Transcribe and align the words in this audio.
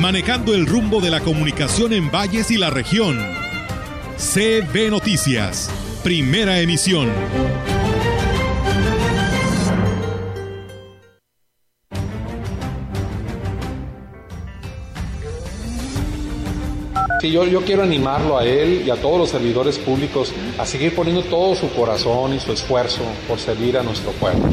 manejando 0.00 0.54
el 0.54 0.66
rumbo 0.66 1.00
de 1.00 1.10
la 1.10 1.20
comunicación 1.20 1.92
en 1.92 2.10
valles 2.10 2.50
y 2.50 2.56
la 2.56 2.70
región. 2.70 3.18
CB 4.16 4.90
Noticias, 4.90 5.70
primera 6.02 6.60
emisión. 6.60 7.10
Sí, 17.20 17.30
yo, 17.32 17.46
yo 17.46 17.62
quiero 17.62 17.82
animarlo 17.82 18.38
a 18.38 18.44
él 18.44 18.82
y 18.86 18.90
a 18.90 18.96
todos 18.96 19.18
los 19.18 19.30
servidores 19.30 19.78
públicos 19.78 20.32
a 20.58 20.66
seguir 20.66 20.94
poniendo 20.94 21.22
todo 21.22 21.54
su 21.54 21.70
corazón 21.72 22.34
y 22.34 22.40
su 22.40 22.52
esfuerzo 22.52 23.02
por 23.26 23.38
servir 23.38 23.78
a 23.78 23.82
nuestro 23.82 24.12
pueblo. 24.12 24.44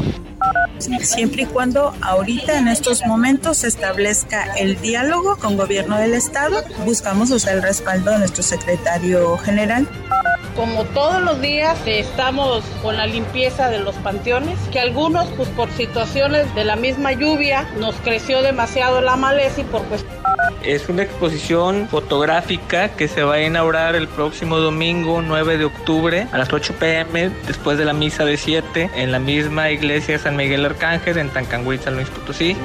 Siempre 0.78 1.42
y 1.42 1.46
cuando 1.46 1.94
ahorita 2.02 2.58
en 2.58 2.68
estos 2.68 3.04
momentos 3.06 3.58
se 3.58 3.68
establezca 3.68 4.54
el 4.54 4.80
diálogo 4.80 5.36
con 5.36 5.56
gobierno 5.56 5.98
del 5.98 6.14
estado, 6.14 6.62
buscamos 6.84 7.30
usar 7.30 7.54
el 7.54 7.62
respaldo 7.62 8.10
de 8.10 8.18
nuestro 8.18 8.42
secretario 8.42 9.38
general. 9.38 9.88
Como 10.56 10.84
todos 10.84 11.20
los 11.22 11.40
días 11.40 11.76
estamos 11.86 12.64
con 12.82 12.96
la 12.96 13.06
limpieza 13.06 13.70
de 13.70 13.80
los 13.80 13.94
panteones, 13.96 14.58
que 14.72 14.78
algunos 14.78 15.28
pues 15.36 15.48
por 15.50 15.70
situaciones 15.72 16.52
de 16.54 16.64
la 16.64 16.76
misma 16.76 17.12
lluvia 17.12 17.68
nos 17.78 17.96
creció 17.96 18.42
demasiado 18.42 19.00
la 19.00 19.16
maleza 19.16 19.62
y 19.62 19.64
por 19.64 19.82
cuestiones 19.84 20.33
es 20.66 20.88
una 20.88 21.02
exposición 21.02 21.88
fotográfica 21.88 22.88
que 22.90 23.08
se 23.08 23.22
va 23.22 23.34
a 23.34 23.42
inaugurar 23.42 23.94
el 23.96 24.08
próximo 24.08 24.58
domingo 24.58 25.22
9 25.22 25.58
de 25.58 25.64
octubre 25.64 26.26
a 26.32 26.38
las 26.38 26.52
8 26.52 26.74
pm 26.78 27.30
después 27.46 27.78
de 27.78 27.84
la 27.84 27.92
misa 27.92 28.24
de 28.24 28.36
7 28.36 28.90
en 28.94 29.12
la 29.12 29.18
misma 29.18 29.70
iglesia 29.70 30.18
San 30.18 30.36
Miguel 30.36 30.64
Arcángel 30.64 31.18
en 31.18 31.30
Tancangüí, 31.30 31.78
San 31.78 31.94
Luis 31.94 32.08
Potosí. 32.08 32.56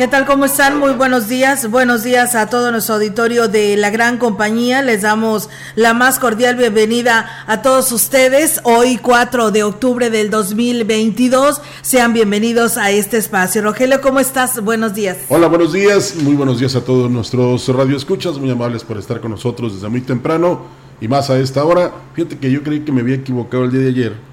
¿Qué 0.00 0.08
tal? 0.08 0.24
¿Cómo 0.24 0.46
están? 0.46 0.78
Muy 0.78 0.94
buenos 0.94 1.28
días. 1.28 1.70
Buenos 1.70 2.02
días 2.02 2.34
a 2.34 2.46
todo 2.46 2.72
nuestro 2.72 2.94
auditorio 2.94 3.48
de 3.48 3.76
la 3.76 3.90
gran 3.90 4.16
compañía. 4.16 4.80
Les 4.80 5.02
damos 5.02 5.50
la 5.74 5.92
más 5.92 6.18
cordial 6.18 6.56
bienvenida 6.56 7.26
a 7.46 7.60
todos 7.60 7.92
ustedes. 7.92 8.62
Hoy 8.64 8.96
4 8.96 9.50
de 9.50 9.62
octubre 9.62 10.08
del 10.08 10.30
2022. 10.30 11.60
Sean 11.82 12.14
bienvenidos 12.14 12.78
a 12.78 12.90
este 12.90 13.18
espacio. 13.18 13.60
Rogelio, 13.60 14.00
¿cómo 14.00 14.20
estás? 14.20 14.64
Buenos 14.64 14.94
días. 14.94 15.18
Hola, 15.28 15.48
buenos 15.48 15.74
días. 15.74 16.14
Muy 16.16 16.32
buenos 16.32 16.60
días 16.60 16.74
a 16.76 16.80
todos 16.82 17.10
nuestros 17.10 17.68
radioescuchas. 17.68 18.38
Muy 18.38 18.50
amables 18.50 18.84
por 18.84 18.96
estar 18.96 19.20
con 19.20 19.32
nosotros 19.32 19.74
desde 19.74 19.90
muy 19.90 20.00
temprano 20.00 20.62
y 20.98 21.08
más 21.08 21.28
a 21.28 21.38
esta 21.38 21.62
hora. 21.62 21.92
Fíjate 22.14 22.38
que 22.38 22.50
yo 22.50 22.62
creí 22.62 22.80
que 22.86 22.92
me 22.92 23.02
había 23.02 23.16
equivocado 23.16 23.64
el 23.64 23.70
día 23.70 23.82
de 23.82 23.88
ayer 23.88 24.29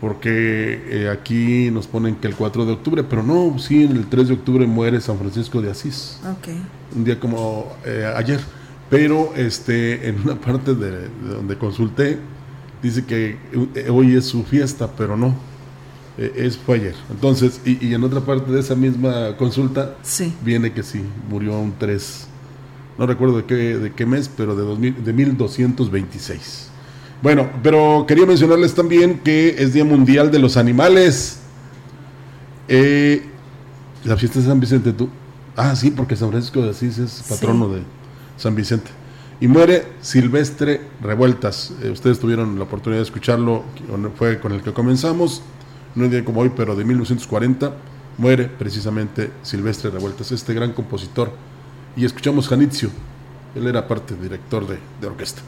porque 0.00 0.80
eh, 0.86 1.08
aquí 1.10 1.70
nos 1.70 1.86
ponen 1.86 2.16
que 2.16 2.28
el 2.28 2.36
4 2.36 2.66
de 2.66 2.72
octubre, 2.72 3.02
pero 3.02 3.22
no, 3.22 3.58
sí, 3.58 3.82
el 3.82 4.06
3 4.06 4.28
de 4.28 4.34
octubre 4.34 4.66
muere 4.66 5.00
San 5.00 5.18
Francisco 5.18 5.60
de 5.60 5.70
Asís. 5.70 6.20
Un 6.94 7.04
día 7.04 7.18
como 7.18 7.72
eh, 7.84 8.10
ayer. 8.16 8.40
Pero 8.90 9.34
este, 9.34 10.08
en 10.08 10.20
una 10.22 10.36
parte 10.36 10.74
de, 10.74 11.08
donde 11.28 11.58
consulté, 11.58 12.18
dice 12.82 13.04
que 13.04 13.36
eh, 13.74 13.90
hoy 13.90 14.16
es 14.16 14.26
su 14.26 14.44
fiesta, 14.44 14.88
pero 14.96 15.16
no. 15.16 15.34
es 16.16 16.56
fue 16.56 16.76
ayer. 16.76 16.94
Entonces, 17.10 17.60
y, 17.64 17.92
en 17.92 18.02
otra 18.04 18.20
parte 18.20 18.50
de 18.52 18.60
esa 18.60 18.74
misma 18.74 19.36
consulta, 19.36 19.96
viene 20.42 20.72
que 20.72 20.82
sí, 20.82 21.02
murió 21.28 21.58
un 21.58 21.74
3. 21.76 22.28
No 22.98 23.06
recuerdo 23.06 23.38
de 23.38 23.44
qué, 23.44 23.54
de 23.54 23.92
qué 23.92 24.06
mes, 24.06 24.30
pero 24.34 24.56
de, 24.56 24.62
2000, 24.62 25.04
de 25.04 25.12
1226. 25.12 26.67
Bueno, 27.20 27.50
pero 27.64 28.04
quería 28.06 28.26
mencionarles 28.26 28.74
también 28.74 29.18
que 29.18 29.56
es 29.58 29.72
Día 29.72 29.84
Mundial 29.84 30.30
de 30.30 30.38
los 30.38 30.56
Animales. 30.56 31.40
Eh, 32.68 33.24
la 34.04 34.16
fiesta 34.16 34.38
de 34.38 34.46
San 34.46 34.60
Vicente, 34.60 34.92
tú. 34.92 35.08
Ah, 35.56 35.74
sí, 35.74 35.90
porque 35.90 36.14
San 36.14 36.30
Francisco 36.30 36.62
de 36.62 36.70
Asís 36.70 36.98
es 36.98 37.24
patrono 37.28 37.68
de 37.70 37.82
San 38.36 38.54
Vicente. 38.54 38.90
Y 39.40 39.48
muere 39.48 39.84
Silvestre 40.00 40.80
Revueltas. 41.02 41.72
Eh, 41.82 41.90
ustedes 41.90 42.20
tuvieron 42.20 42.56
la 42.56 42.64
oportunidad 42.64 43.00
de 43.00 43.06
escucharlo, 43.06 43.64
fue 44.16 44.38
con 44.38 44.52
el 44.52 44.62
que 44.62 44.72
comenzamos, 44.72 45.42
no 45.96 46.04
un 46.04 46.10
día 46.10 46.24
como 46.24 46.40
hoy, 46.40 46.52
pero 46.54 46.76
de 46.76 46.84
1940. 46.84 47.72
Muere 48.18 48.44
precisamente 48.44 49.30
Silvestre 49.42 49.90
Revueltas, 49.90 50.30
este 50.30 50.54
gran 50.54 50.72
compositor. 50.72 51.32
Y 51.96 52.04
escuchamos 52.04 52.48
Janitzio, 52.48 52.90
él 53.56 53.66
era 53.66 53.88
parte 53.88 54.14
director 54.14 54.64
de 54.66 55.06
orquesta. 55.06 55.42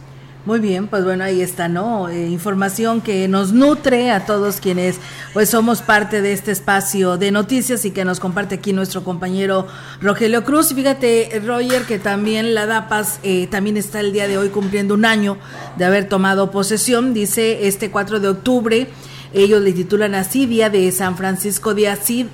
Muy 0.46 0.58
bien, 0.58 0.88
pues 0.88 1.04
bueno, 1.04 1.24
ahí 1.24 1.42
está, 1.42 1.68
¿no? 1.68 2.08
Eh, 2.08 2.28
información 2.28 3.02
que 3.02 3.28
nos 3.28 3.52
nutre 3.52 4.10
a 4.10 4.24
todos 4.24 4.58
quienes 4.58 4.96
pues 5.34 5.50
somos 5.50 5.82
parte 5.82 6.22
de 6.22 6.32
este 6.32 6.50
espacio 6.50 7.18
de 7.18 7.30
noticias 7.30 7.84
y 7.84 7.90
que 7.90 8.06
nos 8.06 8.20
comparte 8.20 8.54
aquí 8.54 8.72
nuestro 8.72 9.04
compañero 9.04 9.66
Rogelio 10.00 10.42
Cruz. 10.42 10.72
Fíjate, 10.74 11.42
Roger, 11.44 11.82
que 11.82 11.98
también 11.98 12.54
la 12.54 12.64
DAPAS 12.64 13.20
eh, 13.22 13.48
también 13.48 13.76
está 13.76 14.00
el 14.00 14.14
día 14.14 14.28
de 14.28 14.38
hoy 14.38 14.48
cumpliendo 14.48 14.94
un 14.94 15.04
año 15.04 15.36
de 15.76 15.84
haber 15.84 16.08
tomado 16.08 16.50
posesión, 16.50 17.12
dice 17.12 17.68
este 17.68 17.90
4 17.90 18.18
de 18.18 18.28
octubre. 18.28 18.88
Ellos 19.34 19.60
le 19.60 19.72
titulan 19.72 20.14
así, 20.14 20.46
Día 20.46 20.70
de 20.70 20.90
San 20.90 21.18
Francisco 21.18 21.74
de 21.74 21.88
Asís, 21.88 22.26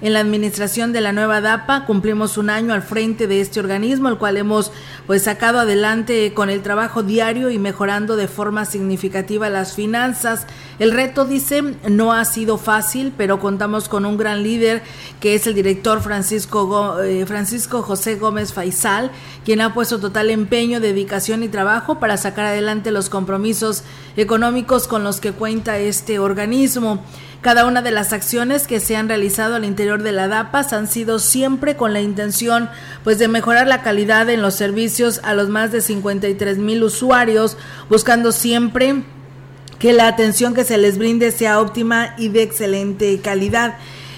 en 0.00 0.12
la 0.12 0.20
administración 0.20 0.92
de 0.92 1.00
la 1.00 1.12
nueva 1.12 1.40
DAPA. 1.40 1.84
Cumplimos 1.86 2.38
un 2.38 2.50
año 2.50 2.72
al 2.72 2.82
frente 2.82 3.26
de 3.26 3.40
este 3.40 3.60
organismo, 3.60 4.08
el 4.08 4.18
cual 4.18 4.36
hemos 4.36 4.72
pues 5.06 5.22
sacado 5.22 5.58
adelante 5.58 6.32
con 6.34 6.50
el 6.50 6.62
trabajo 6.62 7.02
diario 7.02 7.50
y 7.50 7.58
mejorando 7.58 8.16
de 8.16 8.28
forma 8.28 8.64
significativa 8.64 9.48
las 9.50 9.74
finanzas. 9.74 10.46
El 10.78 10.92
reto, 10.92 11.24
dice, 11.24 11.62
no 11.88 12.12
ha 12.12 12.24
sido 12.24 12.58
fácil, 12.58 13.12
pero 13.16 13.40
contamos 13.40 13.88
con 13.88 14.04
un 14.04 14.16
gran 14.16 14.42
líder 14.42 14.82
que 15.20 15.34
es 15.34 15.46
el 15.46 15.54
director 15.54 16.00
Francisco, 16.02 17.00
eh, 17.02 17.24
Francisco 17.26 17.82
José 17.82 18.16
Gómez 18.16 18.52
Faisal, 18.52 19.10
quien 19.44 19.60
ha 19.60 19.74
puesto 19.74 19.98
total 19.98 20.30
empeño, 20.30 20.80
dedicación 20.80 21.42
y 21.42 21.48
trabajo 21.48 21.98
para 21.98 22.16
sacar 22.16 22.46
adelante 22.46 22.90
los 22.90 23.08
compromisos 23.08 23.84
económicos 24.16 24.86
con 24.86 25.04
los 25.04 25.20
que 25.20 25.32
cuenta 25.32 25.78
este 25.78 26.18
organismo. 26.18 27.04
Cada 27.46 27.64
una 27.64 27.80
de 27.80 27.92
las 27.92 28.12
acciones 28.12 28.66
que 28.66 28.80
se 28.80 28.96
han 28.96 29.08
realizado 29.08 29.54
al 29.54 29.64
interior 29.64 30.02
de 30.02 30.10
la 30.10 30.26
DAPAS 30.26 30.72
han 30.72 30.88
sido 30.88 31.20
siempre 31.20 31.76
con 31.76 31.92
la 31.92 32.00
intención 32.00 32.68
pues 33.04 33.20
de 33.20 33.28
mejorar 33.28 33.68
la 33.68 33.82
calidad 33.82 34.28
en 34.30 34.42
los 34.42 34.56
servicios 34.56 35.20
a 35.22 35.32
los 35.32 35.48
más 35.48 35.70
de 35.70 35.80
53 35.80 36.58
mil 36.58 36.82
usuarios, 36.82 37.56
buscando 37.88 38.32
siempre 38.32 39.04
que 39.78 39.92
la 39.92 40.08
atención 40.08 40.54
que 40.54 40.64
se 40.64 40.76
les 40.76 40.98
brinde 40.98 41.30
sea 41.30 41.60
óptima 41.60 42.16
y 42.18 42.30
de 42.30 42.42
excelente 42.42 43.20
calidad. 43.20 43.76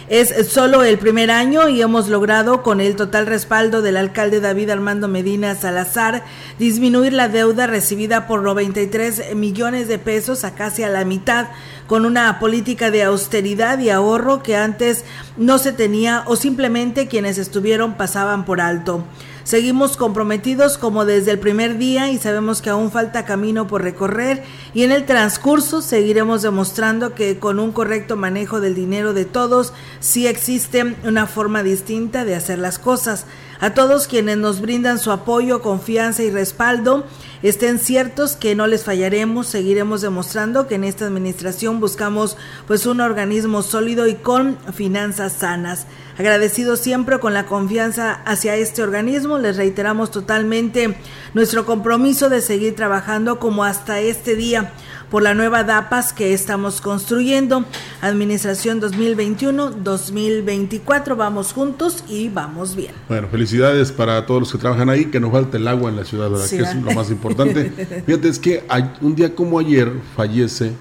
Es 0.08 0.48
solo 0.48 0.84
el 0.84 0.96
primer 0.96 1.30
año 1.30 1.68
y 1.68 1.82
hemos 1.82 2.08
logrado, 2.08 2.62
con 2.62 2.80
el 2.80 2.96
total 2.96 3.26
respaldo 3.26 3.82
del 3.82 3.98
alcalde 3.98 4.40
David 4.40 4.70
Armando 4.70 5.06
Medina 5.06 5.54
Salazar, 5.54 6.24
disminuir 6.58 7.12
la 7.12 7.28
deuda 7.28 7.66
recibida 7.66 8.26
por 8.26 8.42
93 8.42 9.34
millones 9.34 9.86
de 9.86 9.98
pesos 9.98 10.44
a 10.44 10.54
casi 10.54 10.82
a 10.82 10.88
la 10.88 11.04
mitad, 11.04 11.48
con 11.88 12.04
una 12.04 12.38
política 12.38 12.92
de 12.92 13.02
austeridad 13.02 13.80
y 13.80 13.90
ahorro 13.90 14.42
que 14.42 14.56
antes 14.56 15.04
no 15.36 15.58
se 15.58 15.72
tenía 15.72 16.22
o 16.26 16.36
simplemente 16.36 17.08
quienes 17.08 17.38
estuvieron 17.38 17.94
pasaban 17.94 18.44
por 18.44 18.60
alto. 18.60 19.02
Seguimos 19.42 19.96
comprometidos 19.96 20.76
como 20.76 21.06
desde 21.06 21.30
el 21.30 21.38
primer 21.38 21.78
día 21.78 22.10
y 22.10 22.18
sabemos 22.18 22.60
que 22.60 22.68
aún 22.68 22.90
falta 22.90 23.24
camino 23.24 23.66
por 23.66 23.82
recorrer 23.82 24.44
y 24.74 24.82
en 24.82 24.92
el 24.92 25.06
transcurso 25.06 25.80
seguiremos 25.80 26.42
demostrando 26.42 27.14
que 27.14 27.38
con 27.38 27.58
un 27.58 27.72
correcto 27.72 28.14
manejo 28.14 28.60
del 28.60 28.74
dinero 28.74 29.14
de 29.14 29.24
todos 29.24 29.72
sí 30.00 30.26
existe 30.26 30.94
una 31.02 31.26
forma 31.26 31.62
distinta 31.62 32.26
de 32.26 32.34
hacer 32.34 32.58
las 32.58 32.78
cosas. 32.78 33.24
A 33.58 33.72
todos 33.72 34.06
quienes 34.06 34.36
nos 34.36 34.60
brindan 34.60 34.98
su 34.98 35.10
apoyo, 35.10 35.62
confianza 35.62 36.22
y 36.22 36.30
respaldo, 36.30 37.06
estén 37.42 37.78
ciertos 37.78 38.36
que 38.36 38.54
no 38.54 38.66
les 38.66 38.84
fallaremos, 38.84 39.46
seguiremos 39.46 40.00
demostrando 40.00 40.66
que 40.66 40.74
en 40.74 40.84
esta 40.84 41.06
administración 41.06 41.80
buscamos 41.80 42.36
pues 42.66 42.86
un 42.86 43.00
organismo 43.00 43.62
sólido 43.62 44.06
y 44.06 44.14
con 44.14 44.58
finanzas 44.72 45.34
sanas. 45.34 45.86
Agradecidos 46.18 46.80
siempre 46.80 47.20
con 47.20 47.32
la 47.32 47.46
confianza 47.46 48.12
hacia 48.24 48.56
este 48.56 48.82
organismo, 48.82 49.38
les 49.38 49.56
reiteramos 49.56 50.10
totalmente 50.10 50.96
nuestro 51.32 51.64
compromiso 51.64 52.28
de 52.28 52.40
seguir 52.40 52.74
trabajando 52.74 53.38
como 53.38 53.62
hasta 53.62 54.00
este 54.00 54.34
día 54.34 54.72
por 55.10 55.22
la 55.22 55.34
nueva 55.34 55.64
DAPAS 55.64 56.12
que 56.12 56.32
estamos 56.32 56.80
construyendo. 56.80 57.64
Administración 58.00 58.80
2021-2024. 58.80 61.16
Vamos 61.16 61.52
juntos 61.52 62.04
y 62.08 62.28
vamos 62.28 62.76
bien. 62.76 62.92
Bueno, 63.08 63.26
felicidades 63.28 63.90
para 63.92 64.26
todos 64.26 64.40
los 64.40 64.50
que 64.52 64.58
trabajan 64.58 64.90
ahí, 64.90 65.06
que 65.06 65.20
no 65.20 65.30
falte 65.30 65.56
el 65.56 65.68
agua 65.68 65.88
en 65.90 65.96
la 65.96 66.04
ciudad, 66.04 66.30
¿verdad? 66.30 66.48
que 66.48 66.60
es 66.60 66.76
lo 66.76 66.92
más 66.92 67.10
importante. 67.10 67.70
Fíjate, 68.06 68.28
es 68.28 68.38
que 68.38 68.64
un 69.00 69.14
día 69.14 69.34
como 69.34 69.58
ayer 69.58 69.90
fallece 70.16 70.72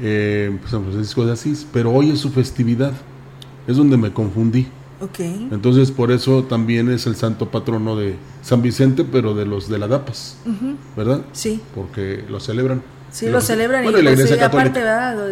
eh, 0.00 0.58
San 0.68 0.84
Francisco 0.84 1.24
de 1.24 1.32
Asís, 1.32 1.66
pero 1.72 1.92
hoy 1.92 2.10
es 2.10 2.20
su 2.20 2.30
festividad. 2.30 2.92
Es 3.66 3.76
donde 3.76 3.96
me 3.96 4.12
confundí. 4.12 4.68
Okay. 5.00 5.48
Entonces, 5.52 5.92
por 5.92 6.10
eso 6.10 6.42
también 6.44 6.90
es 6.90 7.06
el 7.06 7.14
santo 7.14 7.50
patrono 7.50 7.94
de 7.94 8.16
San 8.42 8.62
Vicente, 8.62 9.04
pero 9.04 9.34
de 9.34 9.46
los 9.46 9.68
de 9.68 9.78
la 9.78 9.86
DAPAS, 9.86 10.38
¿verdad? 10.96 11.24
Sí. 11.32 11.60
Porque 11.74 12.24
lo 12.28 12.40
celebran. 12.40 12.82
Sí, 13.10 13.28
lo 13.28 13.40
celebran 13.40 13.84
y, 13.86 13.90
pues, 13.90 14.42
aparte 14.42 14.82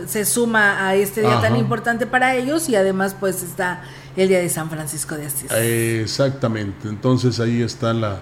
se 0.06 0.25
suma 0.25 0.87
a 0.87 0.94
este 0.94 1.20
día 1.20 1.40
tan 1.40 1.56
importante 1.56 2.06
para 2.06 2.34
ellos 2.34 2.69
y 2.69 2.76
además 2.76 3.14
pues 3.19 3.43
está 3.43 3.82
el 4.17 4.28
día 4.28 4.38
de 4.38 4.49
San 4.49 4.70
Francisco 4.70 5.14
de 5.17 5.26
Asís. 5.26 5.50
Exactamente, 5.52 6.88
entonces 6.88 7.38
ahí 7.38 7.62
está 7.62 7.93
la, 7.93 8.20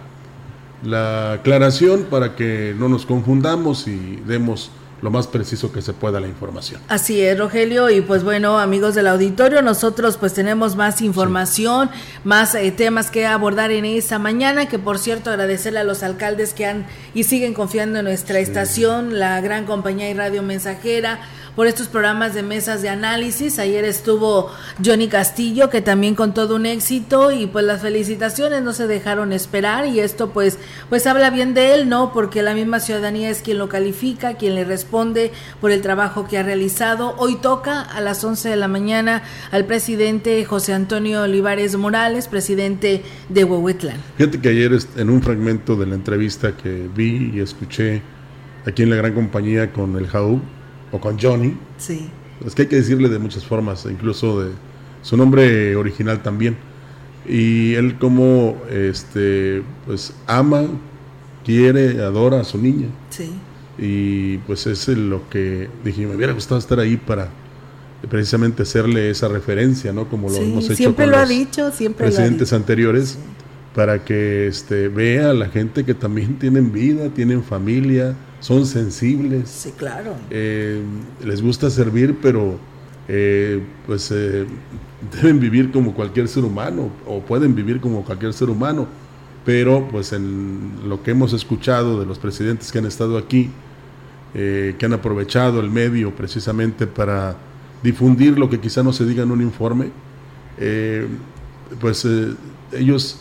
la 0.83 1.35
aclaración 1.35 2.05
para 2.05 2.35
que 2.35 2.75
no 2.77 2.89
nos 2.89 3.06
confundamos 3.06 3.87
y 3.87 4.17
demos 4.27 4.71
lo 5.05 5.11
más 5.11 5.27
preciso 5.27 5.71
que 5.71 5.83
se 5.83 5.93
pueda 5.93 6.19
la 6.19 6.29
información. 6.29 6.81
Así 6.89 7.21
es, 7.21 7.39
Rogelio, 7.39 7.91
y 7.91 8.01
pues 8.01 8.25
bueno, 8.25 8.59
amigos 8.59 8.95
del 8.95 9.06
auditorio, 9.06 9.61
nosotros 9.61 10.17
pues 10.17 10.33
tenemos 10.33 10.77
más 10.77 11.03
información, 11.03 11.91
más 12.25 12.55
eh, 12.55 12.73
temas 12.73 13.11
que 13.11 13.27
abordar 13.27 13.71
en 13.71 13.85
esta 13.85 14.19
mañana, 14.19 14.67
que 14.67 14.79
por 14.79 14.99
cierto 14.99 15.29
agradecerle 15.29 15.81
a 15.81 15.85
los 15.85 16.03
alcaldes 16.03 16.55
que 16.55 16.65
han 16.65 16.87
y 17.12 17.25
siguen 17.25 17.53
confiando 17.53 17.99
en 17.99 18.06
nuestra 18.06 18.39
estación, 18.39 19.19
la 19.19 19.43
gran 19.43 19.67
compañía 19.67 20.09
y 20.09 20.15
radio 20.15 20.43
mensajera, 20.43 21.21
por 21.56 21.67
estos 21.67 21.89
programas 21.89 22.35
de 22.35 22.43
mesas 22.43 22.83
de 22.83 22.89
análisis. 22.89 23.59
Ayer 23.59 23.85
estuvo 23.85 24.51
Johnny 24.85 25.09
Castillo, 25.09 25.71
que 25.71 25.81
también 25.81 26.15
con 26.15 26.35
todo 26.35 26.56
un 26.56 26.67
éxito 26.67 27.31
y 27.31 27.47
pues 27.47 27.65
las 27.65 27.83
felicitaciones 27.83 28.62
no 28.62 28.73
se 28.73 28.87
dejaron 28.87 29.33
esperar 29.33 29.87
y 29.87 30.01
esto 30.01 30.31
pues 30.31 30.59
pues 30.89 31.06
habla 31.06 31.31
bien 31.31 31.55
de 31.55 31.75
él, 31.75 31.89
¿no? 31.89 32.12
Porque 32.12 32.43
la 32.43 32.55
misma 32.55 32.81
ciudadanía 32.81 33.31
es 33.31 33.43
quien 33.43 33.59
lo 33.59 33.69
califica, 33.69 34.35
quien 34.35 34.55
le 34.55 34.65
responde 34.65 35.33
por 35.61 35.71
el 35.71 35.83
trabajo 35.83 36.27
que 36.27 36.39
ha 36.39 36.43
realizado. 36.43 37.15
Hoy 37.19 37.37
toca 37.37 37.81
a 37.81 38.01
las 38.01 38.23
11 38.25 38.49
de 38.51 38.56
la 38.56 38.69
mañana 38.69 39.23
al 39.51 39.65
presidente 39.65 40.45
José 40.45 40.73
Antonio 40.73 41.23
Olivares 41.23 41.77
Morales, 41.77 42.29
presidente 42.29 43.03
de 43.29 43.45
Huehuetlán. 43.45 43.97
Fíjate 44.17 44.41
que 44.41 44.49
ayer 44.49 44.73
en 44.97 45.11
un 45.11 45.23
fragmento 45.23 45.77
de 45.77 45.87
la 45.87 45.95
entrevista 45.95 46.56
que 46.56 46.89
vi 46.95 47.33
y 47.35 47.41
escuché 47.41 48.03
aquí 48.67 48.83
en 48.83 48.91
la 48.91 48.97
gran 48.97 49.12
compañía 49.12 49.73
con 49.73 49.97
el 49.97 50.06
JAU, 50.06 50.41
o 50.94 51.00
con 51.00 51.19
Johnny. 51.19 51.56
Sí. 51.76 52.08
Es 52.46 52.55
que 52.55 52.62
hay 52.62 52.69
que 52.69 52.76
decirle 52.76 53.08
de 53.08 53.19
muchas 53.19 53.44
formas, 53.44 53.85
incluso 53.91 54.43
de 54.43 54.52
su 55.02 55.17
nombre 55.17 55.75
original 55.75 56.23
también. 56.23 56.56
Y 57.26 57.75
él 57.75 57.99
como 57.99 58.56
este 58.70 59.62
pues 59.87 60.14
ama, 60.26 60.67
quiere, 61.44 62.00
adora 62.02 62.41
a 62.41 62.44
su 62.44 62.58
niña. 62.58 62.87
Sí. 63.11 63.32
Y 63.76 64.38
pues 64.38 64.67
es 64.69 64.87
lo 64.88 65.29
que 65.29 65.69
dije, 65.85 66.06
me 66.06 66.14
hubiera 66.14 66.32
gustado 66.32 66.58
estar 66.58 66.79
ahí 66.79 66.96
para 66.96 67.29
precisamente 68.08 68.62
hacerle 68.62 69.11
esa 69.11 69.26
referencia, 69.26 69.93
¿no? 69.93 70.08
Como 70.08 70.29
lo 70.29 70.37
hemos 70.37 70.64
hecho 70.67 70.76
siempre 70.76 71.06
lo 71.06 71.17
ha 71.17 71.26
dicho, 71.26 71.73
siempre 71.73 72.06
presidentes 72.06 72.52
anteriores, 72.52 73.19
para 73.75 74.05
que 74.05 74.46
este 74.46 74.88
vea 74.88 75.31
a 75.31 75.35
la 75.35 75.49
gente 75.49 75.85
que 75.85 75.94
también 75.94 76.38
tienen 76.38 76.73
vida, 76.73 77.08
tienen 77.08 77.43
familia, 77.43 78.14
son 78.44 78.67
sensibles. 78.67 79.49
Sí, 79.49 79.73
claro. 79.75 80.17
Eh, 80.29 80.82
les 81.25 81.41
gusta 81.41 81.70
servir, 81.70 82.19
pero 82.20 82.58
eh, 83.08 83.62
pues 83.87 84.11
eh, 84.11 84.44
deben 85.17 85.41
vivir 85.41 85.73
como 85.73 85.94
cualquier 85.94 86.29
ser 86.29 86.44
humano 86.44 86.91
o 87.06 87.20
pueden 87.20 87.55
vivir 87.55 87.81
como 87.81 88.05
cualquier 88.05 88.35
ser 88.35 88.50
humano. 88.50 88.87
Pero 89.46 89.88
pues 89.91 90.12
en 90.12 90.73
lo 90.87 91.02
que 91.02 91.12
hemos 91.12 91.32
escuchado 91.32 91.99
de 91.99 92.05
los 92.05 92.19
presidentes 92.19 92.70
que 92.70 92.79
han 92.81 92.87
estado 92.87 93.17
aquí, 93.17 93.50
que 94.35 94.76
han 94.82 94.93
aprovechado 94.93 95.61
el 95.61 95.70
medio 95.70 96.14
precisamente 96.14 96.87
para 96.87 97.37
difundir 97.82 98.38
lo 98.38 98.50
que 98.50 98.58
quizá 98.58 98.82
no 98.82 98.93
se 98.93 99.06
diga 99.06 99.23
en 99.23 99.31
un 99.31 99.41
informe, 99.43 99.91
pues 101.79 102.06
ellos, 102.73 103.20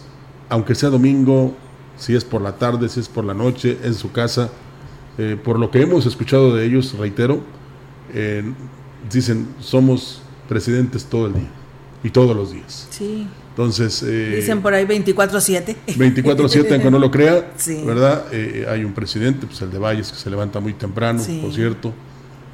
aunque 0.50 0.75
sea 0.75 0.90
domingo, 0.90 1.56
si 1.98 2.16
es 2.16 2.24
por 2.24 2.42
la 2.42 2.58
tarde, 2.58 2.88
si 2.90 3.02
es 3.02 3.10
por 3.10 3.25
la 3.25 3.34
noche, 3.34 3.78
en 3.84 3.94
su 3.94 4.12
casa, 4.14 4.50
eh, 5.18 5.38
por 5.42 5.60
lo 5.60 5.69
que 5.69 5.81
hemos 5.81 6.06
escuchado 6.06 6.56
de 6.56 6.65
ellos, 6.65 6.95
reitero, 6.98 7.42
eh, 8.13 8.44
dicen, 9.12 9.48
somos 9.60 10.21
presidentes 10.50 11.06
todo 11.06 11.27
el 11.27 11.33
día 11.33 11.50
y 12.04 12.10
todos 12.10 12.36
los 12.36 12.51
días. 12.51 12.88
Sí. 12.89 13.27
Entonces... 13.50 14.04
Eh, 14.04 14.38
dicen 14.38 14.62
por 14.62 14.74
ahí 14.74 14.86
24-7. 14.86 15.75
24-7, 15.88 16.71
aunque 16.71 16.89
no 16.89 16.98
lo 16.98 17.12
crea, 17.12 17.51
¿verdad? 17.86 18.25
hay 18.69 18.83
un 18.83 18.94
presidente, 18.94 19.45
pues 19.45 19.62
el 19.62 19.71
de 19.71 19.77
Valles, 19.77 20.12
que 20.12 20.18
se 20.18 20.30
levanta 20.30 20.60
muy 20.60 20.74
temprano, 20.74 21.21
por 21.42 21.54
cierto, 21.54 21.94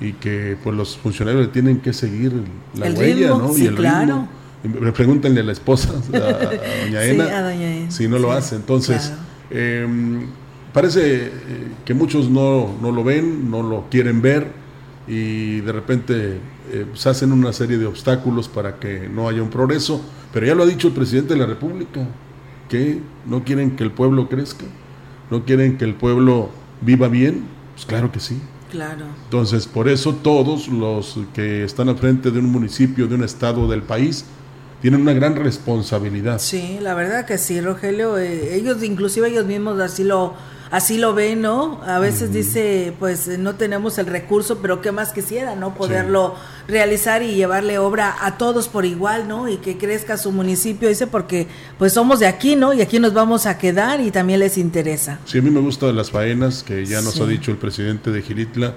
y 0.01 0.13
que 0.13 0.57
pues 0.61 0.75
los 0.75 0.97
funcionarios 0.97 1.51
tienen 1.53 1.79
que 1.79 1.94
seguir 1.94 2.33
la 2.75 2.91
huella, 2.91 3.29
¿no? 3.29 3.57
y 3.57 3.65
el 3.67 3.75
claro. 3.75 4.27
ritmo. 4.63 4.94
Pregúntenle 4.94 5.39
a 5.39 5.44
la 5.44 5.53
esposa, 5.53 5.94
a, 6.13 6.83
doña 6.83 7.06
Ena, 7.06 7.89
si 7.89 8.09
no 8.09 8.19
lo 8.19 8.33
hace. 8.33 8.57
Entonces, 8.57 9.13
em, 9.50 10.27
parece 10.74 11.25
eh, 11.25 11.31
que 11.86 11.94
muchos 11.94 12.30
no, 12.30 12.75
no, 12.81 12.92
lo 12.92 13.04
ven, 13.04 13.50
no 13.50 13.63
lo 13.63 13.89
quieren 13.89 14.21
ver 14.21 14.48
y 15.07 15.62
de 15.62 15.71
repente 15.71 16.39
eh, 16.71 16.86
se 16.94 17.10
hacen 17.10 17.31
una 17.31 17.51
serie 17.51 17.77
de 17.77 17.88
obstáculos 17.88 18.48
para 18.48 18.80
que 18.80 19.10
no 19.10 19.27
haya 19.27 19.42
un 19.42 19.50
progreso. 19.50 20.01
Pero 20.31 20.45
ya 20.45 20.56
lo 20.56 20.63
ha 20.63 20.68
dicho 20.68 20.89
el 20.89 20.94
presidente 20.94 21.33
de 21.33 21.39
la 21.39 21.48
República, 21.48 22.07
que 22.69 23.00
no 23.25 23.44
quieren 23.44 23.75
que 23.75 23.83
el 23.83 23.92
pueblo 23.92 24.30
crezca, 24.30 24.66
no 25.31 25.44
quieren 25.44 25.77
que 25.77 25.86
el 25.86 25.95
pueblo 25.95 26.50
viva 26.81 27.07
bien. 27.07 27.45
Pues 27.74 27.86
claro 27.86 28.12
que 28.12 28.19
sí. 28.19 28.39
Claro. 28.69 29.06
Entonces, 29.23 29.66
por 29.66 29.90
eso 29.90 30.14
todos 30.14 30.68
los 30.68 31.19
que 31.33 31.64
están 31.64 31.90
al 31.90 31.97
frente 31.97 32.30
de 32.30 32.38
un 32.38 32.52
municipio, 32.52 33.07
de 33.07 33.16
un 33.16 33.23
estado 33.23 33.68
del 33.68 33.81
país, 33.81 34.26
tienen 34.81 35.02
una 35.02 35.14
gran 35.14 35.36
responsabilidad. 35.36 36.40
Sí, 36.40 36.80
la 36.81 36.94
verdad 36.94 37.26
que 37.26 37.38
sí, 37.38 37.62
Rogelio. 37.62 38.18
Eh, 38.18 38.56
ellos, 38.56 38.83
inclusive 38.83 39.28
ellos 39.28 39.45
mismos 39.45 39.80
así 39.80 40.04
lo 40.04 40.36
así 40.71 40.98
lo 40.98 41.14
ven, 41.14 41.42
¿no? 41.42 41.81
A 41.86 42.00
veces 42.00 42.31
dice, 42.31 42.94
pues 43.00 43.28
no 43.40 43.56
tenemos 43.56 43.98
el 43.98 44.06
recurso, 44.06 44.59
pero 44.59 44.81
qué 44.81 44.92
más 44.92 45.12
quisiera, 45.12 45.56
¿no? 45.56 45.74
Poderlo 45.74 46.36
realizar 46.68 47.24
y 47.24 47.33
llevarle 47.33 47.80
obra 47.80 48.16
a 48.21 48.38
todos 48.38 48.68
por 48.68 48.86
igual, 48.86 49.28
¿no? 49.28 49.48
Y 49.48 49.57
que 49.57 49.78
crezca 49.78 50.18
su 50.18 50.31
municipio, 50.31 50.90
dice, 50.90 51.07
porque 51.07 51.48
pues 51.78 51.94
somos 51.94 52.19
de 52.19 52.28
aquí, 52.28 52.56
¿no? 52.56 52.74
Y 52.74 52.81
aquí 52.81 53.00
nos 53.00 53.14
vamos 53.14 53.45
a 53.45 53.57
quedar 53.57 54.02
y 54.02 54.12
también 54.12 54.40
les 54.40 54.57
interesa. 54.57 55.19
Sí, 55.26 55.40
a 55.40 55.42
mí 55.42 55.50
me 55.50 55.59
gustan 55.59 55.95
las 55.95 56.12
faenas, 56.12 56.64
que 56.64 56.86
ya 56.86 57.02
nos 57.02 57.19
ha 57.19 57.26
dicho 57.26 57.52
el 57.52 57.57
presidente 57.57 58.12
de 58.12 58.21
Gilitla, 58.21 58.76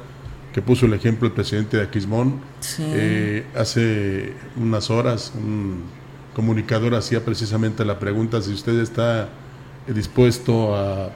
que 0.53 0.63
puso 0.63 0.87
el 0.87 0.95
ejemplo 0.95 1.27
el 1.27 1.33
presidente 1.33 1.79
de 1.79 1.85
Aquismón. 1.85 2.41
Eh, 2.79 3.47
hace 3.57 4.35
unas 4.57 4.91
horas 4.91 5.33
un 5.35 5.83
comunicador 6.35 6.95
hacía 6.95 7.25
precisamente 7.25 7.85
la 7.85 7.99
pregunta 7.99 8.41
si 8.41 8.53
usted 8.53 8.79
está 8.81 9.29
dispuesto 9.87 10.75
a 10.75 11.11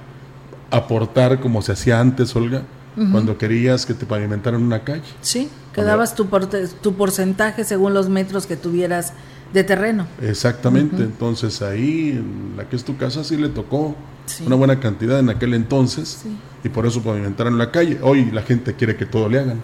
aportar 0.71 1.41
como 1.41 1.63
se 1.63 1.73
hacía 1.73 2.01
antes, 2.01 2.35
Olga, 2.35 2.63
cuando 3.13 3.37
querías 3.37 3.85
que 3.85 3.95
te 3.95 4.07
pavimentaran 4.07 4.63
una 4.63 4.83
calle. 4.83 5.05
Sí, 5.21 5.51
que 5.73 5.83
dabas 5.83 6.15
tu, 6.15 6.29
tu 6.81 6.95
porcentaje 6.95 7.65
según 7.65 7.93
los 7.93 8.09
metros 8.09 8.47
que 8.47 8.57
tuvieras 8.57 9.13
de 9.53 9.65
terreno. 9.65 10.07
Exactamente, 10.21 11.03
entonces 11.03 11.63
ahí, 11.63 12.11
en 12.11 12.55
la 12.57 12.69
que 12.69 12.77
es 12.77 12.85
tu 12.85 12.97
casa, 12.97 13.25
sí 13.25 13.37
le 13.37 13.49
tocó 13.49 13.97
una 14.45 14.57
buena 14.57 14.81
cantidad 14.81 15.19
en 15.19 15.31
aquel 15.31 15.55
entonces 15.55 16.25
y 16.65 16.69
por 16.69 16.87
eso 16.87 17.03
pavimentaron 17.03 17.57
la 17.59 17.71
calle. 17.71 17.99
Hoy 18.03 18.31
la 18.31 18.43
gente 18.43 18.75
quiere 18.75 18.97
que 18.97 19.07
todo 19.07 19.29
le 19.29 19.39
hagan. 19.39 19.61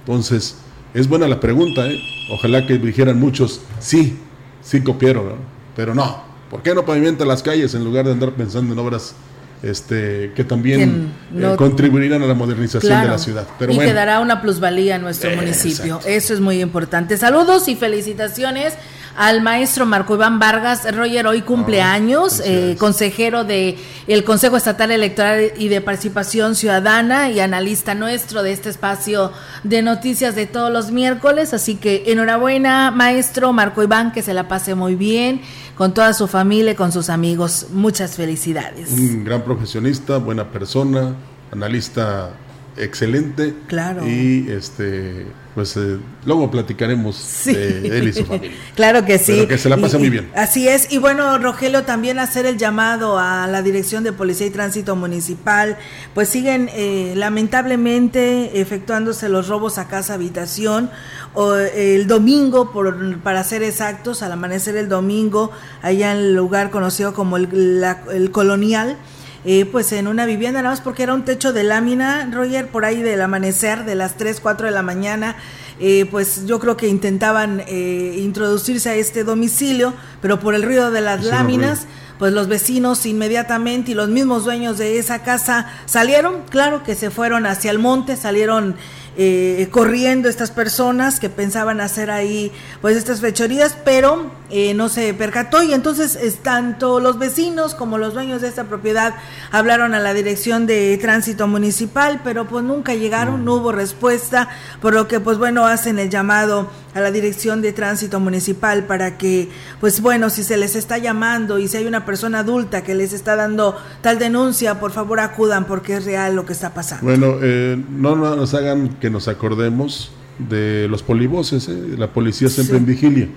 Entonces, 0.00 0.56
es 0.94 1.08
buena 1.08 1.26
la 1.28 1.40
pregunta, 1.40 1.86
¿eh? 1.86 1.98
Ojalá 2.30 2.66
que 2.66 2.78
dijeran 2.78 3.18
muchos, 3.18 3.60
sí, 3.78 4.18
sí 4.62 4.82
copiaron, 4.82 5.34
pero 5.74 5.94
no. 5.94 6.28
¿Por 6.50 6.62
qué 6.62 6.74
no 6.74 6.84
pavimentan 6.84 7.28
las 7.28 7.42
calles 7.42 7.74
en 7.74 7.84
lugar 7.84 8.06
de 8.06 8.12
andar 8.12 8.32
pensando 8.32 8.72
en 8.72 8.78
obras 8.78 9.14
este, 9.62 10.32
que 10.34 10.44
también 10.44 11.12
eh, 11.34 11.54
contribuirán 11.56 12.22
a 12.22 12.26
la 12.26 12.34
modernización 12.34 13.02
de 13.02 13.08
la 13.08 13.18
ciudad. 13.18 13.46
Pero 13.58 13.72
y 13.72 13.78
que 13.78 13.92
dará 13.92 14.20
una 14.20 14.40
plusvalía 14.40 14.96
a 14.96 14.98
nuestro 14.98 15.30
municipio. 15.34 16.00
Eso 16.06 16.34
es 16.34 16.40
muy 16.40 16.60
importante. 16.60 17.16
Saludos 17.16 17.68
y 17.68 17.76
felicitaciones 17.76 18.74
al 19.18 19.42
maestro 19.42 19.84
Marco 19.84 20.14
Iván 20.14 20.38
Vargas. 20.38 20.86
Roger 20.94 21.26
hoy 21.26 21.42
cumpleaños, 21.42 22.40
eh, 22.44 22.76
consejero 22.78 23.42
de 23.42 23.76
el 24.06 24.22
Consejo 24.22 24.56
Estatal 24.56 24.92
Electoral 24.92 25.52
y 25.58 25.68
de 25.68 25.80
Participación 25.80 26.54
Ciudadana 26.54 27.28
y 27.28 27.40
analista 27.40 27.96
nuestro 27.96 28.44
de 28.44 28.52
este 28.52 28.70
espacio 28.70 29.32
de 29.64 29.82
noticias 29.82 30.36
de 30.36 30.46
todos 30.46 30.72
los 30.72 30.92
miércoles. 30.92 31.52
Así 31.52 31.74
que 31.74 32.04
enhorabuena, 32.06 32.92
maestro 32.92 33.52
Marco 33.52 33.82
Iván, 33.82 34.12
que 34.12 34.22
se 34.22 34.34
la 34.34 34.46
pase 34.46 34.76
muy 34.76 34.94
bien 34.94 35.42
con 35.74 35.92
toda 35.92 36.14
su 36.14 36.28
familia, 36.28 36.76
con 36.76 36.92
sus 36.92 37.10
amigos. 37.10 37.66
Muchas 37.72 38.14
felicidades. 38.14 38.92
Un 38.92 39.24
gran 39.24 39.42
profesionista, 39.42 40.18
buena 40.18 40.52
persona, 40.52 41.14
analista 41.50 42.30
excelente. 42.78 43.54
Claro. 43.66 44.06
Y 44.06 44.46
este, 44.50 45.26
pues 45.54 45.76
eh, 45.76 45.98
luego 46.24 46.50
platicaremos 46.50 47.42
de 47.44 47.98
él 47.98 48.08
y 48.08 48.12
su 48.12 48.24
familia. 48.24 48.56
claro 48.76 49.04
que 49.04 49.18
sí. 49.18 49.46
que 49.46 49.58
se 49.58 49.68
la 49.68 49.76
pase 49.76 49.98
muy 49.98 50.08
bien. 50.08 50.30
Así 50.36 50.68
es. 50.68 50.92
Y 50.92 50.98
bueno, 50.98 51.38
Rogelio, 51.38 51.82
también 51.82 52.18
hacer 52.18 52.46
el 52.46 52.58
llamado 52.58 53.18
a 53.18 53.46
la 53.48 53.60
Dirección 53.62 54.04
de 54.04 54.12
Policía 54.12 54.46
y 54.46 54.50
Tránsito 54.50 54.94
Municipal. 54.94 55.76
Pues 56.14 56.28
siguen 56.28 56.70
eh, 56.72 57.14
lamentablemente 57.16 58.60
efectuándose 58.60 59.28
los 59.28 59.48
robos 59.48 59.78
a 59.78 59.88
casa 59.88 60.14
habitación. 60.14 60.90
O, 61.34 61.54
el 61.56 62.06
domingo, 62.06 62.72
por, 62.72 63.18
para 63.20 63.42
ser 63.44 63.62
exactos, 63.62 64.22
al 64.22 64.32
amanecer 64.32 64.76
el 64.76 64.88
domingo, 64.88 65.50
allá 65.82 66.12
en 66.12 66.18
el 66.18 66.34
lugar 66.34 66.70
conocido 66.70 67.14
como 67.14 67.36
el, 67.36 67.84
el 68.12 68.30
Colonial 68.30 68.96
eh, 69.44 69.66
pues 69.70 69.92
en 69.92 70.08
una 70.08 70.26
vivienda, 70.26 70.62
nada 70.62 70.74
más 70.74 70.80
porque 70.80 71.04
era 71.04 71.14
un 71.14 71.24
techo 71.24 71.52
de 71.52 71.62
lámina, 71.62 72.28
Roger, 72.32 72.68
por 72.68 72.84
ahí 72.84 73.02
del 73.02 73.20
amanecer, 73.20 73.84
de 73.84 73.94
las 73.94 74.16
3, 74.16 74.40
4 74.40 74.66
de 74.66 74.72
la 74.72 74.82
mañana, 74.82 75.36
eh, 75.80 76.06
pues 76.10 76.44
yo 76.46 76.58
creo 76.58 76.76
que 76.76 76.88
intentaban 76.88 77.62
eh, 77.66 78.16
introducirse 78.18 78.90
a 78.90 78.94
este 78.96 79.22
domicilio, 79.22 79.94
pero 80.20 80.40
por 80.40 80.54
el 80.54 80.64
ruido 80.64 80.90
de 80.90 81.00
las 81.00 81.24
láminas, 81.24 81.86
pues 82.18 82.32
los 82.32 82.48
vecinos 82.48 83.06
inmediatamente 83.06 83.92
y 83.92 83.94
los 83.94 84.08
mismos 84.08 84.44
dueños 84.44 84.76
de 84.76 84.98
esa 84.98 85.22
casa 85.22 85.66
salieron, 85.86 86.42
claro 86.50 86.82
que 86.82 86.96
se 86.96 87.10
fueron 87.10 87.46
hacia 87.46 87.70
el 87.70 87.78
monte, 87.78 88.16
salieron 88.16 88.74
eh, 89.20 89.66
corriendo 89.72 90.28
estas 90.28 90.52
personas 90.52 91.18
que 91.18 91.28
pensaban 91.28 91.80
hacer 91.80 92.08
ahí 92.08 92.52
pues 92.80 92.96
estas 92.96 93.20
fechorías, 93.20 93.76
pero 93.84 94.30
eh, 94.48 94.74
no 94.74 94.88
se 94.88 95.12
percató. 95.12 95.60
Y 95.64 95.72
entonces 95.72 96.16
tanto 96.40 97.00
los 97.00 97.18
vecinos 97.18 97.74
como 97.74 97.98
los 97.98 98.14
dueños 98.14 98.42
de 98.42 98.48
esta 98.48 98.64
propiedad 98.64 99.16
hablaron 99.50 99.92
a 99.94 99.98
la 99.98 100.14
dirección 100.14 100.66
de 100.66 100.96
tránsito 101.02 101.48
municipal, 101.48 102.20
pero 102.22 102.46
pues 102.46 102.64
nunca 102.64 102.94
llegaron, 102.94 103.44
no 103.44 103.54
hubo 103.56 103.72
respuesta, 103.72 104.48
por 104.80 104.94
lo 104.94 105.08
que 105.08 105.18
pues 105.18 105.36
bueno 105.36 105.66
hacen 105.66 105.98
el 105.98 106.10
llamado 106.10 106.70
a 106.94 107.00
la 107.00 107.10
dirección 107.10 107.62
de 107.62 107.72
tránsito 107.72 108.20
municipal 108.20 108.84
para 108.84 109.18
que 109.18 109.48
pues 109.80 110.00
bueno 110.00 110.30
si 110.30 110.42
se 110.42 110.56
les 110.56 110.74
está 110.76 110.98
llamando 110.98 111.58
y 111.58 111.68
si 111.68 111.76
hay 111.76 111.86
una 111.86 112.04
persona 112.04 112.40
adulta 112.40 112.82
que 112.82 112.94
les 112.94 113.12
está 113.12 113.36
dando 113.36 113.76
tal 114.00 114.18
denuncia, 114.18 114.80
por 114.80 114.92
favor 114.92 115.20
acudan 115.20 115.66
porque 115.66 115.96
es 115.96 116.04
real 116.04 116.34
lo 116.36 116.46
que 116.46 116.52
está 116.52 116.74
pasando. 116.74 117.04
Bueno, 117.04 117.36
eh, 117.42 117.82
no 117.90 118.16
nos 118.16 118.54
hagan 118.54 118.96
que 119.00 119.10
nos 119.10 119.28
acordemos 119.28 120.12
de 120.38 120.86
los 120.88 121.02
polivoces, 121.02 121.68
¿eh? 121.68 121.96
la 121.96 122.12
policía 122.12 122.48
siempre 122.48 122.76
en 122.76 122.86
vigilia. 122.86 123.28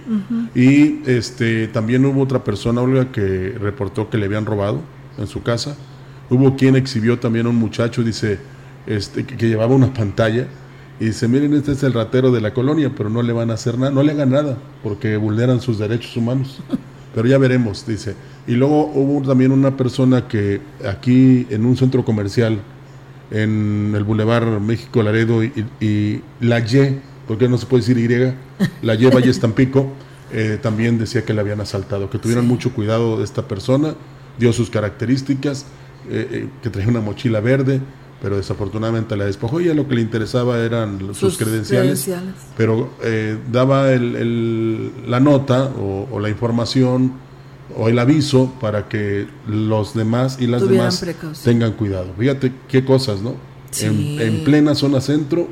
Y 0.53 1.01
este 1.09 1.67
también 1.67 2.05
hubo 2.05 2.21
otra 2.21 2.43
persona, 2.43 2.81
Olga, 2.81 3.11
que 3.11 3.55
reportó 3.59 4.09
que 4.09 4.17
le 4.17 4.25
habían 4.25 4.45
robado 4.45 4.81
en 5.17 5.27
su 5.27 5.41
casa. 5.41 5.75
Hubo 6.29 6.55
quien 6.55 6.75
exhibió 6.75 7.19
también 7.19 7.47
a 7.47 7.49
un 7.49 7.55
muchacho, 7.55 8.03
dice, 8.03 8.39
este, 8.85 9.25
que, 9.25 9.47
llevaba 9.47 9.75
una 9.75 9.93
pantalla 9.93 10.47
y 11.01 11.05
dice, 11.05 11.27
miren, 11.27 11.55
este 11.55 11.71
es 11.71 11.81
el 11.81 11.93
ratero 11.93 12.31
de 12.31 12.41
la 12.41 12.53
colonia, 12.53 12.91
pero 12.95 13.09
no 13.09 13.23
le 13.23 13.33
van 13.33 13.49
a 13.49 13.55
hacer 13.55 13.75
nada, 13.75 13.89
no 13.89 14.03
le 14.03 14.11
hagan 14.11 14.29
nada, 14.29 14.55
porque 14.83 15.17
vulneran 15.17 15.59
sus 15.59 15.79
derechos 15.79 16.15
humanos. 16.15 16.61
Pero 17.15 17.27
ya 17.27 17.39
veremos, 17.39 17.85
dice. 17.85 18.15
Y 18.47 18.53
luego 18.53 18.85
hubo 18.85 19.27
también 19.27 19.51
una 19.51 19.75
persona 19.75 20.29
que 20.29 20.61
aquí 20.87 21.45
en 21.49 21.65
un 21.65 21.75
centro 21.75 22.05
comercial 22.05 22.59
en 23.31 23.93
el 23.95 24.03
Boulevard 24.03 24.61
México 24.61 25.03
Laredo 25.03 25.43
y, 25.43 26.21
la 26.39 26.59
Y, 26.59 27.01
porque 27.27 27.49
no 27.49 27.57
se 27.57 27.65
puede 27.65 27.81
decir 27.81 27.97
Y, 27.97 28.85
la 28.85 28.93
Y 28.93 29.05
Valle 29.07 29.31
Estampico, 29.31 29.91
eh, 30.31 30.59
también 30.61 30.99
decía 30.99 31.25
que 31.25 31.33
le 31.33 31.41
habían 31.41 31.61
asaltado, 31.61 32.11
que 32.11 32.19
tuvieran 32.19 32.47
mucho 32.47 32.73
cuidado 32.73 33.17
de 33.17 33.23
esta 33.23 33.47
persona, 33.47 33.95
dio 34.39 34.53
sus 34.53 34.69
características, 34.69 35.65
eh, 36.09 36.27
eh, 36.31 36.47
que 36.61 36.69
traía 36.69 36.89
una 36.89 37.01
mochila 37.01 37.41
verde, 37.41 37.81
pero 38.21 38.37
desafortunadamente 38.37 39.15
la 39.17 39.25
despojó 39.25 39.61
y 39.61 39.69
a 39.69 39.73
lo 39.73 39.87
que 39.87 39.95
le 39.95 40.01
interesaba 40.01 40.59
eran 40.59 41.13
sus, 41.13 41.37
credenciales, 41.37 42.07
pero 42.55 42.89
daba 43.51 43.87
la 43.87 45.19
nota 45.19 45.71
o 45.79 46.19
la 46.19 46.29
información 46.29 47.13
o 47.77 47.89
el 47.89 47.99
aviso 47.99 48.53
para 48.59 48.87
que 48.87 49.27
los 49.47 49.93
demás 49.93 50.37
y 50.39 50.47
las 50.47 50.67
demás 50.67 51.03
tengan 51.43 51.73
cuidado. 51.73 52.13
Fíjate 52.17 52.53
qué 52.67 52.83
cosas, 52.83 53.21
¿no? 53.21 53.35
En, 53.79 54.43
plena 54.43 54.75
zona 54.75 54.99
centro 54.99 55.47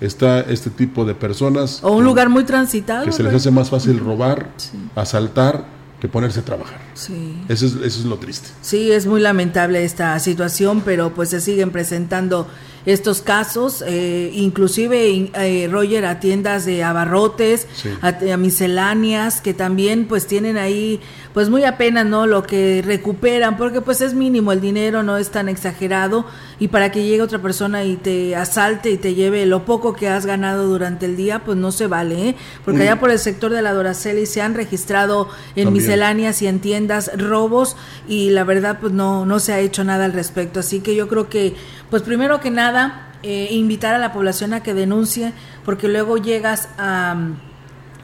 está 0.00 0.40
este 0.40 0.70
tipo 0.70 1.04
de 1.04 1.14
personas. 1.14 1.80
O 1.82 1.92
un 1.92 2.04
lugar 2.04 2.28
muy 2.28 2.44
transitado. 2.44 3.04
Que 3.04 3.12
se 3.12 3.22
les 3.22 3.34
hace 3.34 3.50
más 3.50 3.70
fácil 3.70 3.98
robar, 3.98 4.50
asaltar, 4.94 5.64
que 6.00 6.08
ponerse 6.08 6.40
a 6.40 6.44
trabajar. 6.44 6.80
Sí. 7.00 7.34
Eso 7.48 7.66
es, 7.66 7.72
eso 7.74 8.00
es 8.00 8.04
lo 8.04 8.18
triste. 8.18 8.48
Sí, 8.62 8.92
es 8.92 9.06
muy 9.06 9.20
lamentable 9.20 9.84
esta 9.84 10.18
situación, 10.18 10.82
pero 10.84 11.14
pues 11.14 11.30
se 11.30 11.40
siguen 11.40 11.70
presentando 11.70 12.46
estos 12.86 13.20
casos, 13.20 13.84
eh, 13.86 14.30
inclusive 14.34 15.30
eh, 15.34 15.68
Roger 15.70 16.06
a 16.06 16.18
tiendas 16.18 16.64
de 16.64 16.82
abarrotes, 16.82 17.66
a, 18.00 18.36
misceláneas 18.36 19.40
que 19.40 19.52
también 19.52 20.06
pues 20.06 20.26
tienen 20.26 20.56
ahí 20.56 21.00
pues 21.34 21.48
muy 21.48 21.64
apenas 21.64 22.06
no 22.06 22.26
lo 22.26 22.42
que 22.42 22.82
recuperan 22.84 23.56
porque 23.56 23.80
pues 23.80 24.00
es 24.00 24.14
mínimo 24.14 24.50
el 24.52 24.60
dinero 24.60 25.02
no 25.02 25.16
es 25.16 25.30
tan 25.30 25.48
exagerado 25.48 26.24
y 26.58 26.68
para 26.68 26.90
que 26.90 27.04
llegue 27.04 27.22
otra 27.22 27.40
persona 27.40 27.84
y 27.84 27.96
te 27.96 28.34
asalte 28.34 28.90
y 28.90 28.96
te 28.96 29.14
lleve 29.14 29.46
lo 29.46 29.64
poco 29.64 29.92
que 29.92 30.08
has 30.08 30.26
ganado 30.26 30.66
durante 30.66 31.06
el 31.06 31.16
día 31.16 31.44
pues 31.44 31.56
no 31.56 31.70
se 31.72 31.86
vale 31.86 32.30
¿eh? 32.30 32.36
porque 32.64 32.82
allá 32.82 32.98
por 32.98 33.10
el 33.10 33.18
sector 33.18 33.52
de 33.52 33.62
la 33.62 33.72
Doraceli 33.72 34.26
se 34.26 34.42
han 34.42 34.54
registrado 34.54 35.28
en 35.54 35.72
misceláneas 35.72 36.40
y 36.42 36.46
en 36.46 36.60
tiendas 36.60 36.89
robos 37.16 37.76
y 38.08 38.30
la 38.30 38.44
verdad 38.44 38.78
pues 38.80 38.92
no 38.92 39.24
no 39.24 39.38
se 39.38 39.52
ha 39.52 39.60
hecho 39.60 39.84
nada 39.84 40.04
al 40.04 40.12
respecto 40.12 40.60
así 40.60 40.80
que 40.80 40.94
yo 40.94 41.08
creo 41.08 41.28
que 41.28 41.54
pues 41.90 42.02
primero 42.02 42.40
que 42.40 42.50
nada, 42.50 43.12
eh, 43.22 43.48
invitar 43.50 43.94
a 43.94 43.98
la 43.98 44.12
población 44.12 44.54
a 44.54 44.62
que 44.62 44.74
denuncie, 44.74 45.32
porque 45.64 45.88
luego 45.88 46.16
llegas 46.16 46.68
a, 46.78 47.16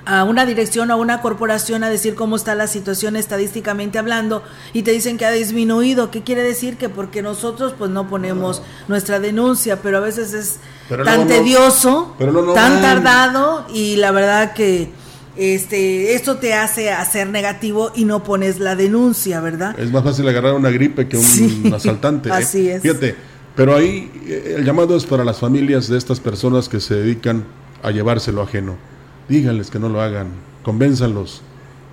a 0.05 0.25
una 0.25 0.45
dirección 0.45 0.90
o 0.90 0.95
a 0.95 0.97
una 0.97 1.23
corporación 1.23 1.85
a 1.85 1.88
decir 1.88 2.16
cómo 2.16 2.35
está 2.35 2.57
la 2.57 2.66
situación 2.66 3.14
estadísticamente 3.14 3.99
hablando 3.99 4.43
y 4.73 4.83
te 4.83 4.90
dicen 4.90 5.19
que 5.19 5.25
ha 5.25 5.31
disminuido. 5.31 6.11
¿Qué 6.11 6.23
quiere 6.23 6.43
decir? 6.43 6.76
Que 6.76 6.88
porque 6.88 7.23
nosotros 7.23 7.75
pues 7.78 7.90
no 7.90 8.09
ponemos 8.09 8.61
nuestra 8.88 9.21
denuncia, 9.21 9.81
pero 9.81 9.99
a 9.99 10.00
veces 10.00 10.35
es 10.35 10.59
tan 11.05 11.28
tedioso, 11.28 12.14
tan 12.55 12.83
tardado 12.83 13.66
y 13.73 13.97
la 13.97 14.11
verdad 14.11 14.52
que 14.52 14.90
este, 15.37 16.14
esto 16.14 16.37
te 16.37 16.55
hace 16.55 16.90
hacer 16.90 17.28
negativo 17.28 17.93
y 17.95 18.05
no 18.05 18.23
pones 18.25 18.59
la 18.59 18.76
denuncia, 18.76 19.40
¿verdad? 19.40 19.78
Es 19.78 19.90
más 19.90 20.05
fácil 20.05 20.26
agarrar 20.28 20.55
una 20.55 20.71
gripe 20.71 21.09
que 21.09 21.16
un 21.16 21.73
asaltante. 21.75 22.28
¿eh? 22.28 22.33
Así 22.33 22.69
es. 22.69 22.83
Fíjate, 22.83 23.14
pero 23.55 23.75
ahí 23.75 24.11
eh, 24.26 24.57
el 24.59 24.64
llamado 24.64 24.97
es 24.97 25.05
para 25.05 25.25
las 25.25 25.38
familias 25.38 25.88
de 25.88 25.99
estas 25.99 26.21
personas 26.21 26.69
que 26.69 26.81
se 26.81 26.95
dedican 26.95 27.45
a 27.83 27.90
llevárselo 27.90 28.43
ajeno. 28.43 28.76
Díganles 29.28 29.71
que 29.71 29.78
no 29.78 29.88
lo 29.88 30.00
hagan, 30.00 30.28
convénzanlos. 30.62 31.43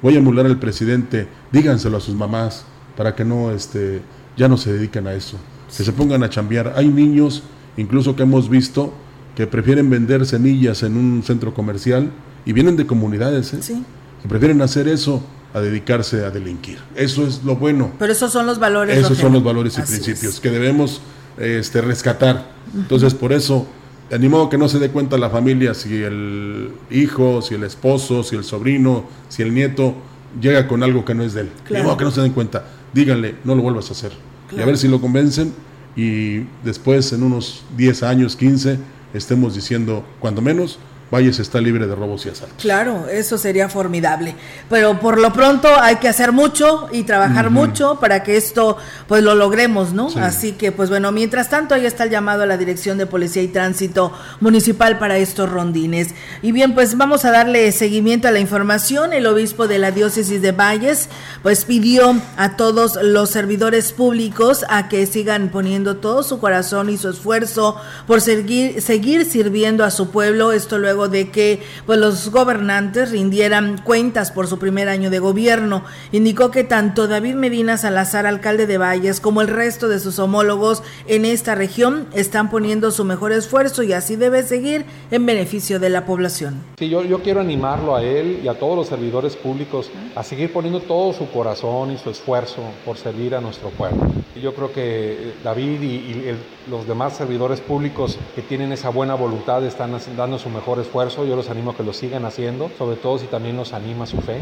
Voy 0.02 0.16
a 0.16 0.18
emular 0.18 0.46
al 0.46 0.60
presidente, 0.60 1.28
díganselo 1.52 1.98
a 1.98 2.02
sus 2.02 2.16
mamás 2.16 2.66
para 2.98 3.16
que 3.16 3.26
no, 3.26 3.52
este, 3.52 4.02
ya 4.38 4.48
no 4.48 4.58
se 4.58 4.74
dediquen 4.74 5.08
a 5.08 5.14
eso, 5.14 5.38
que 5.76 5.84
se 5.84 5.94
pongan 5.94 6.24
a 6.24 6.30
chambear. 6.30 6.74
Hay 6.76 6.88
niños, 6.88 7.44
incluso 7.78 8.16
que 8.16 8.24
hemos 8.24 8.50
visto, 8.50 8.94
que 9.36 9.48
prefieren 9.48 9.90
vender 9.90 10.26
semillas 10.26 10.84
en 10.84 10.98
un 10.98 11.24
centro 11.24 11.54
comercial 11.54 12.12
y 12.46 12.54
vienen 12.54 12.76
de 12.76 12.86
comunidades, 12.86 13.54
¿eh? 13.54 13.82
que 14.22 14.28
prefieren 14.28 14.62
hacer 14.62 14.88
eso 14.88 15.24
a 15.54 15.62
dedicarse 15.62 16.26
a 16.26 16.32
delinquir. 16.32 16.80
Eso 16.96 17.26
es 17.28 17.44
lo 17.44 17.56
bueno. 17.56 17.92
Pero 18.00 18.12
esos 18.12 18.32
son 18.32 18.46
los 18.46 18.60
valores. 18.60 18.98
Esos 18.98 19.18
son 19.18 19.34
los 19.34 19.44
valores 19.44 19.78
y 19.78 19.82
principios 19.82 20.40
que 20.40 20.50
debemos 20.50 21.02
este, 21.38 21.82
rescatar. 21.82 22.52
Entonces, 22.76 23.14
por 23.14 23.32
eso, 23.34 23.68
animado 24.12 24.50
que 24.50 24.58
no 24.58 24.68
se 24.68 24.80
dé 24.80 24.90
cuenta 24.90 25.18
la 25.18 25.30
familia 25.30 25.74
si 25.74 26.02
el 26.02 26.72
hijo, 26.90 27.42
si 27.42 27.56
el 27.56 27.64
esposo, 27.64 28.24
si 28.24 28.36
el 28.36 28.44
sobrino, 28.44 29.06
si 29.30 29.44
el 29.44 29.54
nieto 29.54 29.94
llega 30.42 30.68
con 30.68 30.82
algo 30.82 31.06
que 31.06 31.14
no 31.14 31.24
es 31.24 31.34
de 31.34 31.42
él. 31.42 31.50
Claro. 31.66 31.96
que 31.98 32.04
no 32.04 32.12
se 32.12 32.22
den 32.22 32.32
cuenta. 32.32 32.66
Díganle, 32.94 33.36
no 33.44 33.56
lo 33.56 33.62
vuelvas 33.62 33.90
a 33.90 33.94
hacer. 33.94 34.12
Y 34.56 34.60
a 34.60 34.66
ver 34.66 34.78
si 34.78 34.88
lo 34.88 35.02
convencen 35.02 35.54
y 35.96 36.46
después, 36.64 37.14
en 37.14 37.24
unos 37.24 37.64
10 37.78 38.04
años, 38.04 38.36
15, 38.36 38.80
estemos 39.14 39.56
diciendo, 39.56 40.04
cuando 40.20 40.42
menos, 40.42 40.80
Valles 41.14 41.38
está 41.38 41.62
libre 41.62 41.86
de 41.86 41.94
robos 41.94 42.26
y 42.26 42.30
asaltos. 42.30 42.58
Claro, 42.60 43.08
eso 43.08 43.38
sería 43.38 43.70
formidable. 43.70 44.36
Pero 44.68 45.00
por 45.00 45.20
lo 45.20 45.32
pronto 45.32 45.70
hay 45.80 45.98
que 45.98 46.08
hacer 46.08 46.32
mucho 46.32 46.90
y 46.92 47.04
trabajar 47.04 47.52
mucho 47.52 48.00
para 48.00 48.24
que 48.24 48.36
esto 48.36 48.78
pues 49.08 49.22
lo 49.22 49.36
logremos, 49.36 49.94
¿no? 49.94 50.10
Así 50.16 50.54
que 50.54 50.72
pues 50.72 50.90
bueno, 50.90 51.12
mientras 51.12 51.50
tanto 51.50 51.76
ahí 51.76 51.86
está 51.86 52.06
el 52.06 52.10
llamado 52.10 52.44
a 52.44 52.46
la 52.48 52.58
Dirección 52.58 52.98
de 52.98 53.06
Policía 53.06 53.44
y 53.44 53.48
Tránsito 53.48 54.12
Municipal 54.40 54.98
para 54.98 55.18
estos 55.18 55.52
rondines. 55.52 56.16
Y 56.42 56.52
bien, 56.52 56.74
pues 56.74 56.98
vamos 56.98 57.26
a 57.26 57.32
darle 57.32 57.72
seguimiento 57.72 58.28
a 58.28 58.32
la 58.32 58.40
información. 58.40 59.14
El 59.14 59.28
obispo 59.28 59.68
de 59.68 59.78
la 59.78 59.92
diócesis 59.92 60.42
de 60.42 60.52
Valles 60.52 61.10
pues 61.44 61.66
pidió 61.66 62.20
a 62.38 62.56
todos 62.56 62.98
los 63.04 63.30
servidores 63.30 63.92
públicos 63.94 64.66
a 64.68 64.90
que 64.90 65.06
sigan 65.06 65.50
poniendo 65.50 65.98
todo 65.98 66.24
su 66.24 66.40
corazón 66.40 66.90
y 66.90 66.98
su 66.98 67.10
esfuerzo 67.10 67.76
por 68.08 68.20
seguir 68.22 68.82
seguir 68.82 69.26
sirviendo 69.26 69.84
a 69.84 69.92
su 69.92 70.10
pueblo, 70.10 70.52
esto 70.52 70.80
luego 70.80 71.03
de 71.08 71.30
que 71.30 71.62
pues, 71.86 72.00
los 72.00 72.30
gobernantes 72.30 73.12
rindieran 73.12 73.82
cuentas 73.84 74.32
por 74.32 74.48
su 74.48 74.60
primer 74.60 74.90
año 74.90 75.10
de 75.10 75.20
gobierno. 75.20 75.84
Indicó 76.12 76.52
que 76.52 76.64
tanto 76.64 77.08
David 77.08 77.36
Medina 77.36 77.78
Salazar, 77.78 78.26
alcalde 78.26 78.68
de 78.68 78.78
Valles, 78.78 79.20
como 79.20 79.42
el 79.42 79.48
resto 79.48 79.88
de 79.88 80.00
sus 80.00 80.20
homólogos 80.20 80.84
en 81.08 81.26
esta 81.26 81.56
región 81.56 82.08
están 82.14 82.50
poniendo 82.50 82.92
su 82.92 83.06
mejor 83.06 83.32
esfuerzo 83.32 83.84
y 83.84 83.94
así 83.94 84.16
debe 84.16 84.44
seguir 84.44 84.86
en 85.12 85.26
beneficio 85.26 85.80
de 85.80 85.90
la 85.90 86.06
población. 86.06 86.62
Sí, 86.78 86.90
yo, 86.90 87.04
yo 87.04 87.22
quiero 87.22 87.42
animarlo 87.42 87.96
a 87.96 88.04
él 88.04 88.42
y 88.44 88.48
a 88.48 88.54
todos 88.54 88.76
los 88.76 88.88
servidores 88.88 89.36
públicos 89.36 89.90
a 90.16 90.24
seguir 90.24 90.52
poniendo 90.52 90.80
todo 90.82 91.14
su 91.14 91.30
corazón 91.32 91.92
y 91.92 91.98
su 91.98 92.10
esfuerzo 92.10 92.62
por 92.86 92.98
servir 92.98 93.36
a 93.36 93.42
nuestro 93.42 93.70
pueblo. 93.70 94.02
Yo 94.42 94.54
creo 94.54 94.72
que 94.72 95.14
eh, 95.14 95.34
David 95.44 95.82
y, 95.82 96.36
los 96.70 96.88
demás 96.88 97.18
servidores 97.18 97.60
públicos 97.60 98.18
que 98.36 98.42
tienen 98.42 98.72
esa 98.72 98.90
buena 98.90 99.16
voluntad 99.16 99.66
están 99.66 99.98
dando 100.16 100.40
su 100.40 100.50
mejor 100.50 100.80
esfuerzo 100.80 100.93
yo 100.94 101.36
los 101.36 101.50
animo 101.50 101.72
a 101.72 101.76
que 101.76 101.82
lo 101.82 101.92
sigan 101.92 102.24
haciendo, 102.26 102.70
sobre 102.78 102.98
todo 102.98 103.18
si 103.18 103.26
también 103.26 103.56
nos 103.56 103.74
anima 103.74 104.06
su 104.06 104.18
fe, 104.22 104.42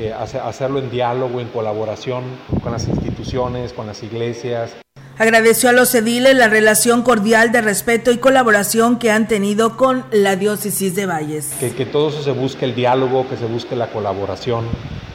eh, 0.00 0.12
hacerlo 0.12 0.80
en 0.80 0.90
diálogo, 0.90 1.40
en 1.40 1.46
colaboración 1.48 2.24
con 2.62 2.72
las 2.72 2.88
instituciones, 2.88 3.72
con 3.72 3.86
las 3.86 4.02
iglesias. 4.02 4.72
Agradeció 5.16 5.70
a 5.70 5.72
los 5.72 5.94
ediles 5.94 6.34
la 6.34 6.48
relación 6.48 7.02
cordial 7.02 7.52
de 7.52 7.60
respeto 7.62 8.10
y 8.10 8.18
colaboración 8.18 8.98
que 8.98 9.12
han 9.12 9.28
tenido 9.28 9.76
con 9.76 10.04
la 10.10 10.34
diócesis 10.34 10.96
de 10.96 11.06
Valles. 11.06 11.54
Que, 11.60 11.70
que 11.70 11.86
todo 11.86 12.08
eso 12.08 12.20
se 12.22 12.32
busque 12.32 12.64
el 12.64 12.74
diálogo, 12.74 13.26
que 13.28 13.36
se 13.36 13.46
busque 13.46 13.76
la 13.76 13.86
colaboración. 13.86 14.64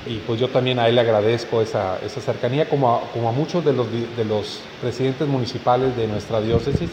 Y 0.07 0.19
pues 0.25 0.39
yo 0.39 0.47
también 0.47 0.79
a 0.79 0.87
él 0.87 0.95
le 0.95 1.01
agradezco 1.01 1.61
esa, 1.61 1.99
esa 1.99 2.21
cercanía, 2.21 2.67
como 2.69 2.95
a, 2.95 3.01
como 3.11 3.27
a 3.27 3.33
muchos 3.33 3.63
de 3.65 3.73
los, 3.73 3.87
de 3.91 4.25
los 4.25 4.61
presidentes 4.81 5.27
municipales 5.27 5.95
de 5.97 6.07
nuestra 6.07 6.39
diócesis 6.39 6.89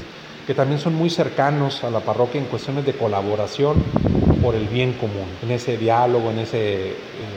que 0.48 0.54
también 0.54 0.80
son 0.80 0.94
muy 0.94 1.10
cercanos 1.10 1.84
a 1.84 1.90
la 1.90 2.00
parroquia 2.00 2.40
en 2.40 2.46
cuestiones 2.46 2.86
de 2.86 2.94
colaboración 2.94 3.76
por 4.40 4.54
el 4.54 4.66
bien 4.66 4.94
común, 4.94 5.26
en 5.42 5.50
ese 5.50 5.76
diálogo, 5.76 6.30
en 6.30 6.38
esa 6.38 6.56
eh, 6.56 6.94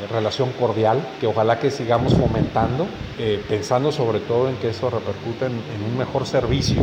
relación 0.10 0.54
cordial, 0.54 1.06
que 1.20 1.28
ojalá 1.28 1.60
que 1.60 1.72
sigamos 1.72 2.14
fomentando, 2.14 2.88
eh, 3.20 3.44
pensando 3.50 3.92
sobre 3.92 4.22
todo 4.22 4.48
en 4.48 4.56
que 4.56 4.70
eso 4.70 4.90
repercute 4.90 5.48
en, 5.48 5.92
un 5.92 5.98
mejor 5.98 6.26
servicio 6.26 6.82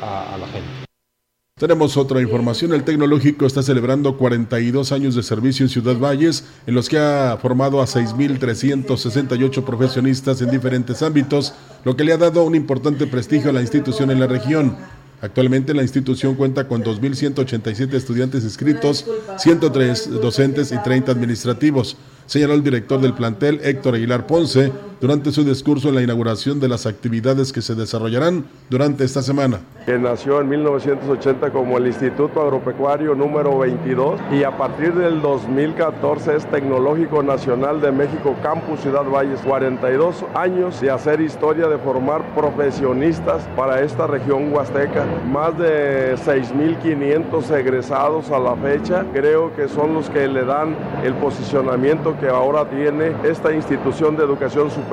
a, 0.00 0.38
la 0.38 0.46
gente. 0.46 0.68
Tenemos 1.58 1.98
otra 1.98 2.22
información. 2.22 2.72
El 2.72 2.84
tecnológico 2.84 3.44
está 3.44 3.62
celebrando 3.62 4.16
42 4.16 4.92
años 4.92 5.16
de 5.16 5.22
servicio 5.22 5.66
en 5.66 5.68
Ciudad 5.68 5.98
Valles, 5.98 6.46
en 6.66 6.74
los 6.74 6.88
que 6.88 6.98
ha 6.98 7.36
formado 7.42 7.82
a 7.82 7.84
6.368 7.84 9.64
profesionistas 9.64 10.40
en 10.40 10.50
diferentes 10.50 11.02
ámbitos, 11.02 11.52
lo 11.84 11.94
que 11.94 12.04
le 12.04 12.14
ha 12.14 12.16
dado 12.16 12.44
un 12.44 12.54
importante 12.54 13.06
prestigio 13.06 13.50
a 13.50 13.52
la 13.52 13.60
institución 13.60 14.10
en 14.10 14.20
la 14.20 14.28
región. 14.28 14.78
Actualmente 15.20 15.74
la 15.74 15.82
institución 15.82 16.36
cuenta 16.36 16.68
con 16.68 16.84
2.187 16.84 17.94
estudiantes 17.94 18.44
inscritos, 18.44 19.04
103 19.36 20.10
docentes 20.20 20.70
y 20.70 20.80
30 20.82 21.10
administrativos 21.10 21.96
señaló 22.28 22.54
el 22.54 22.62
director 22.62 23.00
del 23.00 23.14
plantel 23.14 23.60
Héctor 23.64 23.94
Aguilar 23.94 24.26
Ponce 24.26 24.70
durante 25.00 25.30
su 25.30 25.44
discurso 25.44 25.88
en 25.88 25.94
la 25.94 26.02
inauguración 26.02 26.60
de 26.60 26.68
las 26.68 26.86
actividades 26.86 27.52
que 27.52 27.62
se 27.62 27.74
desarrollarán 27.74 28.44
durante 28.68 29.04
esta 29.04 29.22
semana. 29.22 29.60
Que 29.86 29.98
nació 29.98 30.40
en 30.40 30.48
1980 30.48 31.50
como 31.50 31.78
el 31.78 31.86
Instituto 31.86 32.42
Agropecuario 32.42 33.14
número 33.14 33.58
22 33.58 34.20
y 34.32 34.42
a 34.42 34.56
partir 34.56 34.94
del 34.94 35.22
2014 35.22 36.36
es 36.36 36.46
Tecnológico 36.50 37.22
Nacional 37.22 37.80
de 37.80 37.92
México 37.92 38.36
Campus 38.42 38.80
Ciudad 38.80 39.04
Valles. 39.04 39.40
42 39.40 40.24
años 40.34 40.80
de 40.80 40.90
hacer 40.90 41.20
historia, 41.20 41.68
de 41.68 41.78
formar 41.78 42.22
profesionistas 42.34 43.48
para 43.56 43.82
esta 43.82 44.06
región 44.06 44.52
huasteca. 44.52 45.04
Más 45.30 45.56
de 45.58 46.16
6.500 46.16 47.50
egresados 47.56 48.30
a 48.30 48.38
la 48.38 48.56
fecha. 48.56 49.04
Creo 49.12 49.54
que 49.54 49.68
son 49.68 49.94
los 49.94 50.10
que 50.10 50.28
le 50.28 50.44
dan 50.44 50.76
el 51.04 51.14
posicionamiento 51.14 52.18
que 52.18 52.28
ahora 52.28 52.68
tiene 52.68 53.12
esta 53.24 53.52
institución 53.52 54.16
de 54.16 54.24
educación 54.24 54.70
superior. 54.70 54.87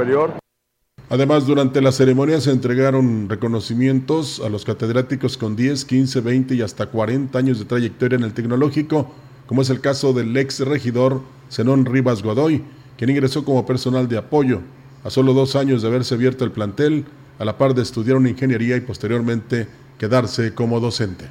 Además, 1.10 1.46
durante 1.46 1.82
la 1.82 1.92
ceremonia 1.92 2.42
se 2.42 2.52
entregaron 2.52 3.30
reconocimientos 3.30 4.42
a 4.44 4.50
los 4.50 4.66
catedráticos 4.66 5.38
con 5.38 5.56
10, 5.56 5.86
15, 5.86 6.22
20 6.22 6.56
y 6.56 6.62
hasta 6.62 6.88
40 6.88 7.38
años 7.38 7.60
de 7.60 7.66
trayectoria 7.66 8.18
en 8.18 8.24
el 8.24 8.34
tecnológico, 8.34 9.14
como 9.46 9.62
es 9.62 9.70
el 9.70 9.82
caso 9.82 10.14
del 10.14 10.36
ex 10.36 10.62
regidor 10.62 11.22
Zenón 11.52 11.86
Rivas 11.86 12.24
Godoy, 12.24 12.64
quien 12.98 13.12
ingresó 13.12 13.46
como 13.46 13.66
personal 13.66 14.08
de 14.08 14.18
apoyo. 14.18 14.62
A 15.04 15.10
solo 15.12 15.34
dos 15.34 15.56
años 15.56 15.82
de 15.82 15.88
haberse 15.88 16.16
abierto 16.16 16.44
el 16.44 16.52
plantel, 16.52 17.06
a 17.38 17.46
la 17.46 17.58
par 17.58 17.76
de 17.76 17.84
estudiar 17.84 18.18
una 18.18 18.30
ingeniería 18.30 18.76
y 18.76 18.82
posteriormente 18.82 19.68
quedarse 20.00 20.54
como 20.54 20.80
docente. 20.80 21.26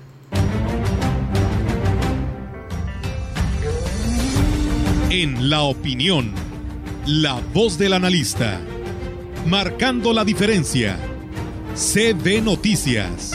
En 5.11 5.48
la 5.50 5.62
opinión, 5.62 6.33
la 7.07 7.38
voz 7.53 7.77
del 7.77 7.93
analista, 7.93 8.61
marcando 9.47 10.14
la 10.14 10.25
diferencia. 10.25 10.99
CB 11.75 12.43
Noticias. 12.43 13.33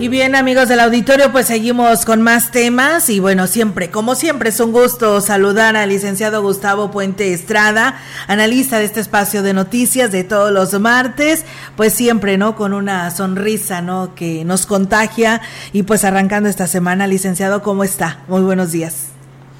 Y 0.00 0.08
bien, 0.08 0.34
amigos 0.34 0.66
del 0.70 0.80
auditorio, 0.80 1.30
pues 1.30 1.48
seguimos 1.48 2.06
con 2.06 2.22
más 2.22 2.50
temas 2.52 3.10
y 3.10 3.20
bueno, 3.20 3.46
siempre, 3.46 3.90
como 3.90 4.14
siempre, 4.14 4.48
es 4.48 4.58
un 4.58 4.72
gusto 4.72 5.20
saludar 5.20 5.76
al 5.76 5.90
licenciado 5.90 6.40
Gustavo 6.40 6.90
Puente 6.90 7.34
Estrada, 7.34 7.98
analista 8.26 8.78
de 8.78 8.86
este 8.86 9.00
espacio 9.00 9.42
de 9.42 9.52
noticias 9.52 10.10
de 10.10 10.24
todos 10.24 10.52
los 10.52 10.80
martes, 10.80 11.44
pues 11.76 11.92
siempre, 11.92 12.38
¿no? 12.38 12.56
Con 12.56 12.72
una 12.72 13.10
sonrisa, 13.10 13.82
¿no? 13.82 14.14
Que 14.14 14.42
nos 14.46 14.64
contagia 14.64 15.42
y 15.74 15.82
pues 15.82 16.02
arrancando 16.06 16.48
esta 16.48 16.66
semana, 16.66 17.06
licenciado, 17.06 17.60
¿cómo 17.60 17.84
está? 17.84 18.24
Muy 18.26 18.40
buenos 18.40 18.72
días. 18.72 19.14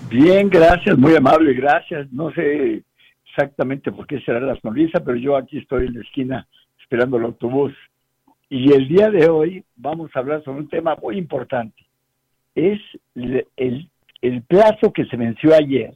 Bien, 0.08 0.48
gracias, 0.48 0.96
muy 0.96 1.14
amable, 1.16 1.52
gracias. 1.52 2.10
No 2.12 2.32
sé 2.32 2.82
exactamente 3.28 3.92
por 3.92 4.06
qué 4.06 4.18
será 4.22 4.40
la 4.40 4.58
sonrisa, 4.62 5.00
pero 5.04 5.18
yo 5.18 5.36
aquí 5.36 5.58
estoy 5.58 5.88
en 5.88 5.96
la 5.96 6.00
esquina 6.00 6.48
esperando 6.80 7.18
el 7.18 7.24
autobús 7.24 7.74
y 8.50 8.72
el 8.72 8.88
día 8.88 9.10
de 9.10 9.30
hoy 9.30 9.64
vamos 9.76 10.10
a 10.12 10.18
hablar 10.18 10.42
sobre 10.42 10.58
un 10.58 10.68
tema 10.68 10.96
muy 11.00 11.16
importante. 11.16 11.86
Es 12.56 12.80
el, 13.14 13.46
plazo 14.48 14.92
que 14.92 15.06
se 15.06 15.16
venció 15.16 15.54
ayer 15.54 15.94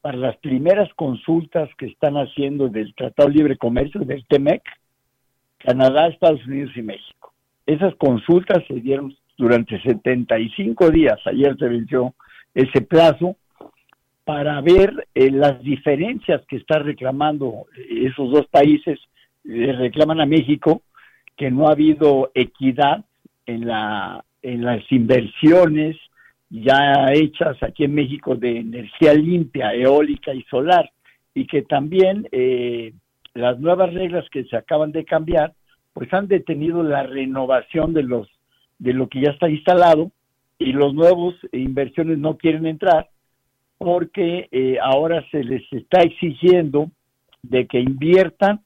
para 0.00 0.18
las 0.18 0.36
primeras 0.38 0.92
consultas 0.94 1.70
que 1.78 1.86
están 1.86 2.16
haciendo 2.16 2.68
del 2.68 2.92
Tratado 2.94 3.28
de 3.28 3.36
Libre 3.36 3.56
Comercio, 3.56 4.00
del 4.00 4.26
TEMEC, 4.26 4.62
Canadá, 5.58 6.08
Estados 6.08 6.44
Unidos 6.44 6.72
y 6.74 6.82
México. 6.82 7.32
Esas 7.64 7.94
consultas 7.94 8.64
se 8.66 8.74
dieron 8.74 9.16
durante 9.38 9.80
75 9.80 10.90
días, 10.90 11.18
ayer 11.24 11.56
se 11.56 11.68
venció 11.68 12.14
ese 12.52 12.80
plazo, 12.80 13.36
para 14.24 14.60
ver 14.60 15.06
eh, 15.14 15.30
las 15.30 15.62
diferencias 15.62 16.44
que 16.48 16.56
están 16.56 16.84
reclamando 16.84 17.66
esos 17.88 18.32
dos 18.32 18.46
países, 18.48 18.98
le 19.44 19.72
reclaman 19.72 20.20
a 20.20 20.26
México 20.26 20.82
que 21.36 21.50
no 21.50 21.68
ha 21.68 21.72
habido 21.72 22.30
equidad 22.34 23.04
en, 23.46 23.66
la, 23.66 24.24
en 24.42 24.64
las 24.64 24.80
inversiones 24.90 25.96
ya 26.50 27.06
hechas 27.12 27.60
aquí 27.62 27.84
en 27.84 27.94
México 27.94 28.36
de 28.36 28.58
energía 28.58 29.14
limpia, 29.14 29.74
eólica 29.74 30.32
y 30.32 30.42
solar, 30.44 30.90
y 31.34 31.46
que 31.46 31.62
también 31.62 32.28
eh, 32.32 32.92
las 33.34 33.58
nuevas 33.58 33.92
reglas 33.92 34.24
que 34.30 34.44
se 34.44 34.56
acaban 34.56 34.92
de 34.92 35.04
cambiar, 35.04 35.52
pues 35.92 36.12
han 36.12 36.28
detenido 36.28 36.82
la 36.82 37.02
renovación 37.02 37.92
de 37.92 38.02
los 38.02 38.28
de 38.78 38.92
lo 38.92 39.08
que 39.08 39.22
ya 39.22 39.30
está 39.30 39.48
instalado 39.48 40.10
y 40.58 40.72
los 40.72 40.92
nuevos 40.92 41.34
inversiones 41.52 42.18
no 42.18 42.36
quieren 42.36 42.66
entrar 42.66 43.08
porque 43.78 44.48
eh, 44.50 44.76
ahora 44.82 45.24
se 45.30 45.42
les 45.42 45.62
está 45.72 46.00
exigiendo 46.02 46.90
de 47.42 47.66
que 47.66 47.80
inviertan 47.80 48.60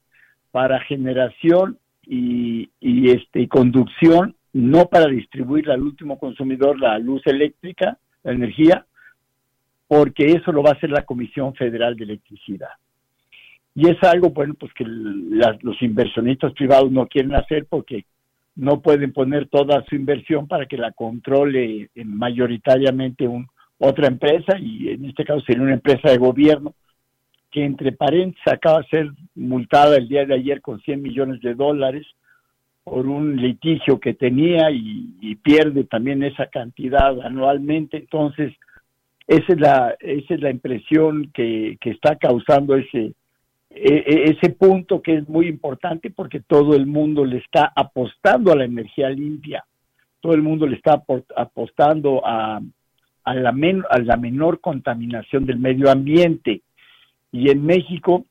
para 0.50 0.80
generación 0.80 1.78
y, 2.12 3.10
este, 3.10 3.46
conducción, 3.46 4.34
no 4.52 4.86
para 4.86 5.06
distribuir 5.06 5.70
al 5.70 5.82
último 5.82 6.18
consumidor 6.18 6.78
la 6.78 6.98
luz 6.98 7.22
eléctrica, 7.26 7.98
la 8.24 8.32
energía, 8.32 8.84
porque 9.86 10.26
eso 10.32 10.50
lo 10.50 10.62
va 10.62 10.70
a 10.70 10.74
hacer 10.74 10.90
la 10.90 11.04
Comisión 11.04 11.54
Federal 11.54 11.96
de 11.96 12.04
Electricidad. 12.04 12.70
Y 13.74 13.88
es 13.88 14.02
algo, 14.02 14.30
bueno, 14.30 14.54
pues 14.54 14.72
que 14.74 14.84
los 14.84 15.80
inversionistas 15.82 16.52
privados 16.54 16.90
no 16.90 17.06
quieren 17.06 17.34
hacer 17.34 17.66
porque 17.66 18.04
no 18.56 18.80
pueden 18.80 19.12
poner 19.12 19.48
toda 19.48 19.84
su 19.88 19.94
inversión 19.94 20.48
para 20.48 20.66
que 20.66 20.76
la 20.76 20.90
controle 20.90 21.90
mayoritariamente 21.94 23.28
un, 23.28 23.46
otra 23.78 24.08
empresa, 24.08 24.58
y 24.58 24.88
en 24.88 25.04
este 25.04 25.24
caso 25.24 25.40
sería 25.42 25.62
una 25.62 25.74
empresa 25.74 26.10
de 26.10 26.18
gobierno, 26.18 26.74
que 27.50 27.64
entre 27.64 27.92
paréntesis 27.92 28.46
acaba 28.46 28.80
de 28.80 28.88
ser 28.88 29.10
multada 29.34 29.96
el 29.96 30.08
día 30.08 30.24
de 30.24 30.34
ayer 30.34 30.60
con 30.60 30.80
100 30.80 31.02
millones 31.02 31.40
de 31.40 31.54
dólares 31.54 32.06
por 32.84 33.06
un 33.06 33.36
litigio 33.36 34.00
que 34.00 34.14
tenía 34.14 34.70
y, 34.70 35.36
pierde 35.42 35.84
también 35.84 36.22
esa 36.22 36.46
cantidad 36.46 37.20
anualmente. 37.20 37.96
Entonces, 37.96 38.52
esa 39.26 39.52
es 39.52 39.60
la, 39.60 39.96
esa 40.00 40.34
es 40.34 40.40
la 40.40 40.50
impresión 40.50 41.30
que, 41.32 41.78
que 41.80 41.90
está 41.90 42.16
causando 42.16 42.76
ese, 42.76 43.14
e, 43.70 43.94
e, 43.94 44.30
ese 44.30 44.50
punto 44.50 45.00
que 45.00 45.14
es 45.14 45.28
muy 45.28 45.46
importante 45.46 46.10
porque 46.10 46.40
todo 46.40 46.74
el 46.74 46.86
mundo 46.86 47.24
le 47.24 47.38
está 47.38 47.72
apostando 47.74 48.52
a 48.52 48.56
la 48.56 48.64
energía 48.64 49.08
limpia, 49.10 49.64
todo 50.20 50.34
el 50.34 50.42
mundo 50.42 50.66
le 50.66 50.76
está 50.76 51.02
apostando 51.36 52.26
a, 52.26 52.60
a, 53.24 53.34
la, 53.34 53.54
a 53.90 53.98
la 54.00 54.16
menor 54.16 54.60
contaminación 54.60 55.46
del 55.46 55.58
medio 55.58 55.90
ambiente. 55.90 56.62
Y 57.32 57.50
en 57.50 57.64
México, 57.64 58.24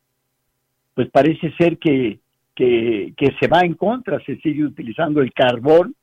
pues 0.94 1.10
parece 1.10 1.52
ser 1.58 1.78
que, 1.78 2.20
que, 2.56 3.14
se 3.40 3.48
va 3.48 3.62
en 3.62 3.74
contra, 3.74 4.20
se 4.26 4.38
sigue 4.38 4.66
utilizando 4.66 5.22
el 5.22 5.32
carbón, 5.34 5.96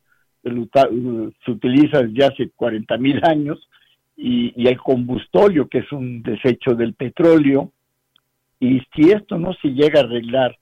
se 0.43 1.51
utiliza 1.51 2.03
desde 2.03 2.25
hace 2.25 2.51
40 2.55 2.97
mil 2.99 3.21
años, 3.25 3.69
y, 4.17 4.53
y 4.57 4.69
el 4.69 4.79
combustorio, 4.79 5.69
que 5.69 5.79
es 5.79 5.93
un 5.93 6.23
desecho 6.23 6.75
del 6.75 6.95
petróleo, 6.95 7.73
y 8.59 8.81
si 8.95 9.11
esto 9.11 9.39
no 9.39 9.53
se 9.61 9.69
llega 9.69 10.01
a 10.01 10.05
arreglar 10.05 10.57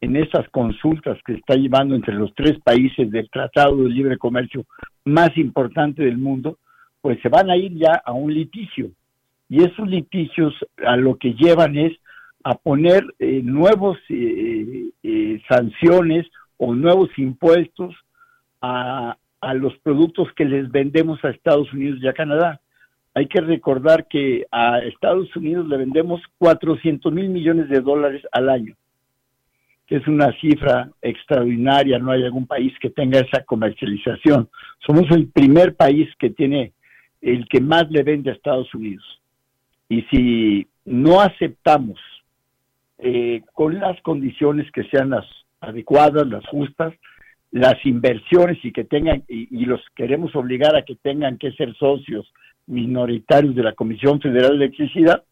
en 0.00 0.16
esas 0.16 0.48
consultas 0.50 1.18
que 1.26 1.34
está 1.34 1.54
llevando 1.54 1.94
entre 1.94 2.14
los 2.14 2.34
tres 2.34 2.58
países 2.64 3.10
del 3.10 3.28
Tratado 3.28 3.76
de 3.76 3.90
Libre 3.90 4.16
Comercio 4.16 4.64
más 5.04 5.36
importante 5.36 6.02
del 6.02 6.16
mundo, 6.16 6.58
pues 7.00 7.20
se 7.22 7.28
van 7.28 7.50
a 7.50 7.56
ir 7.56 7.74
ya 7.74 8.00
a 8.04 8.12
un 8.12 8.32
litigio. 8.32 8.90
Y 9.50 9.64
esos 9.64 9.88
litigios 9.88 10.54
a 10.86 10.96
lo 10.96 11.16
que 11.16 11.34
llevan 11.34 11.76
es 11.76 11.92
a 12.44 12.54
poner 12.54 13.04
eh, 13.18 13.42
nuevos 13.42 13.98
eh, 14.08 14.90
eh, 15.02 15.42
sanciones 15.48 16.26
o 16.56 16.72
nuevos 16.72 17.10
impuestos 17.18 17.94
a, 18.62 19.16
a 19.40 19.54
los 19.54 19.76
productos 19.78 20.28
que 20.36 20.44
les 20.44 20.70
vendemos 20.70 21.22
a 21.24 21.30
Estados 21.30 21.70
Unidos 21.72 21.98
y 22.00 22.06
a 22.06 22.12
Canadá. 22.12 22.60
Hay 23.12 23.26
que 23.26 23.40
recordar 23.40 24.06
que 24.06 24.46
a 24.52 24.78
Estados 24.78 25.34
Unidos 25.34 25.66
le 25.66 25.78
vendemos 25.78 26.22
400 26.38 27.12
mil 27.12 27.28
millones 27.28 27.68
de 27.68 27.80
dólares 27.80 28.22
al 28.30 28.48
año, 28.48 28.76
que 29.88 29.96
es 29.96 30.06
una 30.06 30.32
cifra 30.40 30.90
extraordinaria, 31.02 31.98
no 31.98 32.12
hay 32.12 32.22
algún 32.22 32.46
país 32.46 32.72
que 32.80 32.90
tenga 32.90 33.18
esa 33.18 33.42
comercialización. 33.42 34.48
Somos 34.86 35.10
el 35.10 35.26
primer 35.26 35.74
país 35.74 36.08
que 36.20 36.30
tiene 36.30 36.72
el 37.20 37.48
que 37.48 37.60
más 37.60 37.90
le 37.90 38.04
vende 38.04 38.30
a 38.30 38.34
Estados 38.34 38.72
Unidos. 38.74 39.19
Y 39.90 40.02
si 40.04 40.66
no 40.86 41.20
aceptamos 41.20 42.00
eh, 42.96 43.42
con 43.52 43.78
las 43.78 44.00
condiciones 44.00 44.70
que 44.72 44.84
sean 44.84 45.10
las 45.10 45.26
adecuadas, 45.60 46.26
las 46.26 46.46
justas, 46.46 46.94
las 47.50 47.84
inversiones 47.84 48.64
y 48.64 48.72
que 48.72 48.84
tengan, 48.84 49.24
y 49.28 49.66
los 49.66 49.82
queremos 49.94 50.34
obligar 50.34 50.74
a 50.76 50.84
que 50.84 50.94
tengan 50.94 51.36
que 51.36 51.52
ser 51.52 51.74
socios 51.76 52.32
minoritarios 52.66 53.54
de 53.54 53.64
la 53.64 53.74
Comisión 53.74 54.20
Federal 54.20 54.50
de 54.50 54.64
Electricidad, 54.64 55.24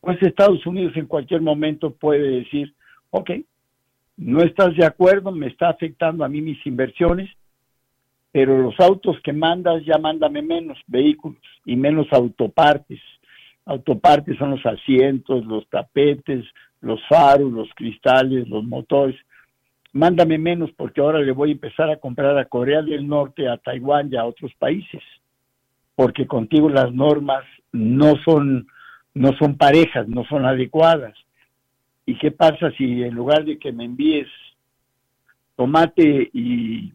pues 0.00 0.20
Estados 0.22 0.64
Unidos 0.66 0.96
en 0.96 1.06
cualquier 1.06 1.40
momento 1.40 1.90
puede 1.92 2.40
decir, 2.40 2.74
ok, 3.10 3.30
no 4.16 4.42
estás 4.42 4.76
de 4.76 4.84
acuerdo, 4.84 5.30
me 5.30 5.46
está 5.46 5.68
afectando 5.68 6.24
a 6.24 6.28
mí 6.28 6.40
mis 6.40 6.64
inversiones, 6.66 7.30
pero 8.32 8.60
los 8.60 8.78
autos 8.80 9.16
que 9.22 9.32
mandas 9.32 9.84
ya 9.84 9.98
mándame 9.98 10.42
menos 10.42 10.78
vehículos 10.86 11.40
y 11.64 11.76
menos 11.76 12.06
autopartes. 12.12 13.00
Autopartes 13.68 14.36
son 14.38 14.50
los 14.50 14.66
asientos, 14.66 15.44
los 15.46 15.68
tapetes, 15.68 16.44
los 16.80 17.00
faros, 17.08 17.52
los 17.52 17.68
cristales, 17.74 18.48
los 18.48 18.64
motores. 18.64 19.16
Mándame 19.92 20.38
menos 20.38 20.70
porque 20.76 21.00
ahora 21.00 21.20
le 21.20 21.32
voy 21.32 21.50
a 21.50 21.52
empezar 21.52 21.90
a 21.90 21.96
comprar 21.96 22.36
a 22.36 22.44
Corea 22.44 22.82
del 22.82 23.06
Norte, 23.06 23.48
a 23.48 23.56
Taiwán 23.56 24.08
y 24.12 24.16
a 24.16 24.24
otros 24.24 24.52
países 24.58 25.02
porque 25.98 26.28
contigo 26.28 26.68
las 26.68 26.94
normas 26.94 27.42
no 27.72 28.14
son, 28.24 28.68
no 29.14 29.32
son 29.36 29.56
parejas, 29.56 30.06
no 30.06 30.24
son 30.26 30.46
adecuadas. 30.46 31.12
¿Y 32.06 32.16
qué 32.18 32.30
pasa 32.30 32.70
si 32.78 33.02
en 33.02 33.16
lugar 33.16 33.44
de 33.44 33.58
que 33.58 33.72
me 33.72 33.84
envíes 33.84 34.28
tomate 35.56 36.30
y, 36.32 36.92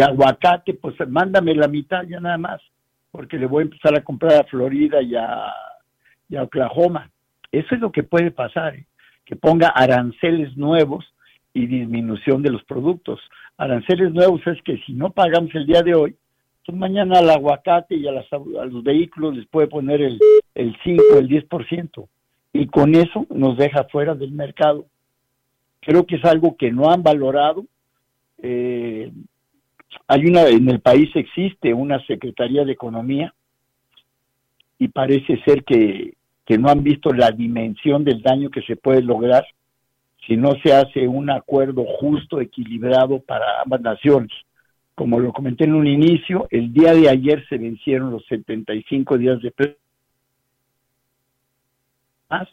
aguacate, 0.00 0.74
pues 0.74 0.94
mándame 1.08 1.52
la 1.56 1.66
mitad 1.66 2.04
ya 2.04 2.20
nada 2.20 2.38
más, 2.38 2.60
porque 3.10 3.38
le 3.38 3.46
voy 3.46 3.62
a 3.62 3.64
empezar 3.64 3.98
a 3.98 4.04
comprar 4.04 4.34
a 4.34 4.44
Florida 4.44 5.02
y 5.02 5.16
a, 5.16 5.52
Oklahoma. 6.30 7.10
Eso 7.52 7.74
es 7.74 7.80
lo 7.80 7.92
que 7.92 8.02
puede 8.02 8.30
pasar, 8.30 8.74
¿eh? 8.74 8.86
que 9.24 9.36
ponga 9.36 9.68
aranceles 9.68 10.56
nuevos 10.56 11.04
y 11.52 11.66
disminución 11.66 12.42
de 12.42 12.50
los 12.50 12.64
productos. 12.64 13.20
Aranceles 13.56 14.12
nuevos 14.12 14.44
es 14.46 14.60
que 14.62 14.78
si 14.78 14.92
no 14.92 15.10
pagamos 15.10 15.54
el 15.54 15.66
día 15.66 15.82
de 15.82 15.94
hoy, 15.94 16.16
entonces 16.58 16.80
mañana 16.80 17.18
al 17.18 17.30
aguacate 17.30 17.94
y 17.94 18.06
a, 18.08 18.12
los 18.12 18.82
vehículos 18.82 19.36
les 19.36 19.46
puede 19.46 19.68
poner 19.68 20.02
el, 20.02 20.18
el 20.54 20.76
5, 20.82 21.02
el 21.18 21.28
10%, 21.28 22.08
y 22.52 22.66
con 22.66 22.94
eso 22.94 23.26
nos 23.30 23.56
deja 23.56 23.84
fuera 23.84 24.14
del 24.14 24.32
mercado. 24.32 24.86
Creo 25.80 26.06
que 26.06 26.16
es 26.16 26.24
algo 26.24 26.56
que 26.56 26.72
no 26.72 26.90
han 26.90 27.02
valorado. 27.02 27.66
Eh, 28.42 29.12
hay 30.08 30.26
una, 30.26 30.48
en 30.48 30.68
el 30.68 30.80
país 30.80 31.10
existe 31.14 31.74
una 31.74 32.04
Secretaría 32.06 32.64
de 32.64 32.72
Economía 32.72 33.34
y 34.84 34.88
parece 34.88 35.42
ser 35.44 35.64
que, 35.64 36.12
que 36.44 36.58
no 36.58 36.68
han 36.68 36.82
visto 36.82 37.10
la 37.10 37.30
dimensión 37.30 38.04
del 38.04 38.20
daño 38.20 38.50
que 38.50 38.60
se 38.62 38.76
puede 38.76 39.00
lograr 39.00 39.46
si 40.26 40.36
no 40.36 40.52
se 40.62 40.74
hace 40.74 41.08
un 41.08 41.30
acuerdo 41.30 41.84
justo, 41.98 42.38
equilibrado 42.38 43.20
para 43.20 43.62
ambas 43.62 43.80
naciones. 43.80 44.30
Como 44.94 45.20
lo 45.20 45.32
comenté 45.32 45.64
en 45.64 45.74
un 45.74 45.86
inicio, 45.86 46.46
el 46.50 46.72
día 46.74 46.92
de 46.92 47.08
ayer 47.08 47.42
se 47.48 47.56
vencieron 47.56 48.10
los 48.10 48.26
75 48.26 49.16
días 49.16 49.40
de 49.40 49.52
más, 52.28 52.48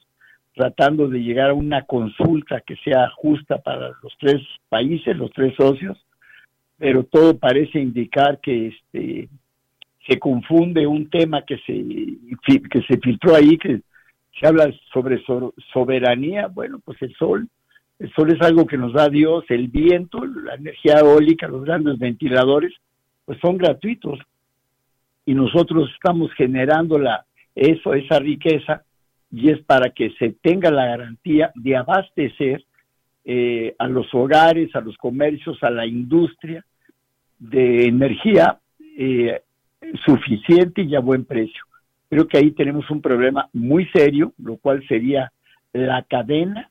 tratando 0.56 1.10
de 1.10 1.20
llegar 1.20 1.50
a 1.50 1.54
una 1.54 1.84
consulta 1.84 2.62
que 2.62 2.78
sea 2.78 3.10
justa 3.18 3.58
para 3.58 3.90
los 4.02 4.14
tres 4.20 4.42
países, 4.70 5.18
los 5.18 5.32
tres 5.32 5.54
socios, 5.56 5.98
pero 6.78 7.04
todo 7.04 7.38
parece 7.38 7.80
indicar 7.80 8.40
que 8.40 8.68
este 8.68 9.28
se 10.08 10.20
confunde 10.20 10.88
un 10.88 11.10
tema 11.10 11.44
que 11.46 11.58
se 11.60 11.74
que 12.70 12.82
se 12.82 12.98
filtró 12.98 13.36
ahí 13.36 13.58
que 13.58 13.82
se 14.40 14.48
habla 14.48 14.72
sobre 14.92 15.24
soberanía, 15.74 16.48
bueno, 16.48 16.80
pues 16.84 17.02
el 17.02 17.14
sol 17.16 17.48
el 18.02 18.12
sol 18.14 18.32
es 18.34 18.42
algo 18.42 18.66
que 18.66 18.78
nos 18.78 18.94
da 18.94 19.10
Dios, 19.10 19.46
el 19.50 19.68
viento, 19.68 20.26
la 20.26 20.56
energía 20.56 20.96
eólica, 21.02 21.48
los 21.48 21.64
grandes 21.64 22.00
ventiladores, 22.00 22.74
pues 23.26 23.38
son 23.40 23.60
gratuitos. 23.60 24.18
Y 25.24 25.36
nosotros 25.36 25.88
estamos 25.94 26.34
generando 26.34 26.98
la, 26.98 27.26
eso, 27.54 27.94
esa 27.94 28.18
riqueza, 28.18 28.82
y 29.32 29.52
es 29.52 29.62
para 29.62 29.92
que 29.92 30.10
se 30.18 30.32
tenga 30.42 30.72
la 30.72 30.88
garantía 30.88 31.52
de 31.54 31.78
abastecer 31.78 32.66
eh, 33.24 33.76
a 33.78 33.88
los 33.88 34.12
hogares, 34.16 34.76
a 34.76 34.82
los 34.82 34.98
comercios, 34.98 35.62
a 35.62 35.70
la 35.70 35.86
industria 35.86 36.66
de 37.38 37.86
energía 37.86 38.58
eh, 38.98 39.42
suficiente 40.06 40.84
y 40.84 40.96
a 40.96 41.00
buen 41.00 41.26
precio. 41.26 41.64
Creo 42.10 42.28
que 42.28 42.38
ahí 42.38 42.52
tenemos 42.52 42.90
un 42.90 43.02
problema 43.02 43.50
muy 43.54 43.88
serio, 43.94 44.34
lo 44.38 44.58
cual 44.58 44.86
sería 44.88 45.32
la 45.74 46.04
cadena 46.04 46.70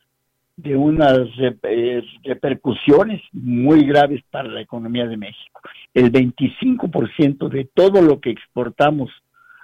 de 0.56 0.76
unas 0.76 1.28
eh, 1.62 2.02
repercusiones 2.22 3.22
muy 3.32 3.84
graves 3.86 4.22
para 4.30 4.48
la 4.48 4.60
economía 4.60 5.06
de 5.06 5.16
México. 5.16 5.60
El 5.94 6.12
25% 6.12 7.48
de 7.48 7.64
todo 7.72 8.02
lo 8.02 8.20
que 8.20 8.30
exportamos 8.30 9.10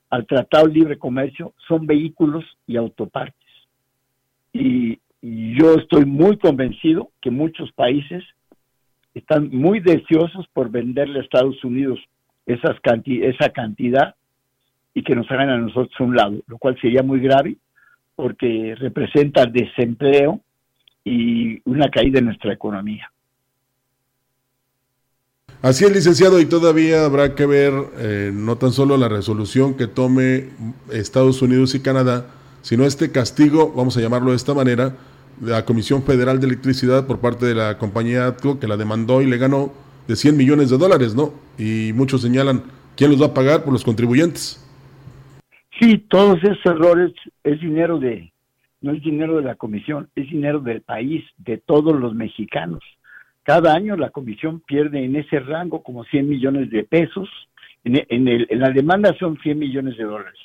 al 0.09 0.26
Tratado 0.26 0.66
de 0.66 0.74
Libre 0.74 0.98
Comercio 0.98 1.52
son 1.68 1.87
vehículos 1.87 2.44
y 2.66 2.76
autopartes. 2.76 3.37
Y, 4.52 5.00
yo 5.22 5.74
estoy 5.74 6.04
muy 6.04 6.37
convencido 6.37 7.11
que 7.20 7.32
muchos 7.32 7.72
países 7.72 8.22
están 9.12 9.48
muy 9.50 9.80
deseosos 9.80 10.46
por 10.52 10.70
venderle 10.70 11.18
a 11.18 11.22
Estados 11.22 11.64
Unidos 11.64 11.98
esas 12.46 12.76
esa 13.04 13.50
cantidad 13.50 14.14
y 14.94 15.02
que 15.02 15.14
nos 15.14 15.30
hagan 15.30 15.50
a 15.50 15.59
nosotros 15.59 15.92
un 16.00 16.16
lado, 16.16 16.40
lo 16.46 16.59
cual 16.59 16.78
sería 16.80 17.02
muy 17.02 17.20
grave 17.20 17.56
porque 18.14 18.74
representa 18.78 19.44
desempleo 19.44 20.40
y 21.04 21.61
una 21.68 21.90
caída 21.90 22.18
en 22.18 22.26
nuestra 22.26 22.52
economía. 22.52 23.11
Así 25.62 25.85
es, 25.85 25.92
licenciado, 25.92 26.40
y 26.40 26.46
todavía 26.46 27.04
habrá 27.04 27.35
que 27.35 27.46
ver 27.46 27.72
eh, 27.98 28.30
no 28.32 28.56
tan 28.56 28.72
solo 28.72 28.96
la 28.96 29.09
resolución 29.09 29.74
que 29.74 29.87
tome 29.87 30.48
Estados 30.92 31.42
Unidos 31.42 31.74
y 31.74 31.80
Canadá, 31.80 32.26
sino 32.62 32.85
este 32.85 33.11
castigo, 33.11 33.72
vamos 33.74 33.96
a 33.96 34.00
llamarlo 34.00 34.30
de 34.30 34.37
esta 34.37 34.54
manera, 34.54 34.94
la 35.40 35.64
Comisión 35.64 36.02
Federal 36.02 36.40
de 36.40 36.46
Electricidad 36.46 37.06
por 37.06 37.20
parte 37.20 37.46
de 37.46 37.54
la 37.54 37.78
compañía 37.78 38.26
ATCO 38.26 38.59
que 38.59 38.68
la 38.68 38.76
demandó 38.76 39.22
y 39.22 39.26
le 39.26 39.38
ganó 39.38 39.72
de 40.06 40.16
100 40.16 40.36
millones 40.36 40.70
de 40.70 40.78
dólares, 40.78 41.14
¿no? 41.14 41.32
Y 41.58 41.92
muchos 41.94 42.22
señalan, 42.22 42.62
¿quién 42.96 43.10
los 43.10 43.20
va 43.20 43.26
a 43.26 43.34
pagar? 43.34 43.64
Por 43.64 43.72
los 43.72 43.84
contribuyentes. 43.84 44.62
Sí, 45.80 45.98
todos 46.08 46.38
esos 46.42 46.64
errores 46.64 47.12
es 47.44 47.60
dinero 47.60 47.98
de, 47.98 48.32
no 48.80 48.92
es 48.92 49.02
dinero 49.02 49.36
de 49.36 49.42
la 49.42 49.56
comisión, 49.56 50.08
es 50.16 50.28
dinero 50.30 50.60
del 50.60 50.80
país, 50.80 51.24
de 51.38 51.58
todos 51.58 51.98
los 51.98 52.14
mexicanos. 52.14 52.80
Cada 53.42 53.74
año 53.74 53.96
la 53.96 54.10
comisión 54.10 54.60
pierde 54.60 55.04
en 55.04 55.16
ese 55.16 55.38
rango 55.40 55.82
como 55.82 56.04
100 56.04 56.28
millones 56.28 56.70
de 56.70 56.84
pesos, 56.84 57.28
en, 57.84 58.04
en, 58.08 58.58
la 58.58 58.70
demanda 58.70 59.14
son 59.18 59.38
100 59.38 59.58
millones 59.58 59.96
de 59.96 60.04
dólares, 60.04 60.38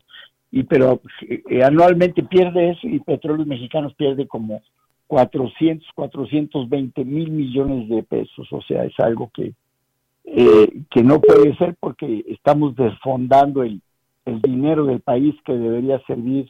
y 0.52 0.64
pero 0.64 1.02
eh, 1.22 1.64
anualmente 1.64 2.24
pierde 2.24 2.72
eso 2.72 2.88
y 2.88 3.00
Petróleos 3.00 3.48
Mexicanos 3.48 3.96
pierde 3.96 4.28
como 4.28 4.62
400, 5.12 5.86
420 5.94 7.04
mil 7.04 7.32
millones 7.32 7.90
de 7.90 8.02
pesos, 8.02 8.48
o 8.50 8.62
sea, 8.62 8.86
es 8.86 8.98
algo 8.98 9.30
que, 9.34 9.52
eh, 10.24 10.84
que 10.90 11.04
no 11.04 11.20
puede 11.20 11.54
ser 11.58 11.76
porque 11.78 12.24
estamos 12.30 12.78
desfondando 12.78 13.62
el, 13.62 13.82
el 14.24 14.42
dinero 14.42 14.86
del 14.86 15.02
país 15.02 15.36
que 15.44 15.52
debería 15.52 16.00
servir 16.08 16.50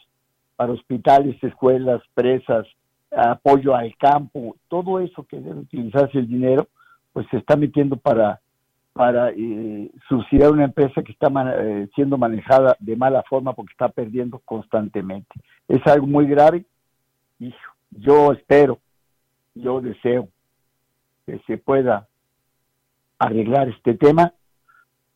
para 0.56 0.74
hospitales, 0.74 1.44
escuelas, 1.44 2.04
presas, 2.14 2.68
apoyo 3.10 3.74
al 3.76 3.98
campo, 3.98 4.56
todo 4.68 5.00
eso 5.00 5.24
que 5.24 5.40
debe 5.40 5.62
utilizarse 5.62 6.20
el 6.20 6.28
dinero, 6.28 6.68
pues 7.14 7.26
se 7.32 7.38
está 7.38 7.56
metiendo 7.56 7.98
para, 7.98 8.42
para 8.94 9.32
eh, 9.32 9.90
subsidiar 10.08 10.52
una 10.52 10.66
empresa 10.66 11.02
que 11.02 11.14
está 11.14 11.32
eh, 11.58 11.90
siendo 11.96 12.16
manejada 12.16 12.78
de 12.80 12.96
mala 12.96 13.24
forma 13.28 13.54
porque 13.54 13.72
está 13.72 13.90
perdiendo 13.90 14.38
constantemente. 14.46 15.34
Es 15.68 15.82
algo 15.88 16.06
muy 16.06 16.28
grave. 16.28 16.64
Y 17.40 17.52
yo 17.92 18.32
espero, 18.32 18.80
yo 19.54 19.82
deseo 19.82 20.30
que 21.26 21.40
se 21.46 21.58
pueda 21.58 22.08
arreglar 23.20 23.70
este 23.70 23.94
tema 23.94 24.34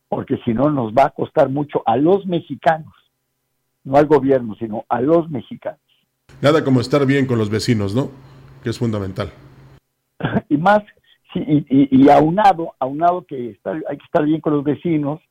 porque 0.10 0.38
si 0.46 0.54
no 0.54 0.70
nos 0.70 0.94
va 0.94 1.06
a 1.06 1.10
costar 1.10 1.50
mucho 1.50 1.82
a 1.86 1.98
los 1.98 2.26
mexicanos, 2.26 2.94
no 3.84 3.98
al 3.98 4.06
gobierno, 4.06 4.56
sino 4.56 4.86
a 4.88 5.02
los 5.02 5.30
mexicanos. 5.30 5.80
Nada 6.42 6.64
como 6.64 6.82
estar 6.82 7.06
bien 7.06 7.26
con 7.26 7.38
los 7.38 7.50
vecinos, 7.50 7.96
¿no? 7.96 8.10
Que 8.64 8.70
es 8.70 8.80
fundamental. 8.80 9.32
y 10.50 10.58
más, 10.58 10.84
sí, 11.34 11.44
y, 11.48 12.04
y, 12.04 12.10
aunado, 12.10 12.76
aunado 12.80 13.26
que 13.26 13.58
hay 13.66 13.98
que 13.98 14.06
estar 14.06 14.24
bien 14.24 14.42
con 14.42 14.54
los 14.54 14.64
vecinos, 14.64 15.22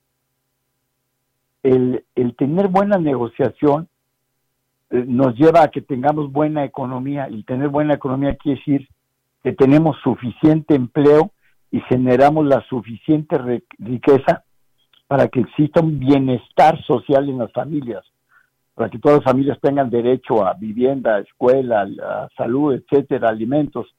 el, 1.63 2.05
el 2.15 2.37
tener 2.37 2.69
buena 2.69 2.99
negociación 2.99 3.89
nos 4.91 5.35
lleva 5.37 5.63
a 5.63 5.69
que 5.69 5.81
tengamos 5.81 6.31
buena 6.31 6.65
economía, 6.65 7.29
y 7.29 7.43
tener 7.45 7.69
buena 7.69 7.95
economía 7.95 8.37
quiere 8.37 8.59
decir 8.59 8.89
que 9.43 9.53
tenemos 9.53 9.97
suficiente 10.03 10.75
empleo 10.75 11.33
y 11.71 11.81
generamos 11.81 12.47
la 12.47 12.61
suficiente 12.69 13.37
riqueza 13.79 14.45
para 15.07 15.29
que 15.29 15.41
exista 15.41 15.81
un 15.81 15.99
bienestar 15.99 16.83
social 16.85 17.29
en 17.29 17.39
las 17.39 17.53
familias 17.53 18.05
para 18.75 18.91
que 18.91 18.99
todas 18.99 19.19
las 19.19 19.25
familias 19.25 19.59
tengan 19.61 19.89
derecho 19.89 20.45
a 20.45 20.55
vivienda, 20.55 21.21
escuela, 21.21 21.83
a 21.83 22.29
salud, 22.37 22.75
etcétera, 22.75 23.29
alimentos. 23.29 23.95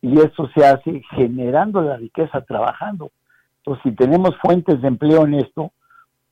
Y 0.00 0.18
eso 0.18 0.48
se 0.54 0.64
hace 0.64 1.02
generando 1.10 1.82
la 1.82 1.96
riqueza, 1.96 2.40
trabajando. 2.40 3.12
Entonces, 3.58 3.82
si 3.84 3.92
tenemos 3.92 4.34
fuentes 4.42 4.80
de 4.80 4.88
empleo 4.88 5.24
en 5.24 5.34
esto, 5.34 5.72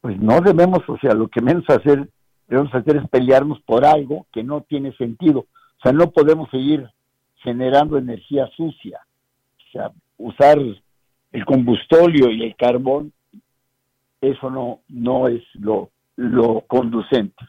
pues 0.00 0.18
no 0.18 0.40
debemos, 0.40 0.80
o 0.88 0.96
sea, 0.98 1.12
lo 1.12 1.28
que 1.28 1.42
menos 1.42 1.64
hacer, 1.68 2.08
debemos 2.50 2.74
hacer 2.74 2.96
es 2.96 3.08
pelearnos 3.08 3.60
por 3.60 3.86
algo 3.86 4.26
que 4.32 4.42
no 4.42 4.62
tiene 4.62 4.92
sentido. 4.96 5.40
O 5.40 5.82
sea, 5.82 5.92
no 5.92 6.10
podemos 6.10 6.50
seguir 6.50 6.86
generando 7.36 7.96
energía 7.96 8.50
sucia. 8.56 9.00
O 9.68 9.72
sea, 9.72 9.92
usar 10.18 10.58
el 10.58 11.44
combustóleo 11.44 12.28
y 12.30 12.42
el 12.42 12.56
carbón, 12.56 13.12
eso 14.20 14.50
no, 14.50 14.80
no 14.88 15.28
es 15.28 15.42
lo, 15.54 15.90
lo 16.16 16.62
conducente. 16.66 17.42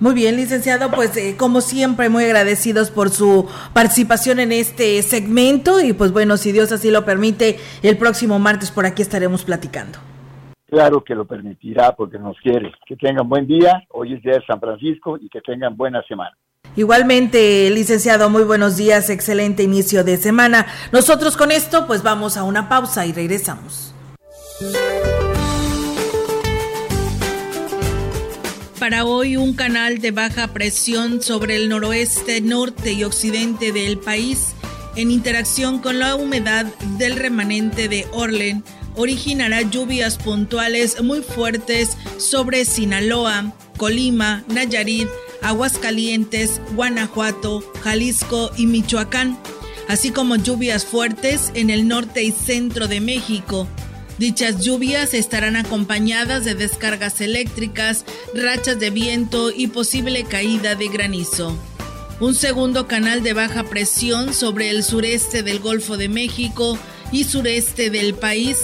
Muy 0.00 0.14
bien, 0.14 0.36
licenciado, 0.36 0.90
pues 0.90 1.14
eh, 1.18 1.36
como 1.36 1.60
siempre 1.60 2.08
muy 2.08 2.24
agradecidos 2.24 2.90
por 2.90 3.10
su 3.10 3.46
participación 3.74 4.40
en 4.40 4.50
este 4.50 5.02
segmento 5.02 5.78
y 5.80 5.92
pues 5.92 6.10
bueno, 6.10 6.38
si 6.38 6.52
Dios 6.52 6.72
así 6.72 6.90
lo 6.90 7.04
permite, 7.04 7.58
el 7.82 7.98
próximo 7.98 8.38
martes 8.38 8.70
por 8.70 8.86
aquí 8.86 9.02
estaremos 9.02 9.44
platicando. 9.44 9.98
Claro 10.70 11.02
que 11.02 11.14
lo 11.14 11.26
permitirá 11.26 11.92
porque 11.96 12.18
nos 12.18 12.38
quiere. 12.40 12.72
Que 12.86 12.96
tengan 12.96 13.28
buen 13.28 13.46
día, 13.46 13.82
hoy 13.90 14.14
es 14.14 14.22
día 14.22 14.34
de 14.34 14.46
San 14.46 14.60
Francisco 14.60 15.18
y 15.20 15.28
que 15.28 15.40
tengan 15.40 15.76
buena 15.76 16.02
semana. 16.04 16.36
Igualmente, 16.76 17.68
licenciado, 17.70 18.30
muy 18.30 18.44
buenos 18.44 18.76
días, 18.76 19.10
excelente 19.10 19.64
inicio 19.64 20.04
de 20.04 20.16
semana. 20.16 20.66
Nosotros 20.92 21.36
con 21.36 21.50
esto 21.50 21.86
pues 21.88 22.04
vamos 22.04 22.36
a 22.36 22.44
una 22.44 22.68
pausa 22.68 23.04
y 23.06 23.12
regresamos. 23.12 23.94
para 28.80 29.04
hoy 29.04 29.36
un 29.36 29.52
canal 29.52 29.98
de 29.98 30.10
baja 30.10 30.48
presión 30.48 31.20
sobre 31.20 31.56
el 31.56 31.68
noroeste, 31.68 32.40
norte 32.40 32.92
y 32.92 33.04
occidente 33.04 33.72
del 33.72 33.98
país, 33.98 34.54
en 34.96 35.10
interacción 35.10 35.80
con 35.80 35.98
la 35.98 36.16
humedad 36.16 36.64
del 36.96 37.16
remanente 37.16 37.88
de 37.88 38.06
Orlen, 38.12 38.64
originará 39.00 39.62
lluvias 39.62 40.18
puntuales 40.18 41.02
muy 41.02 41.22
fuertes 41.22 41.96
sobre 42.18 42.64
Sinaloa, 42.66 43.54
Colima, 43.78 44.44
Nayarit, 44.48 45.08
Aguascalientes, 45.42 46.60
Guanajuato, 46.74 47.64
Jalisco 47.82 48.50
y 48.58 48.66
Michoacán, 48.66 49.38
así 49.88 50.10
como 50.10 50.36
lluvias 50.36 50.84
fuertes 50.84 51.50
en 51.54 51.70
el 51.70 51.88
norte 51.88 52.22
y 52.22 52.30
centro 52.30 52.88
de 52.88 53.00
México, 53.00 53.66
Dichas 54.18 54.62
lluvias 54.62 55.14
estarán 55.14 55.56
acompañadas 55.56 56.44
de 56.44 56.54
descargas 56.54 57.22
eléctricas, 57.22 58.04
rachas 58.34 58.78
de 58.78 58.90
viento 58.90 59.50
y 59.50 59.68
posible 59.68 60.24
caída 60.24 60.74
de 60.74 60.88
granizo. 60.88 61.58
Un 62.20 62.34
segundo 62.34 62.86
canal 62.86 63.22
de 63.22 63.32
baja 63.32 63.64
presión 63.64 64.34
sobre 64.34 64.68
el 64.68 64.84
sureste 64.84 65.42
del 65.42 65.58
Golfo 65.58 65.96
de 65.96 66.10
México 66.10 66.78
y 67.12 67.24
sureste 67.24 67.88
del 67.88 68.12
país 68.12 68.58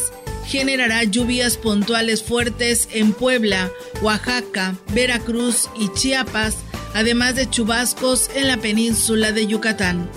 generará 0.47 1.05
lluvias 1.05 1.57
puntuales 1.57 2.23
fuertes 2.23 2.89
en 2.93 3.13
Puebla, 3.13 3.71
Oaxaca, 4.01 4.77
Veracruz 4.95 5.69
y 5.79 5.93
Chiapas, 5.93 6.57
además 6.95 7.35
de 7.35 7.51
chubascos 7.51 8.31
en 8.35 8.49
la 8.49 8.57
península 8.57 9.33
de 9.33 9.47
Yucatán. 9.47 10.09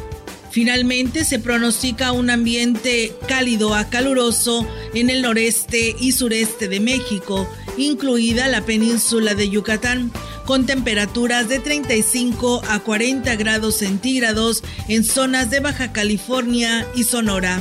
Finalmente 0.51 1.25
se 1.25 1.39
pronostica 1.39 2.11
un 2.11 2.29
ambiente 2.29 3.13
cálido 3.27 3.75
a 3.75 3.89
caluroso 3.89 4.67
en 4.93 5.09
el 5.09 5.21
noreste 5.21 5.95
y 5.99 6.11
sureste 6.11 6.67
de 6.67 6.79
México, 6.79 7.47
incluida 7.77 8.47
la 8.47 8.61
península 8.61 9.35
de 9.35 9.49
Yucatán, 9.49 10.11
con 10.45 10.65
temperaturas 10.65 11.47
de 11.47 11.59
35 11.59 12.63
a 12.67 12.79
40 12.79 13.35
grados 13.35 13.75
centígrados 13.75 14.63
en 14.87 15.03
zonas 15.03 15.51
de 15.51 15.59
Baja 15.59 15.91
California 15.91 16.87
y 16.95 17.03
Sonora. 17.03 17.59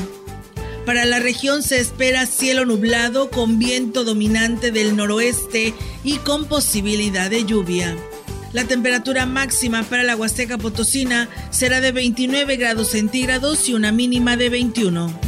Para 0.88 1.04
la 1.04 1.18
región 1.18 1.62
se 1.62 1.80
espera 1.80 2.24
cielo 2.24 2.64
nublado 2.64 3.28
con 3.28 3.58
viento 3.58 4.04
dominante 4.04 4.70
del 4.70 4.96
noroeste 4.96 5.74
y 6.02 6.16
con 6.16 6.46
posibilidad 6.46 7.28
de 7.28 7.44
lluvia. 7.44 7.94
La 8.54 8.64
temperatura 8.64 9.26
máxima 9.26 9.82
para 9.82 10.02
la 10.02 10.16
Huasteca 10.16 10.56
Potosina 10.56 11.28
será 11.50 11.82
de 11.82 11.92
29 11.92 12.56
grados 12.56 12.88
centígrados 12.88 13.68
y 13.68 13.74
una 13.74 13.92
mínima 13.92 14.38
de 14.38 14.48
21. 14.48 15.27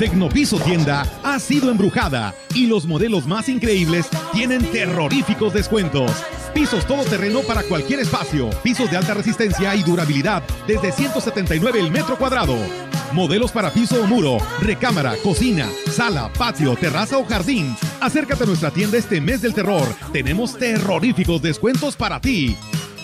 Tecnopiso 0.00 0.58
Tienda 0.58 1.06
ha 1.22 1.38
sido 1.38 1.70
embrujada 1.70 2.34
y 2.54 2.64
los 2.64 2.86
modelos 2.86 3.26
más 3.26 3.50
increíbles 3.50 4.08
tienen 4.32 4.64
terroríficos 4.72 5.52
descuentos. 5.52 6.10
Pisos 6.54 6.86
todoterreno 6.86 7.40
para 7.40 7.62
cualquier 7.64 8.00
espacio, 8.00 8.48
pisos 8.62 8.90
de 8.90 8.96
alta 8.96 9.12
resistencia 9.12 9.74
y 9.74 9.82
durabilidad 9.82 10.42
desde 10.66 10.90
179 10.90 11.80
el 11.80 11.90
metro 11.90 12.16
cuadrado. 12.16 12.56
Modelos 13.12 13.52
para 13.52 13.74
piso 13.74 14.02
o 14.02 14.06
muro, 14.06 14.38
recámara, 14.62 15.16
cocina, 15.22 15.68
sala, 15.90 16.32
patio, 16.32 16.74
terraza 16.76 17.18
o 17.18 17.26
jardín. 17.26 17.76
Acércate 18.00 18.44
a 18.44 18.46
nuestra 18.46 18.70
tienda 18.70 18.96
este 18.96 19.20
mes 19.20 19.42
del 19.42 19.52
terror. 19.52 19.86
Tenemos 20.14 20.56
terroríficos 20.56 21.42
descuentos 21.42 21.94
para 21.94 22.22
ti. 22.22 22.56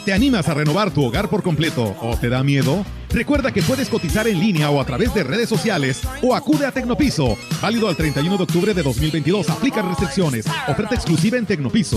¿Te 0.07 0.15
animas 0.15 0.49
a 0.49 0.55
renovar 0.55 0.91
tu 0.91 1.05
hogar 1.05 1.29
por 1.29 1.43
completo 1.43 1.95
o 2.01 2.17
te 2.17 2.31
da 2.31 2.43
miedo? 2.43 2.87
Recuerda 3.17 3.51
que 3.51 3.63
puedes 3.63 3.89
cotizar 3.89 4.29
en 4.29 4.39
línea 4.39 4.69
o 4.69 4.79
a 4.79 4.85
través 4.85 5.15
de 5.15 5.25
redes 5.25 5.49
sociales 5.49 6.03
o 6.23 6.35
acude 6.35 6.67
a 6.67 6.71
Tecnopiso. 6.71 7.39
Válido 7.63 7.89
al 7.89 7.97
31 7.97 8.37
de 8.37 8.43
octubre 8.43 8.75
de 8.75 8.83
2022. 8.83 9.49
Aplica 9.49 9.81
restricciones. 9.81 10.45
Oferta 10.69 10.95
exclusiva 10.95 11.39
en 11.39 11.47
Tecnopiso. 11.47 11.97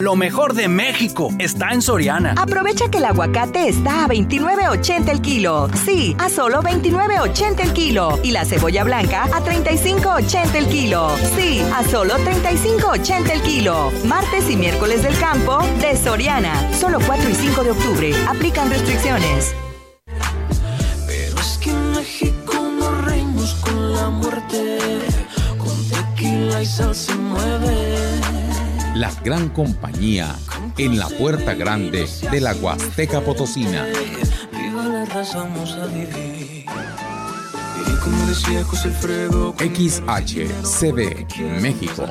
Lo 0.00 0.14
mejor 0.14 0.54
de 0.54 0.68
México 0.68 1.30
está 1.40 1.70
en 1.70 1.82
Soriana. 1.82 2.34
Aprovecha 2.36 2.88
que 2.88 2.98
el 2.98 3.04
aguacate 3.04 3.68
está 3.68 4.04
a 4.04 4.06
29.80 4.06 5.08
el 5.08 5.20
kilo. 5.20 5.68
Sí, 5.84 6.14
a 6.20 6.28
solo 6.28 6.62
29.80 6.62 7.60
el 7.62 7.72
kilo. 7.72 8.16
Y 8.22 8.30
la 8.30 8.44
cebolla 8.44 8.84
blanca 8.84 9.24
a 9.24 9.42
35.80 9.42 10.54
el 10.54 10.68
kilo. 10.68 11.10
Sí, 11.36 11.60
a 11.74 11.82
solo 11.82 12.14
35.80 12.14 13.30
el 13.32 13.42
kilo. 13.42 13.90
Martes 14.04 14.48
y 14.48 14.56
miércoles 14.56 15.02
del 15.02 15.18
campo 15.18 15.58
de 15.80 15.96
Soriana. 15.96 16.72
Solo 16.74 17.00
4 17.04 17.28
y 17.28 17.34
5 17.34 17.64
de 17.64 17.70
octubre. 17.72 18.14
Aplican 18.28 18.70
restricciones. 18.70 19.52
Pero 21.08 21.40
es 21.40 21.58
que 21.60 21.70
en 21.70 21.90
México 21.90 22.54
nos 22.78 23.04
reímos 23.04 23.52
con 23.54 23.94
la 23.94 24.10
muerte. 24.10 24.78
Con 25.58 25.88
tequila 25.88 26.62
y 26.62 26.66
sal 26.66 26.94
se 26.94 27.16
mueve 27.16 28.37
la 28.98 29.12
gran 29.22 29.48
compañía 29.50 30.34
en 30.76 30.98
la 30.98 31.08
puerta 31.08 31.54
grande 31.54 32.08
de 32.32 32.40
la 32.40 32.52
Huasteca 32.52 33.20
Potosina. 33.20 33.86
XHCB 39.58 41.26
México 41.60 42.06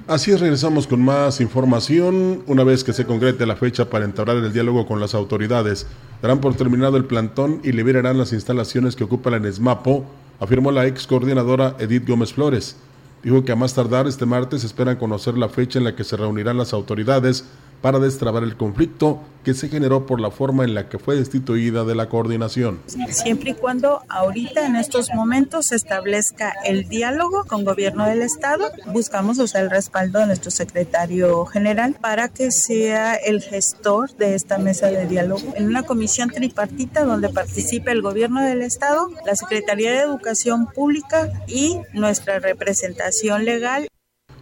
Así 0.05 0.31
es, 0.31 0.41
regresamos 0.41 0.85
con 0.85 1.01
más 1.01 1.39
información. 1.39 2.43
Una 2.47 2.65
vez 2.65 2.83
que 2.83 2.91
se 2.91 3.05
concrete 3.05 3.45
la 3.45 3.55
fecha 3.55 3.89
para 3.89 4.03
entablar 4.03 4.35
el 4.35 4.51
diálogo 4.51 4.85
con 4.85 4.99
las 4.99 5.15
autoridades, 5.15 5.87
darán 6.21 6.41
por 6.41 6.55
terminado 6.55 6.97
el 6.97 7.05
plantón 7.05 7.61
y 7.63 7.71
liberarán 7.71 8.17
las 8.17 8.33
instalaciones 8.33 8.97
que 8.97 9.05
ocupa 9.05 9.29
la 9.29 9.37
ESMAPO, 9.37 10.03
afirmó 10.41 10.73
la 10.73 10.85
ex 10.87 11.07
coordinadora 11.07 11.77
Edith 11.79 12.05
Gómez 12.05 12.33
Flores. 12.33 12.75
Dijo 13.23 13.45
que 13.45 13.53
a 13.53 13.55
más 13.55 13.75
tardar 13.75 14.05
este 14.05 14.25
martes 14.25 14.65
esperan 14.65 14.97
conocer 14.97 15.37
la 15.37 15.47
fecha 15.47 15.79
en 15.79 15.85
la 15.85 15.95
que 15.95 16.03
se 16.03 16.17
reunirán 16.17 16.57
las 16.57 16.73
autoridades 16.73 17.45
para 17.83 17.99
destrabar 17.99 18.43
el 18.43 18.55
conflicto 18.55 19.19
que 19.43 19.53
se 19.53 19.67
generó 19.67 20.05
por 20.05 20.21
la 20.21 20.31
forma 20.31 20.63
en 20.63 20.73
la 20.73 20.87
que 20.87 20.99
fue 20.99 21.17
destituida 21.17 21.83
de 21.83 21.95
la 21.95 22.07
coordinación. 22.07 22.79
Siempre 23.09 23.49
y 23.51 23.53
cuando 23.55 23.99
ahorita 24.07 24.65
en 24.65 24.77
estos 24.77 25.13
momentos 25.13 25.65
se 25.65 25.75
establezca 25.75 26.53
el 26.63 26.87
diálogo 26.87 27.43
con 27.43 27.65
gobierno 27.65 28.05
del 28.05 28.21
estado, 28.21 28.71
buscamos 28.93 29.37
el 29.53 29.69
respaldo 29.69 30.19
de 30.19 30.27
nuestro 30.27 30.49
secretario 30.49 31.45
general 31.45 31.97
para 31.99 32.29
que 32.29 32.51
sea 32.51 33.15
el 33.15 33.41
gestor 33.41 34.15
de 34.15 34.35
esta 34.35 34.57
mesa 34.59 34.87
de 34.87 35.05
diálogo 35.05 35.53
en 35.57 35.67
una 35.67 35.83
comisión 35.83 36.29
tripartita 36.29 37.03
donde 37.03 37.27
participe 37.27 37.91
el 37.91 38.01
gobierno 38.01 38.41
del 38.41 38.61
estado, 38.61 39.09
la 39.25 39.35
Secretaría 39.35 39.91
de 39.91 39.99
Educación 39.99 40.67
Pública 40.67 41.29
y 41.47 41.81
nuestra 41.91 42.39
representación 42.39 43.43
legal. 43.43 43.89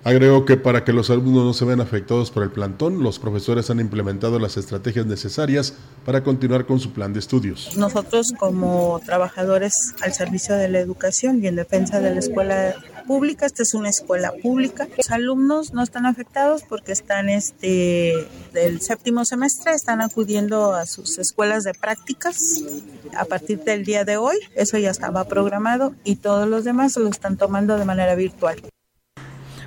Agregó 0.04 0.46
que 0.46 0.58
para 0.58 0.84
que 0.84 0.94
los 0.94 1.12
alumnos 1.12 1.46
no 1.46 1.54
se 1.54 1.64
vean 1.64 1.80
afectados 1.80 2.32
por 2.32 2.42
el 2.42 2.50
plantón, 2.50 3.04
los 3.04 3.20
profesores 3.20 3.70
han 3.70 3.80
implementado 3.80 4.40
las 4.40 4.58
estrategias 4.58 5.06
necesarias 5.06 5.76
para 6.06 6.24
continuar 6.24 6.66
con 6.66 6.80
su 6.80 6.92
plan 6.92 7.14
de 7.14 7.20
estudios. 7.20 7.78
Nosotros 7.78 8.34
como 8.40 9.00
trabajadores 9.06 9.94
al 10.02 10.14
servicio 10.14 10.56
de 10.56 10.70
la 10.70 10.80
educación 10.80 11.44
y 11.44 11.48
en 11.48 11.56
defensa 11.56 12.00
de 12.00 12.16
la 12.16 12.20
escuela 12.20 12.76
pública, 13.06 13.46
esta 13.46 13.62
es 13.62 13.76
una 13.76 13.90
escuela 13.90 14.34
pública. 14.42 14.88
Los 14.98 15.12
alumnos 15.12 15.72
no 15.72 15.84
están 15.84 16.08
afectados 16.08 16.64
porque 16.68 16.94
están 16.94 17.30
este 17.30 18.28
del 18.54 18.82
séptimo 18.82 19.24
semestre, 19.24 19.74
están 19.74 20.02
acudiendo 20.02 20.74
a 20.74 20.88
sus 20.88 21.20
escuelas 21.20 21.64
de 21.64 21.76
prácticas 21.76 22.64
a 23.16 23.26
partir 23.26 23.60
del 23.64 23.86
día 23.86 24.04
de 24.04 24.18
hoy. 24.18 24.38
Eso 24.56 24.80
ya 24.80 24.90
estaba 24.90 25.26
programado 25.26 25.94
y 26.04 26.16
todos 26.16 26.48
los 26.48 26.64
demás 26.64 26.98
lo 26.98 27.08
están 27.08 27.38
tomando 27.38 27.78
de 27.78 27.86
manera 27.86 28.16
virtual. 28.16 28.62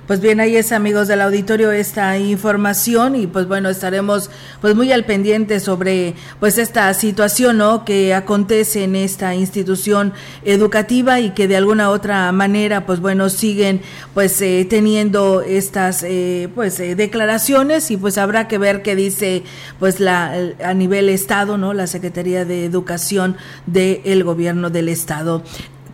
Pues 0.07 0.21
bien, 0.21 0.39
ahí 0.39 0.55
es 0.55 0.71
amigos 0.71 1.07
del 1.07 1.19
auditorio 1.19 1.71
esta 1.71 2.19
información 2.19 3.15
y 3.15 3.25
pues 3.25 3.47
bueno, 3.47 3.69
estaremos 3.69 4.29
pues 4.61 4.75
muy 4.75 4.91
al 4.91 5.03
pendiente 5.03 5.59
sobre 5.59 6.13
pues 6.39 6.59
esta 6.59 6.93
situación, 6.93 7.57
¿no? 7.57 7.83
que 7.85 8.13
acontece 8.13 8.83
en 8.83 8.95
esta 8.95 9.33
institución 9.33 10.13
educativa 10.43 11.19
y 11.19 11.31
que 11.31 11.47
de 11.47 11.57
alguna 11.57 11.89
otra 11.89 12.31
manera 12.33 12.85
pues 12.85 12.99
bueno, 12.99 13.29
siguen 13.29 13.81
pues 14.13 14.39
eh, 14.43 14.67
teniendo 14.69 15.41
estas 15.41 16.03
eh, 16.03 16.49
pues 16.53 16.79
eh, 16.79 16.93
declaraciones 16.93 17.89
y 17.89 17.97
pues 17.97 18.19
habrá 18.19 18.47
que 18.47 18.59
ver 18.59 18.83
qué 18.83 18.95
dice 18.95 19.41
pues 19.79 19.99
la 19.99 20.35
a 20.63 20.75
nivel 20.75 21.09
estado, 21.09 21.57
¿no? 21.57 21.73
La 21.73 21.87
Secretaría 21.87 22.45
de 22.45 22.65
Educación 22.65 23.37
del 23.65 24.23
gobierno 24.23 24.69
del 24.69 24.89
estado. 24.89 25.41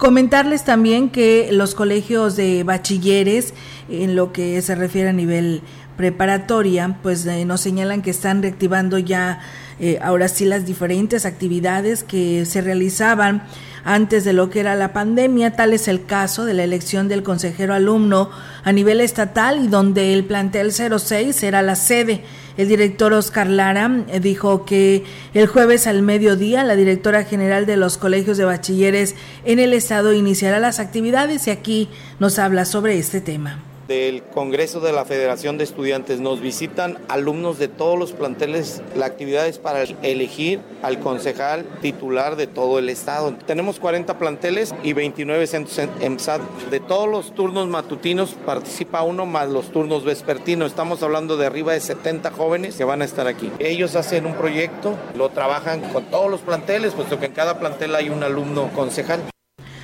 Comentarles 0.01 0.63
también 0.63 1.11
que 1.11 1.49
los 1.51 1.75
colegios 1.75 2.35
de 2.35 2.63
bachilleres, 2.63 3.53
en 3.87 4.15
lo 4.15 4.33
que 4.33 4.59
se 4.63 4.73
refiere 4.73 5.09
a 5.09 5.13
nivel 5.13 5.61
preparatoria, 5.95 6.97
pues 7.03 7.27
nos 7.45 7.61
señalan 7.61 8.01
que 8.01 8.09
están 8.09 8.41
reactivando 8.41 8.97
ya 8.97 9.41
eh, 9.79 9.99
ahora 10.01 10.27
sí 10.27 10.45
las 10.45 10.65
diferentes 10.65 11.27
actividades 11.27 12.03
que 12.03 12.47
se 12.47 12.61
realizaban 12.61 13.43
antes 13.83 14.23
de 14.23 14.33
lo 14.33 14.49
que 14.49 14.61
era 14.61 14.73
la 14.73 14.91
pandemia. 14.91 15.55
Tal 15.55 15.71
es 15.71 15.87
el 15.87 16.03
caso 16.03 16.45
de 16.45 16.55
la 16.55 16.63
elección 16.63 17.07
del 17.07 17.21
consejero 17.21 17.75
alumno 17.75 18.31
a 18.63 18.71
nivel 18.71 19.01
estatal 19.01 19.63
y 19.63 19.67
donde 19.67 20.15
el 20.15 20.25
plantel 20.25 20.71
06 20.73 21.43
era 21.43 21.61
la 21.61 21.75
sede. 21.75 22.23
El 22.61 22.67
director 22.67 23.11
Oscar 23.13 23.47
Lara 23.47 24.05
eh, 24.07 24.19
dijo 24.19 24.65
que 24.65 25.03
el 25.33 25.47
jueves 25.47 25.87
al 25.87 26.03
mediodía 26.03 26.63
la 26.63 26.75
directora 26.75 27.23
general 27.23 27.65
de 27.65 27.75
los 27.75 27.97
colegios 27.97 28.37
de 28.37 28.45
bachilleres 28.45 29.15
en 29.45 29.57
el 29.57 29.73
estado 29.73 30.13
iniciará 30.13 30.59
las 30.59 30.79
actividades 30.79 31.47
y 31.47 31.49
aquí 31.49 31.89
nos 32.19 32.37
habla 32.37 32.65
sobre 32.65 32.99
este 32.99 33.19
tema 33.19 33.63
del 33.91 34.23
Congreso 34.23 34.79
de 34.79 34.93
la 34.93 35.03
Federación 35.03 35.57
de 35.57 35.65
Estudiantes. 35.65 36.21
Nos 36.21 36.39
visitan 36.39 36.97
alumnos 37.09 37.59
de 37.59 37.67
todos 37.67 37.99
los 37.99 38.13
planteles. 38.13 38.81
La 38.95 39.05
actividad 39.05 39.47
es 39.47 39.57
para 39.59 39.83
elegir 39.83 40.61
al 40.81 40.99
concejal 40.99 41.65
titular 41.81 42.37
de 42.37 42.47
todo 42.47 42.79
el 42.79 42.87
estado. 42.87 43.35
Tenemos 43.45 43.79
40 43.79 44.17
planteles 44.17 44.73
y 44.81 44.93
29 44.93 45.45
centros 45.45 45.77
en 45.77 46.19
SAT. 46.19 46.41
De 46.69 46.79
todos 46.79 47.09
los 47.09 47.35
turnos 47.35 47.67
matutinos 47.67 48.35
participa 48.45 49.03
uno 49.03 49.25
más 49.25 49.49
los 49.49 49.71
turnos 49.71 50.05
vespertinos. 50.05 50.71
Estamos 50.71 51.03
hablando 51.03 51.35
de 51.35 51.45
arriba 51.45 51.73
de 51.73 51.81
70 51.81 52.31
jóvenes 52.31 52.77
que 52.77 52.85
van 52.85 53.01
a 53.01 53.05
estar 53.05 53.27
aquí. 53.27 53.51
Ellos 53.59 53.97
hacen 53.97 54.25
un 54.25 54.35
proyecto, 54.35 54.95
lo 55.17 55.29
trabajan 55.29 55.81
con 55.91 56.05
todos 56.05 56.31
los 56.31 56.39
planteles, 56.39 56.93
puesto 56.93 57.19
que 57.19 57.25
en 57.25 57.33
cada 57.33 57.59
plantel 57.59 57.93
hay 57.95 58.09
un 58.09 58.23
alumno 58.23 58.69
concejal. 58.73 59.19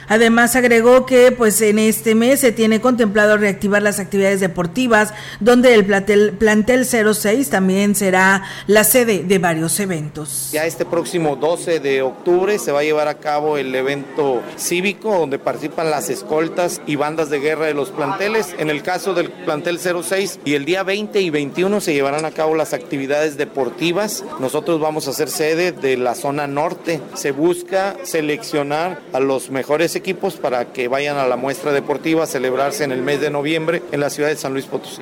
Además 0.08 0.56
agregó 0.56 1.06
que 1.06 1.32
pues 1.32 1.62
en 1.62 1.80
este 1.80 2.16
mes 2.16 2.40
se 2.40 2.52
tiene 2.52 2.80
contemplado 2.80 3.38
reactivar 3.38 3.82
las 3.82 4.00
actividades 4.00 4.40
deportivas, 4.40 5.14
donde 5.40 5.74
el 5.74 5.86
plantel, 5.86 6.34
plantel 6.34 6.86
06 6.86 7.50
también 7.50 7.96
será 7.96 8.44
la 8.68 8.84
sede 8.84 9.24
de 9.24 9.38
varios 9.40 9.80
eventos. 9.80 10.50
Ya 10.52 10.66
este 10.66 10.86
próximo 10.86 11.36
12 11.36 11.80
de 11.80 12.02
octubre 12.02 12.58
se 12.58 12.72
va 12.72 12.80
a 12.80 12.84
llevar 12.84 13.08
a 13.08 13.16
cabo 13.16 13.58
el 13.58 13.74
evento 13.76 14.42
cívico 14.56 15.18
donde 15.18 15.40
participan 15.40 15.92
las 15.92 16.10
escoltas 16.10 16.82
y 16.86 16.96
bandas 16.96 17.30
de 17.30 17.40
guerra 17.40 17.66
de 17.66 17.74
los 17.74 17.90
planteles. 17.90 18.56
En 18.58 18.70
el 18.70 18.84
caso 18.84 19.14
del 19.14 19.30
plantel 19.30 19.80
06 19.80 20.40
y 20.46 20.54
el 20.54 20.66
día 20.66 20.84
20 20.84 21.20
y 21.20 21.30
21 21.30 21.82
se 21.82 21.94
llevarán 21.94 22.26
a 22.26 22.32
cabo 22.32 22.56
las 22.56 22.74
actividades 22.74 23.38
deportivas. 23.38 24.24
Nosotros 24.40 24.80
vamos 24.80 25.08
a 25.08 25.14
ser 25.14 25.30
sede 25.30 25.74
de 25.74 25.98
la 25.98 26.16
zona 26.16 26.48
norte. 26.48 27.02
Se 27.14 27.32
busca 27.32 27.98
seleccionar 28.04 29.02
a 29.12 29.20
los 29.20 29.50
mejores 29.50 29.97
equipos 29.98 30.36
para 30.36 30.72
que 30.72 30.88
vayan 30.88 31.18
a 31.18 31.28
la 31.28 31.36
muestra 31.36 31.72
deportiva 31.72 32.24
a 32.24 32.28
celebrarse 32.28 32.84
en 32.84 32.92
el 32.92 33.02
mes 33.02 33.20
de 33.20 33.30
noviembre 33.30 33.84
en 33.92 34.00
la 34.00 34.10
ciudad 34.10 34.30
de 34.30 34.38
San 34.38 34.54
Luis 34.54 34.66
Potosí. 34.66 35.02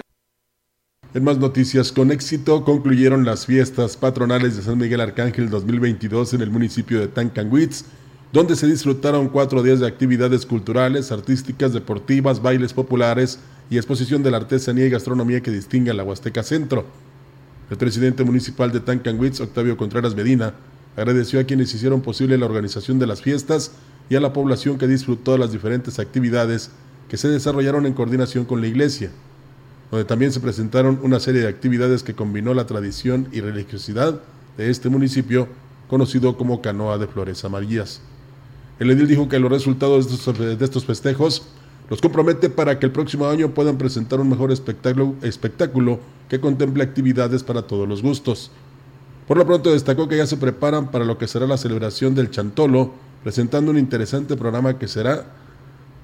En 1.14 1.24
más 1.24 1.38
noticias, 1.38 1.94
con 1.94 2.12
éxito 2.12 2.66
concluyeron 2.66 3.24
las 3.24 3.46
fiestas 3.46 3.96
patronales 3.96 4.58
de 4.58 4.64
San 4.64 4.78
Miguel 4.78 5.00
Arcángel 5.00 5.50
2022 5.50 6.34
en 6.34 6.42
el 6.42 6.52
municipio 6.52 7.00
de 7.00 7.08
Tancanwitz, 7.08 7.86
donde 8.34 8.58
se 8.58 8.68
disfrutaron 8.68 9.30
cuatro 9.30 9.64
días 9.64 9.80
de 9.80 9.88
actividades 9.88 10.46
culturales, 10.46 11.14
artísticas, 11.14 11.72
deportivas, 11.72 12.42
bailes 12.42 12.74
populares 12.74 13.40
y 13.70 13.78
exposición 13.78 14.24
de 14.24 14.32
la 14.32 14.38
artesanía 14.38 14.88
y 14.88 14.90
gastronomía 14.90 15.40
que 15.40 15.52
distingue 15.52 15.92
a 15.92 15.94
la 15.94 16.04
Huasteca 16.04 16.44
Centro. 16.44 16.86
El 17.70 17.78
presidente 17.78 18.26
municipal 18.26 18.74
de 18.74 18.82
Tancanwitz, 18.82 19.40
Octavio 19.40 19.78
Contreras 19.78 20.16
Medina, 20.16 20.54
agradeció 20.98 21.40
a 21.40 21.46
quienes 21.46 21.74
hicieron 21.74 22.02
posible 22.02 22.38
la 22.38 22.46
organización 22.46 23.00
de 23.00 23.08
las 23.08 23.22
fiestas 23.22 23.72
y 24.10 24.16
a 24.16 24.20
la 24.20 24.34
población 24.34 24.78
que 24.78 24.88
disfrutó 24.88 25.34
de 25.34 25.40
las 25.40 25.52
diferentes 25.52 26.00
actividades 26.00 26.72
que 27.10 27.18
se 27.18 27.28
desarrollaron 27.28 27.86
en 27.86 27.94
coordinación 27.94 28.46
con 28.46 28.62
la 28.62 28.68
iglesia, 28.68 29.12
donde 29.92 30.06
también 30.06 30.32
se 30.32 30.40
presentaron 30.40 31.00
una 31.04 31.20
serie 31.20 31.42
de 31.42 31.48
actividades 31.48 32.04
que 32.04 32.16
combinó 32.16 32.54
la 32.54 32.66
tradición 32.66 33.28
y 33.32 33.42
religiosidad 33.42 34.20
de 34.58 34.70
este 34.70 34.90
municipio 34.90 35.48
conocido 35.88 36.38
como 36.38 36.62
Canoa 36.62 36.98
de 36.98 37.08
Flores 37.08 37.44
Amarillas. 37.46 38.02
El 38.80 38.92
edil 38.92 39.08
dijo 39.08 39.30
que 39.30 39.40
los 39.40 39.52
resultados 39.52 40.26
de 40.38 40.66
estos, 40.66 40.86
festejos 40.86 41.44
los 41.90 42.02
compromete 42.02 42.50
para 42.50 42.80
que 42.80 42.88
el 42.88 42.92
próximo 42.92 43.28
año 43.28 43.54
puedan 43.54 43.78
presentar 43.78 44.20
un 44.20 44.30
mejor 44.30 44.52
espectáculo, 44.52 45.16
espectáculo 45.22 46.00
que 46.28 46.40
contemple 46.40 46.84
actividades 46.84 47.44
para 47.44 47.62
todos 47.62 47.88
los 47.88 48.02
gustos. 48.02 48.52
Por 49.28 49.38
lo 49.38 49.46
pronto 49.46 49.72
destacó 49.72 50.08
que 50.08 50.18
ya 50.18 50.28
se 50.28 50.38
preparan 50.38 50.92
para 50.92 51.06
lo 51.06 51.18
que 51.18 51.28
será 51.28 51.48
la 51.48 51.58
celebración 51.58 52.16
del 52.16 52.32
Chantolo, 52.32 52.94
presentando 53.26 53.72
un 53.72 53.80
interesante 53.80 54.38
programa 54.38 54.78
que 54.78 54.88
será 54.88 55.26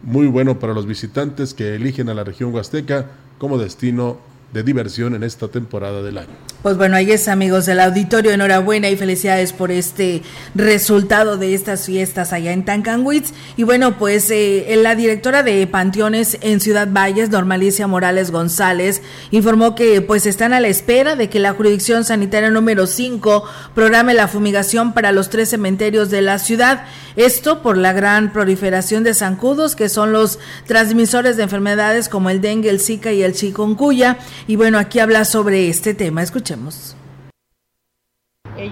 muy 0.01 0.25
bueno 0.25 0.57
para 0.57 0.73
los 0.73 0.87
visitantes 0.87 1.53
que 1.53 1.75
eligen 1.75 2.09
a 2.09 2.15
la 2.15 2.23
región 2.23 2.51
huasteca 2.51 3.11
como 3.37 3.59
destino 3.59 4.17
de 4.53 4.63
diversión 4.63 5.15
en 5.15 5.23
esta 5.23 5.47
temporada 5.47 6.01
del 6.01 6.17
año. 6.17 6.29
Pues 6.61 6.77
bueno, 6.77 6.95
ahí 6.95 7.11
es 7.11 7.27
amigos 7.27 7.65
del 7.65 7.79
auditorio, 7.79 8.31
enhorabuena 8.31 8.87
y 8.89 8.95
felicidades 8.95 9.51
por 9.51 9.71
este 9.71 10.21
resultado 10.53 11.37
de 11.37 11.55
estas 11.55 11.87
fiestas 11.87 12.33
allá 12.33 12.51
en 12.51 12.65
Tancanwitz. 12.65 13.33
Y 13.57 13.63
bueno, 13.63 13.97
pues 13.97 14.29
eh, 14.29 14.71
la 14.77 14.93
directora 14.93 15.41
de 15.41 15.65
Panteones 15.65 16.37
en 16.41 16.59
Ciudad 16.59 16.87
Valles, 16.91 17.31
Normalicia 17.31 17.87
Morales 17.87 18.29
González, 18.29 19.01
informó 19.31 19.73
que 19.73 20.01
pues 20.01 20.27
están 20.27 20.53
a 20.53 20.59
la 20.59 20.67
espera 20.67 21.15
de 21.15 21.29
que 21.29 21.39
la 21.39 21.53
jurisdicción 21.53 22.03
sanitaria 22.03 22.51
número 22.51 22.85
5 22.85 23.43
programe 23.73 24.13
la 24.13 24.27
fumigación 24.27 24.93
para 24.93 25.11
los 25.11 25.29
tres 25.29 25.49
cementerios 25.49 26.11
de 26.11 26.21
la 26.21 26.37
ciudad. 26.37 26.85
Esto 27.15 27.63
por 27.63 27.75
la 27.75 27.91
gran 27.91 28.31
proliferación 28.31 29.03
de 29.03 29.15
zancudos, 29.15 29.75
que 29.75 29.89
son 29.89 30.11
los 30.11 30.37
transmisores 30.67 31.37
de 31.37 31.43
enfermedades 31.43 32.07
como 32.07 32.29
el 32.29 32.39
dengue, 32.39 32.69
el 32.69 32.79
zika 32.79 33.11
y 33.11 33.23
el 33.23 33.33
chikungunya 33.33 34.19
y 34.47 34.55
bueno, 34.55 34.77
aquí 34.77 34.99
habla 34.99 35.25
sobre 35.25 35.69
este 35.69 35.93
tema. 35.93 36.21
Escuchemos. 36.21 36.95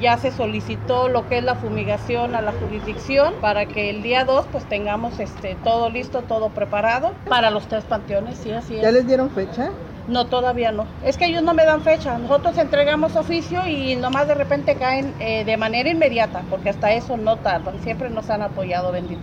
Ya 0.01 0.17
se 0.17 0.31
solicitó 0.31 1.09
lo 1.09 1.27
que 1.27 1.39
es 1.39 1.43
la 1.43 1.55
fumigación 1.55 2.35
a 2.35 2.41
la 2.41 2.51
jurisdicción 2.51 3.33
para 3.41 3.65
que 3.65 3.89
el 3.89 4.03
día 4.03 4.23
2 4.23 4.45
pues 4.51 4.67
tengamos 4.69 5.19
este 5.19 5.57
todo 5.63 5.89
listo, 5.89 6.21
todo 6.21 6.49
preparado 6.49 7.13
para 7.27 7.49
los 7.49 7.67
tres 7.67 7.85
panteones, 7.85 8.37
sí, 8.37 8.51
así 8.51 8.75
¿Ya 8.75 8.91
les 8.91 9.07
dieron 9.07 9.31
fecha? 9.31 9.71
No, 10.07 10.25
todavía 10.25 10.71
no. 10.71 10.87
Es 11.03 11.17
que 11.17 11.25
ellos 11.25 11.43
no 11.43 11.53
me 11.53 11.65
dan 11.65 11.83
fecha. 11.83 12.17
Nosotros 12.17 12.57
entregamos 12.57 13.15
oficio 13.15 13.67
y 13.67 13.95
nomás 13.95 14.27
de 14.27 14.33
repente 14.33 14.75
caen 14.75 15.13
eh, 15.19 15.45
de 15.45 15.55
manera 15.55 15.89
inmediata, 15.89 16.43
porque 16.49 16.69
hasta 16.69 16.91
eso 16.93 17.15
no 17.15 17.37
tardan. 17.37 17.79
Siempre 17.83 18.09
nos 18.09 18.29
han 18.31 18.41
apoyado, 18.41 18.91
bendito. 18.91 19.21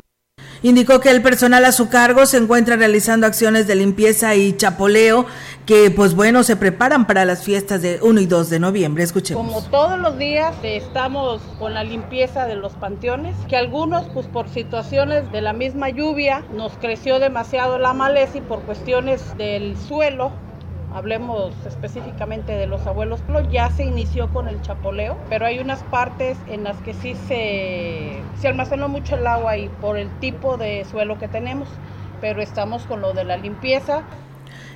Indicó 0.67 0.99
que 0.99 1.13
el 1.13 1.23
personal 1.23 1.65
a 1.65 1.71
su 1.71 1.89
cargo 1.89 2.27
se 2.27 2.39
encuentra 2.39 2.75
realizando 2.75 3.25
acciones 3.25 3.69
de 3.69 3.77
limpieza 3.77 4.35
y 4.35 4.57
chapoleo 4.57 5.25
que 5.65 5.93
pues 5.93 6.17
bueno 6.17 6.43
se 6.43 6.57
preparan 6.57 7.07
para 7.07 7.25
las 7.25 7.45
fiestas 7.45 7.83
de 7.83 8.01
1 8.03 8.21
y 8.21 8.27
2 8.27 8.51
de 8.51 8.59
noviembre. 8.59 9.05
Escuchemos. 9.05 9.47
Como 9.47 9.63
todos 9.63 9.97
los 9.97 10.19
días 10.19 10.57
estamos 10.65 11.41
con 11.61 11.73
la 11.73 11.85
limpieza 11.85 12.47
de 12.47 12.57
los 12.57 12.73
panteones, 12.73 13.37
que 13.49 13.57
algunos 13.57 14.09
pues 14.09 14.27
por 14.27 14.49
situaciones 14.49 15.31
de 15.31 15.41
la 15.41 15.53
misma 15.53 15.91
lluvia 15.91 16.45
nos 16.53 16.73
creció 16.79 17.21
demasiado 17.21 17.79
la 17.79 17.93
maleza 17.93 18.39
y 18.39 18.41
por 18.41 18.63
cuestiones 18.63 19.23
del 19.39 19.77
suelo 19.77 20.33
hablemos 20.97 21.53
específicamente 21.67 22.53
de 22.53 22.67
los 22.67 22.87
abuelos, 22.87 23.21
ya 23.53 23.71
se 23.71 23.85
inició 23.85 24.29
con 24.33 24.49
el 24.49 24.63
chapoleo, 24.63 25.19
pero 25.29 25.45
hay 25.45 25.59
unas 25.59 25.83
partes 25.83 26.39
en 26.49 26.65
las 26.65 26.79
que 26.79 26.95
sí 26.95 27.15
se, 27.29 28.23
se 28.41 28.49
almacenó 28.49 28.89
mucho 28.89 29.17
el 29.17 29.27
agua 29.27 29.59
y 29.59 29.69
por 29.69 29.99
el 29.99 30.09
tipo 30.21 30.57
de 30.57 30.87
suelo 30.91 31.19
que 31.19 31.29
tenemos, 31.29 31.69
pero 32.23 32.41
estamos 32.41 32.85
con 32.85 33.03
lo 33.03 33.13
de 33.13 33.25
la 33.25 33.37
limpieza. 33.37 34.05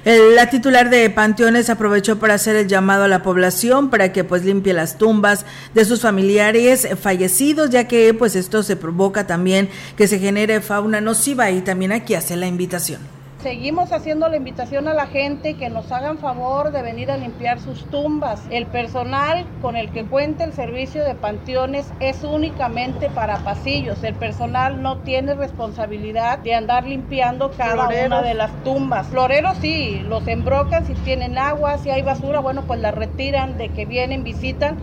la 0.05 0.51
titular 0.51 0.91
de 0.91 1.09
Panteones 1.09 1.71
aprovechó 1.71 2.19
para 2.19 2.35
hacer 2.35 2.55
el 2.55 2.69
llamado 2.69 3.05
a 3.05 3.09
la 3.09 3.23
población 3.23 3.89
para 3.89 4.13
que 4.13 4.23
pues 4.23 4.45
limpie 4.45 4.75
las 4.75 4.99
tumbas 4.99 5.47
de 5.73 5.87
sus 5.87 6.03
familiares 6.03 6.87
fallecidos, 7.01 7.71
ya 7.71 7.89
que 7.89 8.13
pues 8.13 8.37
esto 8.37 8.63
se 8.63 8.77
provoca 8.77 9.27
también 9.27 9.71
que 9.97 10.07
se 10.07 10.19
genere 10.19 10.61
fauna 10.61 11.01
nociva 11.01 11.51
y 11.51 11.63
también 11.63 11.93
aquí 11.93 12.15
hace 12.15 12.37
la 12.37 12.47
invitación. 12.47 13.20
Seguimos 13.43 13.91
haciendo 13.93 14.29
la 14.29 14.37
invitación 14.37 14.87
a 14.87 14.93
la 14.93 15.07
gente 15.07 15.55
que 15.55 15.71
nos 15.71 15.91
hagan 15.93 16.19
favor 16.19 16.73
de 16.73 16.83
venir 16.83 17.11
a 17.11 17.17
limpiar 17.17 17.59
sus 17.59 17.87
tumbas. 17.87 18.43
El 18.51 18.67
personal 18.67 19.47
con 19.63 19.77
el 19.77 19.91
que 19.93 20.05
cuenta 20.05 20.45
el 20.45 20.53
servicio 20.53 21.03
de 21.05 21.15
panteones 21.15 21.87
es 22.01 22.23
únicamente 22.23 23.09
para 23.09 23.39
pasillos. 23.39 24.05
El 24.05 24.15
personal 24.15 24.83
no 24.83 24.99
tiene 24.99 25.35
responsabilidad 25.35 26.41
de 26.41 26.55
andar 26.55 26.85
limpiando 26.85 27.51
cada 27.57 27.89
una 27.89 28.21
de 28.21 28.35
las 28.35 28.53
tumbas. 28.63 29.07
Floreros 29.07 29.57
sí, 29.63 30.03
los 30.07 30.29
embrocan 30.29 30.87
si 30.87 30.93
tienen 30.93 31.39
agua, 31.39 31.79
si 31.79 31.89
hay 31.89 32.03
basura, 32.03 32.41
bueno, 32.41 32.65
pues 32.67 32.79
la 32.79 32.91
retiran 32.91 33.57
de 33.57 33.71
que 33.71 33.87
vienen, 33.87 34.23
visitan. 34.23 34.77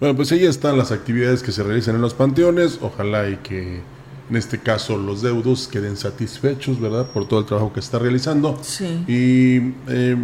Bueno, 0.00 0.16
pues 0.16 0.32
ahí 0.32 0.46
están 0.46 0.78
las 0.78 0.90
actividades 0.90 1.42
que 1.42 1.52
se 1.52 1.62
realizan 1.62 1.96
en 1.96 2.00
los 2.00 2.14
panteones. 2.14 2.78
Ojalá 2.80 3.28
y 3.28 3.36
que 3.36 3.82
en 4.30 4.36
este 4.36 4.58
caso 4.58 4.96
los 4.96 5.22
deudos 5.22 5.68
queden 5.68 5.96
satisfechos, 5.96 6.80
¿verdad? 6.80 7.06
Por 7.12 7.28
todo 7.28 7.40
el 7.40 7.46
trabajo 7.46 7.72
que 7.72 7.80
está 7.80 7.98
realizando. 7.98 8.58
Sí. 8.62 9.04
Y 9.06 9.74
eh, 9.88 10.16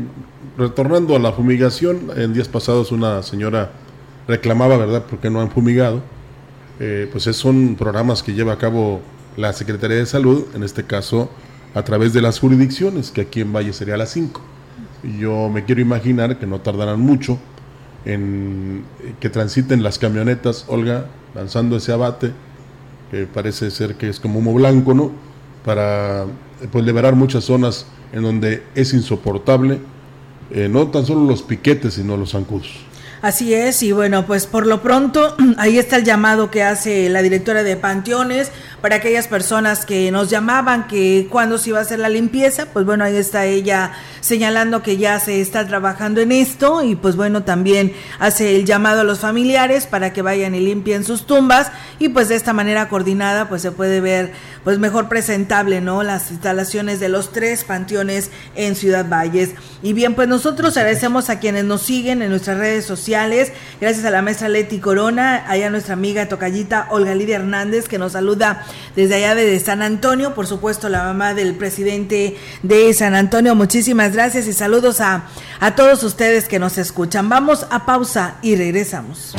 retornando 0.57 1.17
a 1.17 1.19
la 1.19 1.33
fumigación, 1.33 2.11
en 2.17 2.33
días 2.33 2.49
pasados 2.49 2.93
una 2.93 3.23
señora 3.23 3.73
reclamaba, 4.27 4.77
¿verdad?, 4.77 5.05
porque 5.09 5.31
no 5.31 5.41
han 5.41 5.51
fumigado. 5.51 6.03
Eh, 6.81 7.09
pues 7.11 7.25
son 7.25 7.75
programas 7.77 8.23
que 8.23 8.35
lleva 8.35 8.53
a 8.53 8.59
cabo 8.59 9.01
la 9.37 9.53
Secretaría 9.53 9.97
de 9.97 10.07
Salud, 10.07 10.45
en 10.55 10.63
este 10.63 10.85
caso 10.85 11.31
a 11.75 11.83
través 11.83 12.13
de 12.13 12.23
las 12.23 12.39
jurisdicciones, 12.39 13.11
que 13.11 13.23
aquí 13.23 13.41
en 13.41 13.53
Valle 13.53 13.73
sería 13.73 13.97
las 13.97 14.11
5. 14.11 14.41
Yo 15.19 15.49
me 15.49 15.65
quiero 15.65 15.81
imaginar 15.81 16.39
que 16.39 16.47
no 16.47 16.61
tardarán 16.61 17.01
mucho 17.01 17.39
en 18.05 18.85
que 19.21 19.29
transiten 19.29 19.83
las 19.83 19.99
camionetas, 19.99 20.65
Olga, 20.69 21.07
lanzando 21.35 21.77
ese 21.77 21.93
abate, 21.93 22.33
que 23.11 23.27
parece 23.27 23.71
ser 23.71 23.97
que 23.97 24.09
es 24.09 24.21
como 24.21 24.39
humo 24.39 24.55
blanco, 24.55 24.95
¿no? 24.95 25.13
Para 25.65 26.27
pues 26.73 26.85
liberar 26.85 27.15
muchas 27.15 27.45
zonas 27.45 27.87
en 28.13 28.23
donde 28.23 28.63
es 28.75 28.93
insoportable, 28.95 29.79
eh, 30.51 30.69
no 30.71 30.89
tan 30.89 31.05
solo 31.05 31.25
los 31.25 31.43
piquetes, 31.43 31.95
sino 31.95 32.17
los 32.17 32.33
zancudos. 32.33 32.89
Así 33.21 33.53
es, 33.53 33.83
y 33.83 33.91
bueno, 33.91 34.27
pues 34.27 34.47
por 34.47 34.67
lo 34.67 34.81
pronto 34.81 35.37
ahí 35.59 35.79
está 35.79 35.97
el 35.97 36.05
llamado 36.05 36.51
que 36.51 36.63
hace 36.63 37.09
la 37.09 37.21
directora 37.23 37.63
de 37.63 37.77
Panteones 37.77 38.53
para 38.81 38.97
aquellas 38.97 39.27
personas 39.27 39.85
que 39.85 40.11
nos 40.11 40.31
llamaban 40.31 40.87
que 40.87 41.27
cuando 41.31 41.59
se 41.59 41.71
iba 41.71 41.79
a 41.79 41.83
hacer 41.83 41.99
la 41.99 42.09
limpieza, 42.09 42.67
pues 42.67 42.87
bueno, 42.87 43.05
ahí 43.05 43.17
está 43.17 43.45
ella 43.45 43.93
señalando 44.21 44.83
que 44.83 44.97
ya 44.97 45.19
se 45.21 45.41
está 45.41 45.67
trabajando 45.67 46.21
en 46.21 46.33
esto 46.33 46.83
y 46.83 46.95
pues 46.95 47.17
bueno, 47.17 47.43
también 47.43 47.93
hace 48.19 48.57
el 48.57 48.65
llamado 48.65 49.01
a 49.01 49.05
los 49.05 49.21
familiares 49.21 49.87
para 49.87 50.13
que 50.13 50.23
vayan 50.23 50.55
y 50.55 50.61
limpien 50.61 51.05
sus 51.05 51.27
tumbas 51.27 51.73
y 51.99 52.11
pues 52.11 52.29
de 52.29 52.37
esta 52.37 52.53
manera 52.53 52.89
coordinada 52.89 53.49
pues 53.49 53.63
se 53.63 53.73
puede 53.73 54.01
ver 54.01 54.33
pues 54.65 54.79
mejor 54.79 55.09
presentable, 55.09 55.81
¿no? 55.81 56.03
Las 56.03 56.31
instalaciones 56.31 57.01
de 57.01 57.09
los 57.09 57.33
tres 57.33 57.65
panteones 57.65 58.31
en 58.55 58.77
Ciudad 58.77 59.09
Valles. 59.09 59.51
Y 59.83 59.93
bien, 59.93 60.15
pues 60.15 60.29
nosotros 60.29 60.77
agradecemos 60.77 61.31
a 61.31 61.39
quienes 61.39 61.65
nos 61.65 61.83
siguen 61.83 62.23
en 62.23 62.31
nuestras 62.31 62.59
redes 62.59 62.85
sociales, 62.85 63.53
gracias 63.81 64.05
a 64.05 64.11
la 64.11 64.21
maestra 64.21 64.49
Leti 64.49 64.79
Corona, 64.79 65.45
allá 65.49 65.71
nuestra 65.71 65.95
amiga 65.95 66.29
tocallita 66.29 66.89
Olga 66.91 67.15
Lidia 67.15 67.37
Hernández 67.37 67.89
que 67.89 67.99
nos 67.99 68.13
saluda 68.13 68.65
desde 68.97 69.17
allá 69.17 69.35
de 69.35 69.59
San 69.61 69.83
Antonio, 69.83 70.35
por 70.35 70.47
supuesto 70.47 70.89
la 70.89 71.05
mamá 71.05 71.35
del 71.35 71.55
presidente 71.55 72.37
de 72.63 72.93
San 72.95 73.15
Antonio. 73.15 73.55
Muchísimas 73.55 74.13
gracias 74.13 74.47
y 74.47 74.53
saludos 74.53 75.01
a, 75.01 75.27
a 75.61 75.75
todos 75.75 76.03
ustedes 76.03 76.49
que 76.49 76.59
nos 76.59 76.79
escuchan. 76.79 77.29
Vamos 77.29 77.67
a 77.71 77.87
pausa 77.87 78.37
y 78.43 78.57
regresamos. 78.57 79.35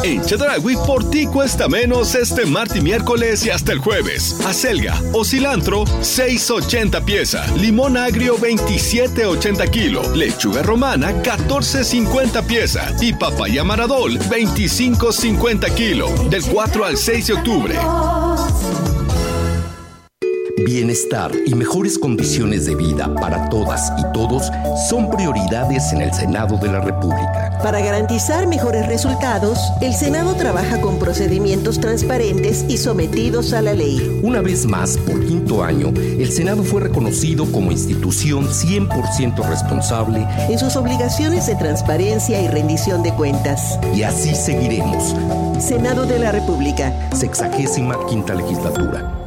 En 0.04 0.24
Chedragui 0.24 0.76
por 0.86 1.10
ti 1.10 1.26
cuesta 1.26 1.68
menos 1.68 2.14
este 2.14 2.46
martes 2.46 2.78
y 2.78 2.82
miércoles 2.82 3.44
y 3.48 3.50
hasta 3.50 3.74
el 3.74 3.80
jueves. 3.80 4.40
Acelga 4.46 5.02
o 5.12 5.26
cilantro 5.26 5.86
6.80 5.86 7.04
pieza, 7.04 7.48
limón 7.58 7.98
agrio 7.98 8.38
27.80 8.38 9.70
kilo, 9.72 10.04
lechuga 10.14 10.62
romana 10.62 11.12
14.50 11.24 12.46
pieza 12.46 12.96
y 13.02 13.12
papaya 13.14 13.64
maradol 13.64 14.20
25.50 14.20 15.74
kilo 15.74 16.10
del 16.30 16.46
4 16.46 16.86
al 16.86 16.96
6 16.96 17.28
de 17.28 17.34
octubre. 17.34 17.76
Bienestar 20.66 21.32
y 21.46 21.54
mejores 21.54 22.00
condiciones 22.00 22.66
de 22.66 22.74
vida 22.74 23.14
para 23.14 23.48
todas 23.48 23.92
y 24.00 24.12
todos 24.12 24.50
son 24.90 25.10
prioridades 25.12 25.94
en 25.94 26.02
el 26.02 26.12
Senado 26.12 26.58
de 26.58 26.68
la 26.68 26.82
República. 26.82 27.60
Para 27.62 27.80
garantizar 27.80 28.48
mejores 28.48 28.88
resultados, 28.88 29.60
el 29.82 29.94
Senado 29.94 30.34
trabaja 30.36 30.82
con 30.82 30.98
procedimientos 30.98 31.80
transparentes 31.80 32.66
y 32.68 32.78
sometidos 32.78 33.54
a 33.54 33.62
la 33.62 33.74
ley. 33.74 34.20
Una 34.24 34.42
vez 34.42 34.66
más, 34.66 34.98
por 34.98 35.24
quinto 35.24 35.64
año, 35.64 35.94
el 35.96 36.32
Senado 36.32 36.64
fue 36.64 36.82
reconocido 36.82 37.46
como 37.52 37.72
institución 37.72 38.48
100% 38.48 39.48
responsable 39.48 40.26
en 40.50 40.58
sus 40.58 40.76
obligaciones 40.76 41.46
de 41.46 41.56
transparencia 41.56 42.42
y 42.42 42.48
rendición 42.48 43.04
de 43.04 43.14
cuentas. 43.14 43.80
Y 43.96 44.02
así 44.02 44.34
seguiremos. 44.34 45.16
Senado 45.60 46.08
de 46.08 46.18
la 46.18 46.32
República. 46.32 47.10
Sexagésima 47.14 47.96
quinta 48.08 48.34
legislatura. 48.34 49.27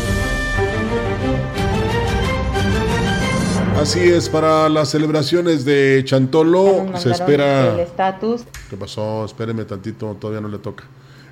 Así 3.81 3.99
es, 3.99 4.29
para 4.29 4.69
las 4.69 4.89
celebraciones 4.89 5.65
de 5.65 6.03
Chantolo 6.05 6.85
se 6.99 7.09
espera... 7.09 7.73
El 7.73 7.79
estatus. 7.79 8.43
¿Qué 8.69 8.77
pasó? 8.77 9.25
Espéreme 9.25 9.65
tantito, 9.65 10.15
todavía 10.21 10.39
no 10.39 10.49
le 10.49 10.59
toca. 10.59 10.83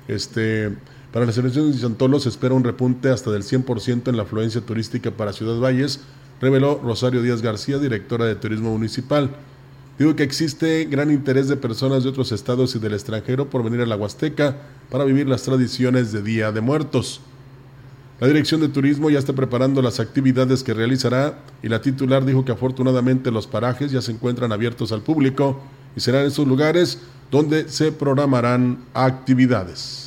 Este, 0.08 0.68
para 1.12 1.26
las 1.26 1.36
celebraciones 1.36 1.76
de 1.76 1.82
Chantolo 1.82 2.18
se 2.18 2.28
espera 2.28 2.52
un 2.52 2.64
repunte 2.64 3.08
hasta 3.08 3.30
del 3.30 3.44
100% 3.44 4.08
en 4.08 4.16
la 4.16 4.24
afluencia 4.24 4.60
turística 4.62 5.12
para 5.12 5.32
Ciudad 5.32 5.60
Valles, 5.60 6.00
reveló 6.40 6.80
Rosario 6.82 7.22
Díaz 7.22 7.40
García, 7.40 7.78
directora 7.78 8.24
de 8.24 8.34
Turismo 8.34 8.72
Municipal. 8.72 9.30
Digo 9.96 10.16
que 10.16 10.24
existe 10.24 10.86
gran 10.86 11.12
interés 11.12 11.46
de 11.46 11.56
personas 11.56 12.02
de 12.02 12.08
otros 12.08 12.32
estados 12.32 12.74
y 12.74 12.80
del 12.80 12.94
extranjero 12.94 13.48
por 13.48 13.62
venir 13.62 13.80
a 13.80 13.86
la 13.86 13.94
Huasteca 13.94 14.56
para 14.90 15.04
vivir 15.04 15.28
las 15.28 15.44
tradiciones 15.44 16.10
de 16.10 16.20
Día 16.20 16.50
de 16.50 16.60
Muertos. 16.60 17.20
La 18.20 18.26
Dirección 18.26 18.60
de 18.60 18.68
Turismo 18.68 19.08
ya 19.08 19.18
está 19.18 19.32
preparando 19.32 19.80
las 19.80 19.98
actividades 19.98 20.62
que 20.62 20.74
realizará 20.74 21.38
y 21.62 21.68
la 21.68 21.80
titular 21.80 22.22
dijo 22.22 22.44
que 22.44 22.52
afortunadamente 22.52 23.30
los 23.30 23.46
parajes 23.46 23.90
ya 23.90 24.02
se 24.02 24.12
encuentran 24.12 24.52
abiertos 24.52 24.92
al 24.92 25.00
público 25.00 25.58
y 25.96 26.00
serán 26.00 26.26
esos 26.26 26.46
lugares 26.46 26.98
donde 27.30 27.70
se 27.70 27.92
programarán 27.92 28.84
actividades. 28.92 29.99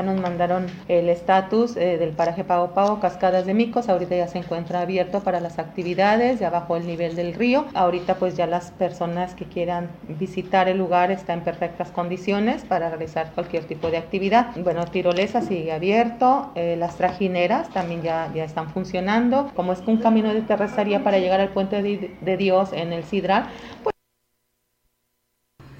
Acá 0.00 0.12
nos 0.12 0.20
mandaron 0.20 0.66
el 0.88 1.08
estatus 1.08 1.76
eh, 1.76 1.98
del 1.98 2.10
paraje 2.10 2.44
Pago 2.44 2.70
Pago, 2.70 3.00
Cascadas 3.00 3.46
de 3.46 3.54
Micos. 3.54 3.88
Ahorita 3.88 4.16
ya 4.16 4.28
se 4.28 4.38
encuentra 4.38 4.80
abierto 4.80 5.20
para 5.20 5.40
las 5.40 5.58
actividades, 5.58 6.40
ya 6.40 6.50
bajó 6.50 6.76
el 6.76 6.86
nivel 6.86 7.16
del 7.16 7.34
río. 7.34 7.66
Ahorita 7.74 8.14
pues 8.14 8.36
ya 8.36 8.46
las 8.46 8.70
personas 8.70 9.34
que 9.34 9.44
quieran 9.44 9.90
visitar 10.08 10.68
el 10.68 10.78
lugar 10.78 11.10
están 11.10 11.40
en 11.40 11.44
perfectas 11.44 11.90
condiciones 11.90 12.64
para 12.64 12.88
realizar 12.88 13.30
cualquier 13.34 13.64
tipo 13.64 13.90
de 13.90 13.98
actividad. 13.98 14.56
Bueno, 14.56 14.84
tirolesa 14.86 15.42
sigue 15.42 15.72
abierto, 15.72 16.50
eh, 16.54 16.76
las 16.78 16.96
trajineras 16.96 17.68
también 17.70 18.02
ya, 18.02 18.30
ya 18.34 18.44
están 18.44 18.70
funcionando. 18.70 19.50
Como 19.54 19.72
es 19.72 19.80
un 19.86 19.98
camino 19.98 20.32
de 20.32 20.42
terracería 20.42 21.04
para 21.04 21.18
llegar 21.18 21.40
al 21.40 21.50
puente 21.50 21.82
de, 21.82 22.16
de 22.20 22.36
Dios 22.36 22.72
en 22.72 22.92
el 22.92 23.04
Sidral, 23.04 23.44
pues 23.84 23.89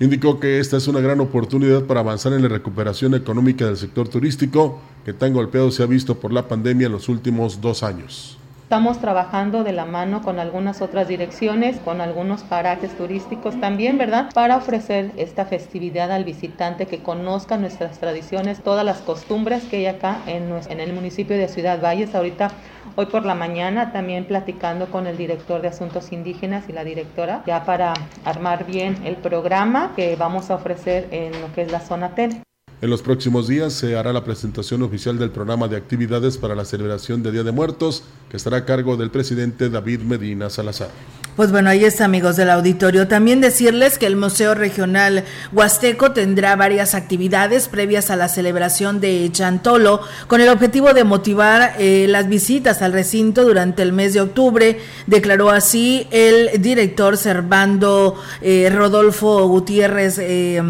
Indicó 0.01 0.41
que 0.41 0.61
esta 0.61 0.79
es 0.79 0.89
una 0.89 1.01
gran 1.01 1.21
oportunidad 1.21 1.85
para 1.85 2.01
avanzar 2.01 2.33
en 2.33 2.41
la 2.41 2.49
recuperación 2.49 3.15
económica 3.15 3.67
del 3.67 3.77
sector 3.77 4.09
turístico 4.09 4.81
que 5.05 5.13
tan 5.13 5.35
golpeado 5.35 5.71
se 5.71 5.83
ha 5.83 5.87
visto 5.87 6.19
por 6.19 6.33
la 6.33 6.49
pandemia 6.49 6.87
en 6.87 6.93
los 6.93 7.11
últimos 7.11 7.61
dos 7.61 7.83
años. 7.83 8.40
Estamos 8.71 9.01
trabajando 9.01 9.65
de 9.65 9.73
la 9.73 9.85
mano 9.85 10.23
con 10.23 10.39
algunas 10.39 10.81
otras 10.81 11.09
direcciones, 11.09 11.81
con 11.81 12.01
algunos 12.01 12.45
parajes 12.45 12.97
turísticos 12.97 13.59
también, 13.61 13.99
¿verdad? 13.99 14.31
Para 14.33 14.57
ofrecer 14.57 15.11
esta 15.17 15.45
festividad 15.45 16.13
al 16.13 16.23
visitante 16.23 16.87
que 16.87 17.03
conozca 17.03 17.57
nuestras 17.57 17.99
tradiciones, 17.99 18.63
todas 18.63 18.85
las 18.85 19.01
costumbres 19.01 19.65
que 19.65 19.79
hay 19.79 19.87
acá 19.87 20.19
en, 20.29 20.53
en 20.69 20.79
el 20.79 20.93
municipio 20.93 21.37
de 21.37 21.49
Ciudad 21.49 21.83
Valles. 21.83 22.15
Ahorita, 22.15 22.53
hoy 22.95 23.07
por 23.07 23.27
la 23.27 23.35
mañana, 23.35 23.91
también 23.91 24.25
platicando 24.25 24.87
con 24.87 25.09
el 25.09 25.17
director 25.17 25.61
de 25.63 25.67
Asuntos 25.67 26.13
Indígenas 26.13 26.69
y 26.69 26.73
la 26.73 26.85
directora, 26.85 27.43
ya 27.49 27.65
para 27.65 27.93
armar 28.25 28.67
bien 28.67 29.05
el 29.05 29.17
programa 29.17 29.95
que 29.97 30.15
vamos 30.15 30.49
a 30.49 30.55
ofrecer 30.55 31.09
en 31.11 31.33
lo 31.41 31.53
que 31.53 31.63
es 31.63 31.73
la 31.73 31.81
zona 31.81 32.15
tele. 32.15 32.43
En 32.83 32.89
los 32.89 33.03
próximos 33.03 33.47
días 33.47 33.75
se 33.75 33.99
hará 33.99 34.11
la 34.11 34.25
presentación 34.25 34.83
oficial 34.83 35.19
del 35.19 35.31
programa 35.31 35.69
de 35.69 35.77
actividades 35.77 36.39
para 36.39 36.55
la 36.55 36.65
celebración 36.65 37.23
de 37.23 37.31
Día 37.31 37.43
de 37.43 37.53
Muertos, 37.53 38.05
que 38.31 38.39
estará 38.39 38.57
a 38.57 38.65
cargo 38.65 38.97
del 38.97 39.11
presidente 39.11 39.69
David 39.69 40.01
Medina 40.01 40.49
Salazar. 40.49 40.89
Pues 41.37 41.53
bueno, 41.53 41.69
ahí 41.69 41.85
está, 41.85 42.07
amigos 42.07 42.37
del 42.37 42.49
auditorio. 42.49 43.07
También 43.07 43.43
decirles 43.43 43.99
que 43.99 44.07
el 44.07 44.17
Museo 44.17 44.55
Regional 44.55 45.25
Huasteco 45.53 46.13
tendrá 46.13 46.57
varias 46.57 46.95
actividades 46.95 47.69
previas 47.69 48.11
a 48.11 48.17
la 48.17 48.29
celebración 48.31 48.99
de 48.99 49.29
Chantolo, 49.31 50.01
con 50.27 50.41
el 50.41 50.49
objetivo 50.49 50.95
de 50.95 51.05
motivar 51.05 51.75
eh, 51.79 52.07
las 52.09 52.31
visitas 52.31 52.81
al 52.81 52.95
recinto 52.95 53.45
durante 53.45 53.83
el 53.83 53.93
mes 53.93 54.15
de 54.15 54.23
octubre. 54.23 54.81
Declaró 55.07 55.51
así 55.51 56.07
el 56.11 56.63
director 56.63 57.19
Servando 57.19 58.19
eh, 58.41 58.71
Rodolfo 58.75 59.47
Gutiérrez. 59.49 60.19
Eh, 60.19 60.63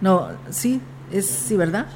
no, 0.00 0.28
sí, 0.50 0.80
es 1.14 1.26
sí, 1.26 1.56
¿verdad? 1.56 1.86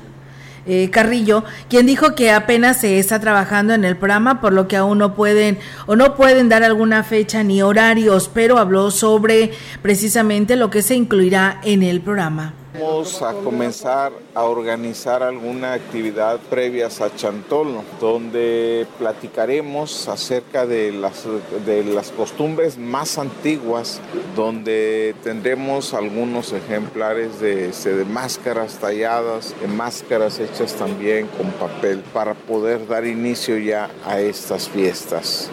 Eh, 0.66 0.90
Carrillo, 0.90 1.44
quien 1.70 1.86
dijo 1.86 2.14
que 2.14 2.30
apenas 2.30 2.80
se 2.80 2.98
está 2.98 3.18
trabajando 3.18 3.72
en 3.72 3.84
el 3.84 3.96
programa, 3.96 4.40
por 4.40 4.52
lo 4.52 4.68
que 4.68 4.76
aún 4.76 4.98
no 4.98 5.14
pueden 5.14 5.58
o 5.86 5.96
no 5.96 6.14
pueden 6.14 6.50
dar 6.50 6.62
alguna 6.62 7.04
fecha 7.04 7.42
ni 7.42 7.62
horarios, 7.62 8.30
pero 8.32 8.58
habló 8.58 8.90
sobre 8.90 9.52
precisamente 9.80 10.56
lo 10.56 10.68
que 10.68 10.82
se 10.82 10.94
incluirá 10.94 11.58
en 11.64 11.82
el 11.82 12.02
programa. 12.02 12.52
Vamos 12.74 13.22
a 13.22 13.32
comenzar 13.32 14.12
a 14.34 14.44
organizar 14.44 15.22
alguna 15.22 15.72
actividad 15.72 16.38
previas 16.50 17.00
a 17.00 17.14
Chantolo, 17.14 17.82
donde 17.98 18.86
platicaremos 18.98 20.06
acerca 20.08 20.66
de 20.66 20.92
las, 20.92 21.24
de 21.64 21.82
las 21.82 22.10
costumbres 22.10 22.76
más 22.76 23.16
antiguas, 23.16 24.00
donde 24.36 25.14
tendremos 25.24 25.94
algunos 25.94 26.52
ejemplares 26.52 27.40
de, 27.40 27.72
de 27.72 28.04
máscaras 28.04 28.74
talladas, 28.74 29.54
de 29.60 29.68
máscaras 29.68 30.38
hechas 30.38 30.74
también 30.74 31.26
con 31.28 31.50
papel, 31.52 32.02
para 32.12 32.34
poder 32.34 32.86
dar 32.86 33.06
inicio 33.06 33.56
ya 33.56 33.88
a 34.04 34.20
estas 34.20 34.68
fiestas. 34.68 35.50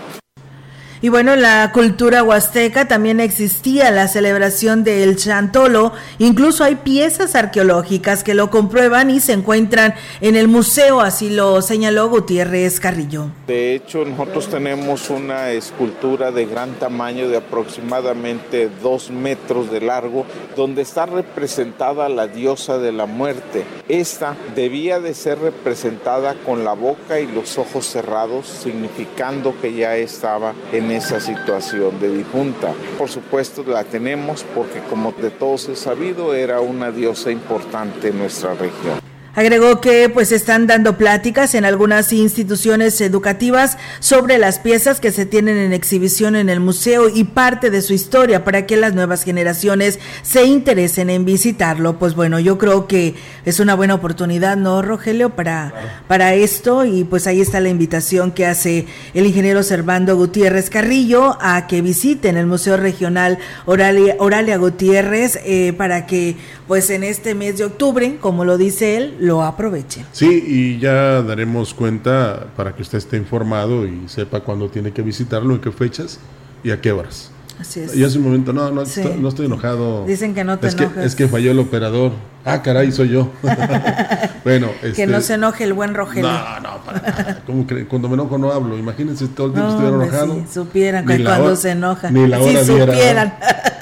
Y 1.06 1.10
bueno, 1.10 1.34
en 1.34 1.44
la 1.44 1.72
cultura 1.72 2.24
huasteca 2.24 2.88
también 2.88 3.20
existía 3.20 3.92
la 3.92 4.08
celebración 4.08 4.84
del 4.84 5.18
Chantolo, 5.18 5.94
incluso 6.18 6.64
hay 6.64 6.78
piezas 6.78 7.36
arqueológicas 7.36 8.24
que 8.24 8.34
lo 8.34 8.50
comprueban 8.50 9.12
y 9.12 9.20
se 9.20 9.34
encuentran 9.34 9.94
en 10.20 10.36
el 10.36 10.48
museo, 10.48 11.02
así 11.02 11.30
lo 11.30 11.62
señaló 11.62 12.10
Gutiérrez 12.10 12.80
Carrillo. 12.80 13.28
De 13.46 13.76
hecho, 13.76 14.04
nosotros 14.04 14.48
tenemos 14.48 15.12
una 15.12 15.52
escultura 15.52 16.32
de 16.32 16.48
gran 16.48 16.74
tamaño 16.74 17.30
de 17.30 17.38
aproximadamente 17.38 18.68
dos 18.82 19.12
metros 19.12 19.70
de 19.70 19.82
largo, 19.82 20.26
donde 20.56 20.82
está 20.82 21.06
representada 21.06 22.10
la 22.10 22.26
diosa 22.26 22.80
de 22.80 22.92
la 22.92 23.06
muerte. 23.06 23.64
Esta 23.88 24.36
debía 24.56 25.00
de 25.00 25.14
ser 25.14 25.38
representada 25.38 26.34
con 26.44 26.64
la 26.64 26.74
boca 26.74 27.20
y 27.20 27.28
los 27.28 27.60
ojos 27.60 27.86
cerrados, 27.86 28.48
significando 28.48 29.54
que 29.62 29.72
ya 29.72 29.98
estaba 29.98 30.56
en 30.72 30.95
esa 30.96 31.20
situación 31.20 32.00
de 32.00 32.10
difunta. 32.10 32.74
Por 32.98 33.10
supuesto 33.10 33.64
la 33.68 33.84
tenemos 33.84 34.44
porque 34.56 34.80
como 34.90 35.12
de 35.12 35.30
todos 35.30 35.70
es 35.70 35.80
sabido 35.80 36.34
era 36.34 36.62
una 36.62 36.92
diosa 36.92 37.32
importante 37.32 38.10
en 38.10 38.20
nuestra 38.20 38.54
región. 38.54 39.15
Agregó 39.36 39.82
que 39.82 40.08
pues 40.08 40.32
están 40.32 40.66
dando 40.66 40.98
pláticas 40.98 41.56
en 41.56 41.66
algunas 41.66 42.14
instituciones 42.14 43.02
educativas 43.02 43.78
sobre 44.00 44.38
las 44.38 44.60
piezas 44.60 45.02
que 45.02 45.12
se 45.12 45.26
tienen 45.26 45.58
en 45.58 45.74
exhibición 45.74 46.38
en 46.38 46.48
el 46.48 46.62
museo 46.62 47.10
y 47.10 47.26
parte 47.26 47.70
de 47.70 47.82
su 47.82 47.94
historia 47.94 48.46
para 48.46 48.66
que 48.66 48.78
las 48.78 48.94
nuevas 48.94 49.24
generaciones 49.24 50.00
se 50.22 50.46
interesen 50.46 51.10
en 51.10 51.26
visitarlo. 51.26 52.00
Pues 52.00 52.16
bueno, 52.16 52.40
yo 52.40 52.58
creo 52.58 52.88
que 52.88 53.16
es 53.44 53.60
una 53.60 53.76
buena 53.76 53.96
oportunidad, 53.96 54.56
¿no, 54.56 54.82
Rogelio? 54.82 55.32
Para, 55.32 56.02
para 56.08 56.34
esto 56.34 56.86
y 56.86 57.04
pues 57.04 57.28
ahí 57.28 57.42
está 57.42 57.60
la 57.60 57.70
invitación 57.70 58.32
que 58.32 58.46
hace 58.46 58.88
el 59.14 59.26
ingeniero 59.26 59.64
Servando 59.64 60.16
Gutiérrez 60.16 60.70
Carrillo 60.70 61.38
a 61.42 61.68
que 61.68 61.82
visiten 61.82 62.38
el 62.38 62.46
Museo 62.46 62.78
Regional 62.78 63.38
Oralia, 63.66 64.16
Oralia 64.20 64.56
Gutiérrez 64.58 65.40
eh, 65.44 65.74
para 65.78 66.06
que 66.06 66.38
pues 66.68 66.90
en 66.90 67.04
este 67.04 67.36
mes 67.36 67.58
de 67.58 67.66
octubre, 67.66 68.18
como 68.20 68.44
lo 68.44 68.58
dice 68.58 68.98
él, 68.98 69.16
lo 69.26 69.44
aproveche. 69.44 70.06
Sí, 70.12 70.44
y 70.48 70.80
ya 70.80 71.22
daremos 71.22 71.74
cuenta 71.74 72.48
para 72.56 72.76
que 72.76 72.82
usted 72.82 72.98
esté 73.00 73.18
informado 73.18 73.86
y 73.86 74.08
sepa 74.08 74.42
cuándo 74.42 74.70
tiene 74.70 74.92
que 74.92 75.02
visitarlo, 75.02 75.54
en 75.56 75.62
qué 75.62 75.72
fechas 75.72 76.20
y 76.64 76.72
a 76.72 76.80
qué 76.80 76.92
horas. 76.92 77.32
Así 77.60 77.80
es. 77.80 77.96
Y 77.96 78.04
hace 78.04 78.18
un 78.18 78.26
momento, 78.26 78.52
no, 78.54 78.70
no, 78.72 78.86
sí. 78.86 79.02
estoy, 79.02 79.20
no 79.20 79.30
estoy 79.30 79.46
enojado. 79.46 80.06
Dicen 80.06 80.34
que 80.34 80.44
no 80.44 80.60
te 80.60 80.68
es 80.68 80.74
enojas. 80.74 80.94
Que, 80.94 81.06
es 81.06 81.16
que 81.16 81.28
falló 81.28 81.52
el 81.52 81.60
operador. 81.60 82.12
Ah, 82.44 82.62
caray, 82.62 82.92
soy 82.92 83.10
yo. 83.10 83.30
bueno, 84.44 84.70
que 84.82 84.90
este, 84.90 85.08
no 85.08 85.22
se 85.22 85.34
enoje 85.34 85.64
el 85.64 85.74
buen 85.74 85.96
Rogelio. 85.96 86.30
No, 86.30 86.60
no, 86.60 86.78
para 86.86 87.02
nada. 87.02 87.44
¿Cómo 87.46 87.66
creen? 87.66 87.86
Cuando 87.86 88.08
me 88.08 88.14
enojo 88.16 88.38
no 88.38 88.52
hablo. 88.52 88.78
Imagínense 88.78 89.28
todo 89.30 89.48
el 89.48 89.54
tiempo 89.54 89.72
no, 89.72 89.78
estuviera 89.78 90.04
enojado. 90.04 90.46
Si 90.48 90.54
supieran 90.54 91.06
que 91.06 91.24
cuando 91.24 91.46
hora- 91.46 91.56
se 91.56 91.72
enoja. 91.72 92.12
Ni 92.12 92.28
la 92.28 92.40
hora 92.40 92.64
si 92.64 92.72
diera. 92.74 92.94
supieran. 92.94 93.34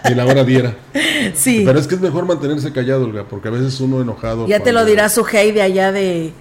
Ni 0.08 0.16
la 0.16 0.26
hora 0.26 0.44
diera. 0.44 0.76
Sí. 1.36 1.64
Pero 1.66 1.80
es 1.80 1.88
que 1.88 1.96
es 1.96 2.02
mejor 2.02 2.26
mantenerse 2.26 2.74
callado, 2.74 3.06
Olga, 3.06 3.24
porque 3.30 3.48
a 3.48 3.52
veces 3.52 3.80
uno 3.80 4.02
enojado. 4.02 4.46
Ya 4.46 4.60
te 4.60 4.74
lo 4.74 4.84
dirá 4.84 5.08
su 5.08 5.24
de 5.24 5.62
allá 5.62 5.94
de, 5.94 6.34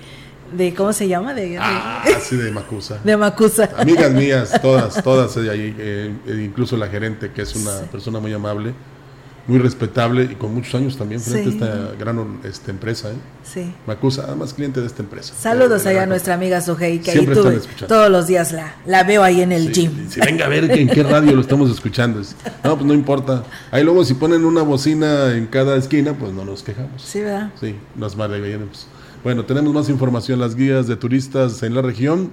de 0.53 0.75
¿cómo 0.75 0.93
se 0.93 1.09
llama? 1.09 1.35
De, 1.35 1.51
de- 1.51 1.59
Ah, 1.59 2.05
sí, 2.23 2.37
de 2.37 2.51
Macusa. 2.51 2.99
de 3.05 3.17
Macusa. 3.17 3.71
Amigas 3.79 4.11
mías, 4.13 4.61
todas, 4.61 5.03
todas 5.05 5.37
eh, 5.37 5.51
ahí, 5.51 5.75
eh, 5.79 6.13
eh, 6.27 6.43
incluso 6.45 6.77
la 6.77 6.89
gerente, 6.89 7.31
que 7.33 7.43
es 7.43 7.55
una 7.57 7.73
persona 7.91 8.21
muy 8.21 8.33
amable, 8.33 8.73
muy 9.49 9.59
respetable 9.59 10.23
y 10.23 10.35
con 10.37 10.55
muchos 10.55 10.73
años 10.77 10.97
también 10.97 11.21
frente 11.21 11.51
Sí. 11.51 11.59
a 11.61 11.67
esta 11.67 11.95
gran 11.99 12.39
este, 12.45 12.71
empresa. 12.71 13.11
¿eh? 13.11 13.15
Sí. 13.43 13.75
Macusa, 13.89 14.23
además 14.29 14.55
cliente 14.55 14.81
de 14.81 14.87
esta 14.87 15.03
empresa. 15.03 15.35
Saludos 15.37 15.85
allá 15.85 16.05
a 16.05 16.07
nuestra 16.07 16.35
amiga 16.35 16.61
Sujei, 16.61 17.01
que 17.01 17.11
ahí 17.11 17.17
Siempre 17.17 17.35
están 17.35 17.55
escuchando. 17.55 17.87
todos 17.89 18.09
los 18.09 18.29
días 18.29 18.53
la, 18.53 18.77
la 18.87 19.03
veo 19.03 19.25
ahí 19.25 19.41
en 19.41 19.51
el 19.51 19.73
gym. 19.73 20.09
Si 20.09 20.21
venga 20.21 20.45
a 20.45 20.49
ver 20.49 20.69
que 20.69 20.81
en 20.81 20.89
qué 20.89 21.03
radio 21.03 21.33
lo 21.33 21.41
estamos 21.41 21.69
escuchando. 21.73 22.21
Es- 22.21 22.37
No, 22.63 22.77
pues 22.77 22.87
no 22.87 22.95
importa. 22.95 23.43
Ahí 23.73 23.83
luego 23.83 24.05
si 24.05 24.15
ponen 24.15 24.45
una 24.45 24.63
bocina 24.63 25.35
en 25.35 25.47
cada 25.49 25.77
esquina, 25.77 26.15
pues 26.17 26.33
no 26.33 26.45
nos 26.45 26.63
quejamos. 26.63 27.03
Sí, 27.03 27.21
¿verdad? 27.23 27.51
Sí, 27.61 27.75
nos 27.97 28.15
maravillaremos. 28.17 28.87
Bueno, 29.25 29.45
tenemos 29.45 29.73
más 29.73 29.89
información. 29.89 30.41
Las 30.41 30.57
guías 30.57 30.89
de 30.89 30.97
turistas 30.97 31.63
en 31.63 31.75
la 31.75 31.83
región 31.83 32.31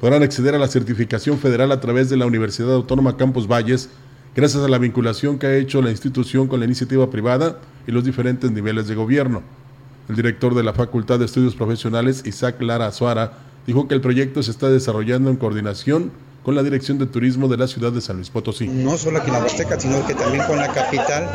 podrán 0.00 0.22
acceder 0.22 0.54
a 0.54 0.58
la 0.58 0.68
certificación 0.68 1.38
federal 1.38 1.70
a 1.70 1.80
través 1.80 2.08
de 2.08 2.16
la 2.16 2.24
Universidad 2.24 2.72
Autónoma 2.72 3.18
Campos 3.18 3.46
Valles, 3.46 3.90
gracias 4.34 4.64
a 4.64 4.68
la 4.68 4.78
vinculación 4.78 5.38
que 5.38 5.46
ha 5.46 5.56
hecho 5.56 5.82
la 5.82 5.90
institución 5.90 6.48
con 6.48 6.60
la 6.60 6.64
iniciativa 6.64 7.10
privada 7.10 7.58
y 7.86 7.92
los 7.92 8.04
diferentes 8.04 8.50
niveles 8.50 8.88
de 8.88 8.94
gobierno. 8.94 9.42
El 10.08 10.16
director 10.16 10.54
de 10.54 10.62
la 10.62 10.72
Facultad 10.72 11.18
de 11.18 11.26
Estudios 11.26 11.54
Profesionales, 11.54 12.22
Isaac 12.24 12.62
Lara 12.62 12.86
Azuara, 12.86 13.32
dijo 13.66 13.86
que 13.86 13.94
el 13.94 14.00
proyecto 14.00 14.42
se 14.42 14.50
está 14.50 14.70
desarrollando 14.70 15.28
en 15.28 15.36
coordinación 15.36 16.10
con 16.42 16.54
la 16.54 16.62
Dirección 16.62 16.98
de 16.98 17.04
Turismo 17.04 17.48
de 17.48 17.58
la 17.58 17.66
ciudad 17.66 17.92
de 17.92 18.00
San 18.00 18.16
Luis 18.16 18.30
Potosí. 18.30 18.66
no 18.66 18.96
solo 18.96 19.18
aquí 19.18 19.30
en 19.30 19.78
sino 19.78 20.06
que 20.06 20.14
también 20.14 20.46
con 20.46 20.56
la 20.56 20.72
capital, 20.72 21.28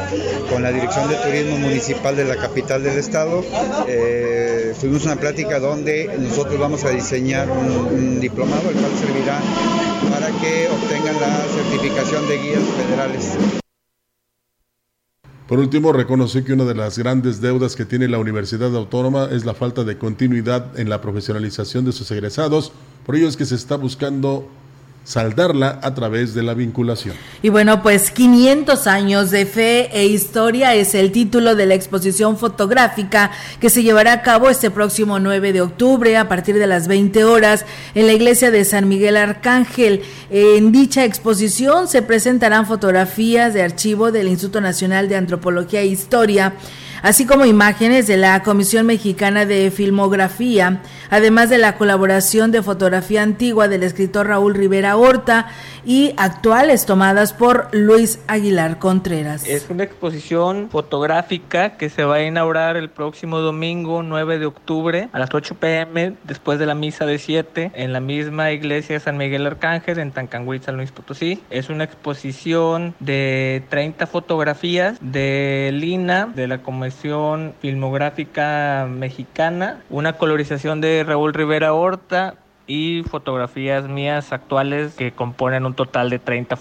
con 0.52 0.64
la 0.64 0.72
Dirección 0.72 1.08
de 1.08 1.16
Turismo 1.18 1.60
Municipal 1.60 2.16
de 2.16 2.26
la 2.26 2.38
capital 2.38 2.82
del 2.82 2.98
estado. 2.98 3.44
Eh, 3.88 4.65
tuvimos 4.80 5.06
una 5.06 5.16
plática 5.16 5.60
donde 5.60 6.10
nosotros 6.20 6.60
vamos 6.60 6.84
a 6.84 6.90
diseñar 6.90 7.50
un, 7.50 8.20
diplomado, 8.20 8.70
el 8.70 8.76
cual 8.76 8.92
servirá 9.00 9.42
para 10.10 10.28
que 10.40 10.68
obtengan 10.70 11.16
la 11.20 11.46
certificación 11.48 12.28
de 12.28 12.38
guías 12.38 12.64
federales. 12.64 13.38
Por 15.48 15.60
último, 15.60 15.94
reconoció 15.94 16.44
que 16.44 16.54
una 16.54 16.66
de 16.66 16.74
las 16.74 16.98
grandes 16.98 17.40
deudas 17.40 17.76
que 17.76 17.86
tiene 17.86 18.08
la 18.08 18.18
Universidad 18.18 18.76
Autónoma 18.76 19.30
es 19.32 19.46
la 19.46 19.54
falta 19.54 19.84
de 19.84 19.98
continuidad 19.98 20.80
en 20.80 20.90
la 20.90 21.02
profesionalización 21.02 21.86
de 21.86 21.92
sus 21.92 22.10
egresados, 22.10 22.72
por 23.06 23.16
ello 23.16 23.28
es 23.28 23.38
que 23.38 23.46
se 23.46 23.54
está 23.54 23.76
buscando 23.76 24.50
saldarla 25.06 25.80
a 25.84 25.94
través 25.94 26.34
de 26.34 26.44
la 26.44 26.56
vinculación. 26.56 27.16
Y 27.44 27.50
bueno, 27.50 27.82
pues 27.84 28.10
500 28.10 28.88
años 28.88 29.32
de 29.32 29.46
fe 29.46 29.90
e 29.94 30.08
historia 30.08 30.74
es 30.74 30.96
el 30.96 31.12
título 31.12 31.56
de 31.56 31.68
la 31.68 31.76
exposición 31.76 32.38
fotográfica 32.38 33.32
que 33.60 33.70
se 33.70 33.84
llevará 33.84 34.14
a 34.14 34.22
cabo 34.24 34.50
este 34.50 34.72
próximo 34.72 35.20
9 35.20 35.54
de 35.54 35.62
octubre 35.62 36.18
a 36.18 36.28
partir 36.28 36.56
de 36.56 36.66
las 36.66 36.88
20 36.88 37.24
horas 37.24 37.66
en 37.94 38.08
la 38.08 38.14
iglesia 38.14 38.50
de 38.50 38.66
San 38.66 38.90
Miguel 38.90 39.16
Arcángel. 39.16 40.02
En 40.32 40.72
dicha 40.72 41.06
exposición 41.06 41.88
se 41.88 42.02
presentarán 42.02 42.66
fotografías 42.66 43.54
de 43.54 43.62
archivo 43.62 44.12
del 44.12 44.28
Instituto 44.28 44.60
Nacional 44.60 45.08
de 45.08 45.18
Antropología 45.18 45.82
e 45.82 45.86
Historia 45.86 46.54
así 47.06 47.28
como 47.28 47.46
imágenes 47.46 48.08
de 48.08 48.18
la 48.18 48.42
Comisión 48.42 48.88
Mexicana 48.88 49.46
de 49.46 49.70
Filmografía, 49.70 50.82
además 51.12 51.52
de 51.52 51.60
la 51.60 51.78
colaboración 51.78 52.52
de 52.52 52.64
fotografía 52.64 53.22
antigua 53.22 53.68
del 53.68 53.84
escritor 53.84 54.26
Raúl 54.26 54.56
Rivera 54.56 54.98
Horta 54.98 55.46
y 55.86 56.16
actuales 56.18 56.88
tomadas 56.88 57.32
por 57.32 57.68
Luis 57.74 58.20
Aguilar 58.26 58.80
Contreras. 58.80 59.48
Es 59.48 59.70
una 59.70 59.84
exposición 59.84 60.70
fotográfica 60.72 61.78
que 61.78 61.92
se 61.92 62.04
va 62.06 62.16
a 62.16 62.24
inaugurar 62.24 62.76
el 62.76 62.90
próximo 62.90 63.38
domingo 63.38 64.02
9 64.02 64.40
de 64.40 64.48
octubre 64.48 65.10
a 65.12 65.20
las 65.20 65.30
8 65.32 65.58
pm 65.60 66.16
después 66.24 66.58
de 66.58 66.66
la 66.66 66.74
misa 66.74 67.06
de 67.06 67.20
7 67.20 67.72
en 67.76 67.94
la 67.94 68.00
misma 68.00 68.52
iglesia 68.52 68.96
de 68.96 69.00
San 69.00 69.18
Miguel 69.18 69.46
Arcángel 69.46 70.00
en 70.00 70.12
Tancangüí, 70.12 70.58
San 70.58 70.76
Luis 70.76 70.92
Potosí. 70.92 71.40
Es 71.52 71.70
una 71.70 71.84
exposición 71.84 72.96
de 73.00 73.64
30 73.70 74.08
fotografías 74.08 74.98
de 75.02 75.70
Lina, 75.72 76.26
de 76.34 76.48
la 76.48 76.64
Comisión 76.64 76.95
Filmográfica 76.96 78.88
Mexicana, 78.90 79.82
una 79.90 80.14
colorización 80.14 80.82
de 80.82 81.04
Raúl 81.04 81.34
Rivera 81.34 81.74
Horta, 81.74 82.36
y 82.68 83.04
fotografías 83.04 83.88
mías 83.88 84.34
actuales 84.34 84.96
que 84.96 85.12
componen 85.12 85.66
un 85.66 85.76
total 85.76 86.10
de 86.10 86.20
30 86.20 86.58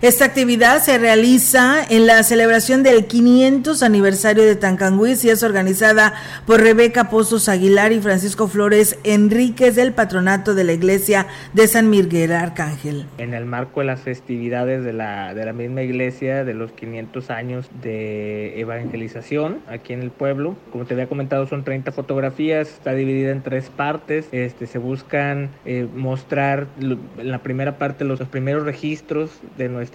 esta 0.00 0.26
actividad 0.26 0.80
se 0.80 0.96
realiza 0.96 1.84
en 1.90 2.06
la 2.06 2.22
celebración 2.22 2.84
del 2.84 3.06
500 3.06 3.82
aniversario 3.82 4.44
de 4.44 4.54
Tancanguis 4.54 5.24
y 5.24 5.30
es 5.30 5.42
organizada 5.42 6.14
por 6.46 6.60
Rebeca 6.60 7.10
Pozos 7.10 7.48
Aguilar 7.48 7.90
y 7.90 8.00
Francisco 8.00 8.46
Flores 8.46 8.96
Enríquez 9.02 9.74
del 9.74 9.92
patronato 9.92 10.54
de 10.54 10.62
la 10.62 10.72
iglesia 10.72 11.26
de 11.52 11.66
San 11.66 11.90
Miguel 11.90 12.30
Arcángel. 12.30 13.06
En 13.18 13.34
el 13.34 13.44
marco 13.44 13.80
de 13.80 13.86
las 13.86 14.00
festividades 14.00 14.84
de 14.84 14.92
la, 14.92 15.34
de 15.34 15.44
la 15.44 15.52
misma 15.52 15.82
iglesia 15.82 16.44
de 16.44 16.54
los 16.54 16.70
500 16.70 17.30
años 17.30 17.68
de 17.82 18.60
evangelización 18.60 19.58
aquí 19.68 19.94
en 19.94 20.02
el 20.02 20.12
pueblo, 20.12 20.54
como 20.70 20.84
te 20.84 20.94
había 20.94 21.08
comentado 21.08 21.48
son 21.48 21.64
30 21.64 21.90
fotografías, 21.90 22.68
está 22.68 22.94
dividida 22.94 23.32
en 23.32 23.42
tres 23.42 23.68
partes, 23.68 24.28
este, 24.30 24.68
se 24.68 24.78
buscan 24.78 25.50
eh, 25.64 25.88
mostrar 25.92 26.68
en 26.78 27.00
la 27.18 27.38
primera 27.42 27.78
parte 27.78 28.04
los, 28.04 28.20
los 28.20 28.28
primeros 28.28 28.64
registros 28.64 29.30
de 29.56 29.68
nuestra 29.68 29.87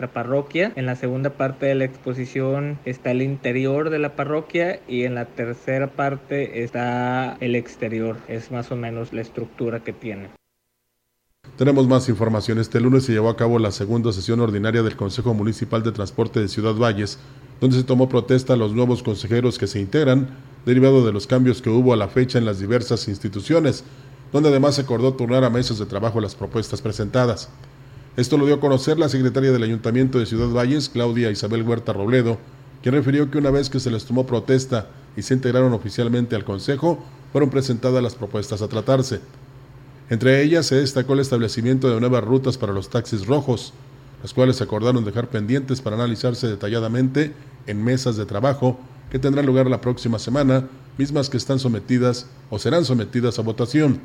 En 0.75 0.85
la 0.85 0.95
segunda 0.95 1.31
parte 1.31 1.65
de 1.65 1.75
la 1.75 1.85
exposición 1.85 2.79
está 2.85 3.11
el 3.11 3.21
interior 3.21 3.89
de 3.89 3.99
la 3.99 4.15
parroquia 4.15 4.79
y 4.87 5.03
en 5.03 5.15
la 5.15 5.25
tercera 5.25 5.87
parte 5.87 6.63
está 6.63 7.37
el 7.39 7.55
exterior. 7.55 8.17
Es 8.27 8.51
más 8.51 8.71
o 8.71 8.75
menos 8.75 9.13
la 9.13 9.21
estructura 9.21 9.83
que 9.83 9.93
tiene. 9.93 10.29
Tenemos 11.57 11.87
más 11.87 12.09
información. 12.09 12.57
Este 12.57 12.79
lunes 12.79 13.03
se 13.03 13.11
llevó 13.11 13.29
a 13.29 13.37
cabo 13.37 13.59
la 13.59 13.71
segunda 13.71 14.11
sesión 14.11 14.39
ordinaria 14.39 14.81
del 14.81 14.95
Consejo 14.95 15.33
Municipal 15.33 15.83
de 15.83 15.91
Transporte 15.91 16.39
de 16.39 16.47
Ciudad 16.47 16.73
Valles, 16.73 17.19
donde 17.61 17.77
se 17.77 17.83
tomó 17.83 18.09
protesta 18.09 18.53
a 18.53 18.57
los 18.57 18.73
nuevos 18.73 19.03
consejeros 19.03 19.59
que 19.59 19.67
se 19.67 19.79
integran, 19.79 20.29
derivado 20.65 21.05
de 21.05 21.13
los 21.13 21.27
cambios 21.27 21.61
que 21.61 21.69
hubo 21.69 21.93
a 21.93 21.97
la 21.97 22.07
fecha 22.07 22.39
en 22.39 22.45
las 22.45 22.59
diversas 22.59 23.07
instituciones, 23.07 23.83
donde 24.31 24.49
además 24.49 24.75
se 24.75 24.81
acordó 24.81 25.13
turnar 25.13 25.43
a 25.43 25.51
mesas 25.51 25.77
de 25.77 25.85
trabajo 25.85 26.19
las 26.19 26.33
propuestas 26.33 26.81
presentadas. 26.81 27.49
Esto 28.15 28.37
lo 28.37 28.45
dio 28.45 28.55
a 28.55 28.59
conocer 28.59 28.99
la 28.99 29.09
secretaria 29.09 29.51
del 29.51 29.63
Ayuntamiento 29.63 30.19
de 30.19 30.27
Ciudad 30.27 30.49
Valles, 30.49 30.87
Claudia 30.87 31.31
Isabel 31.31 31.63
Huerta 31.63 31.93
Robledo, 31.93 32.37
quien 32.83 32.93
refirió 32.93 33.31
que 33.31 33.39
una 33.39 33.49
vez 33.49 33.71
que 33.71 33.79
se 33.79 33.89
les 33.89 34.05
tomó 34.05 34.27
protesta 34.27 34.87
y 35.17 35.23
se 35.23 35.33
integraron 35.33 35.73
oficialmente 35.73 36.35
al 36.35 36.45
Consejo, 36.45 37.03
fueron 37.31 37.49
presentadas 37.49 38.03
las 38.03 38.13
propuestas 38.13 38.61
a 38.61 38.67
tratarse. 38.67 39.19
Entre 40.11 40.43
ellas 40.43 40.67
se 40.67 40.75
destacó 40.75 41.13
el 41.13 41.21
establecimiento 41.21 41.89
de 41.89 41.99
nuevas 41.99 42.23
rutas 42.23 42.55
para 42.55 42.71
los 42.71 42.89
taxis 42.89 43.25
rojos, 43.25 43.73
las 44.21 44.31
cuales 44.31 44.57
se 44.57 44.63
acordaron 44.63 45.03
dejar 45.03 45.29
pendientes 45.29 45.81
para 45.81 45.95
analizarse 45.95 46.45
detalladamente 46.45 47.33
en 47.65 47.83
mesas 47.83 48.15
de 48.15 48.27
trabajo 48.27 48.79
que 49.09 49.17
tendrán 49.17 49.47
lugar 49.47 49.67
la 49.71 49.81
próxima 49.81 50.19
semana, 50.19 50.67
mismas 50.99 51.31
que 51.31 51.37
están 51.37 51.57
sometidas 51.57 52.27
o 52.51 52.59
serán 52.59 52.85
sometidas 52.85 53.39
a 53.39 53.41
votación. 53.41 54.01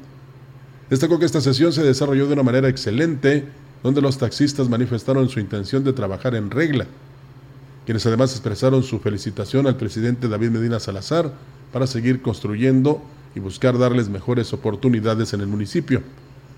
Destacó 0.88 1.18
que 1.18 1.26
esta 1.26 1.42
sesión 1.42 1.74
se 1.74 1.82
desarrolló 1.82 2.26
de 2.26 2.32
una 2.32 2.42
manera 2.42 2.70
excelente 2.70 3.44
donde 3.82 4.00
los 4.00 4.18
taxistas 4.18 4.68
manifestaron 4.68 5.28
su 5.28 5.40
intención 5.40 5.84
de 5.84 5.92
trabajar 5.92 6.34
en 6.34 6.50
regla, 6.50 6.86
quienes 7.84 8.04
además 8.06 8.32
expresaron 8.32 8.82
su 8.82 8.98
felicitación 8.98 9.66
al 9.66 9.76
presidente 9.76 10.28
David 10.28 10.50
Medina 10.50 10.80
Salazar 10.80 11.32
para 11.72 11.86
seguir 11.86 12.22
construyendo 12.22 13.02
y 13.34 13.40
buscar 13.40 13.78
darles 13.78 14.08
mejores 14.08 14.52
oportunidades 14.52 15.32
en 15.32 15.40
el 15.40 15.46
municipio. 15.46 16.02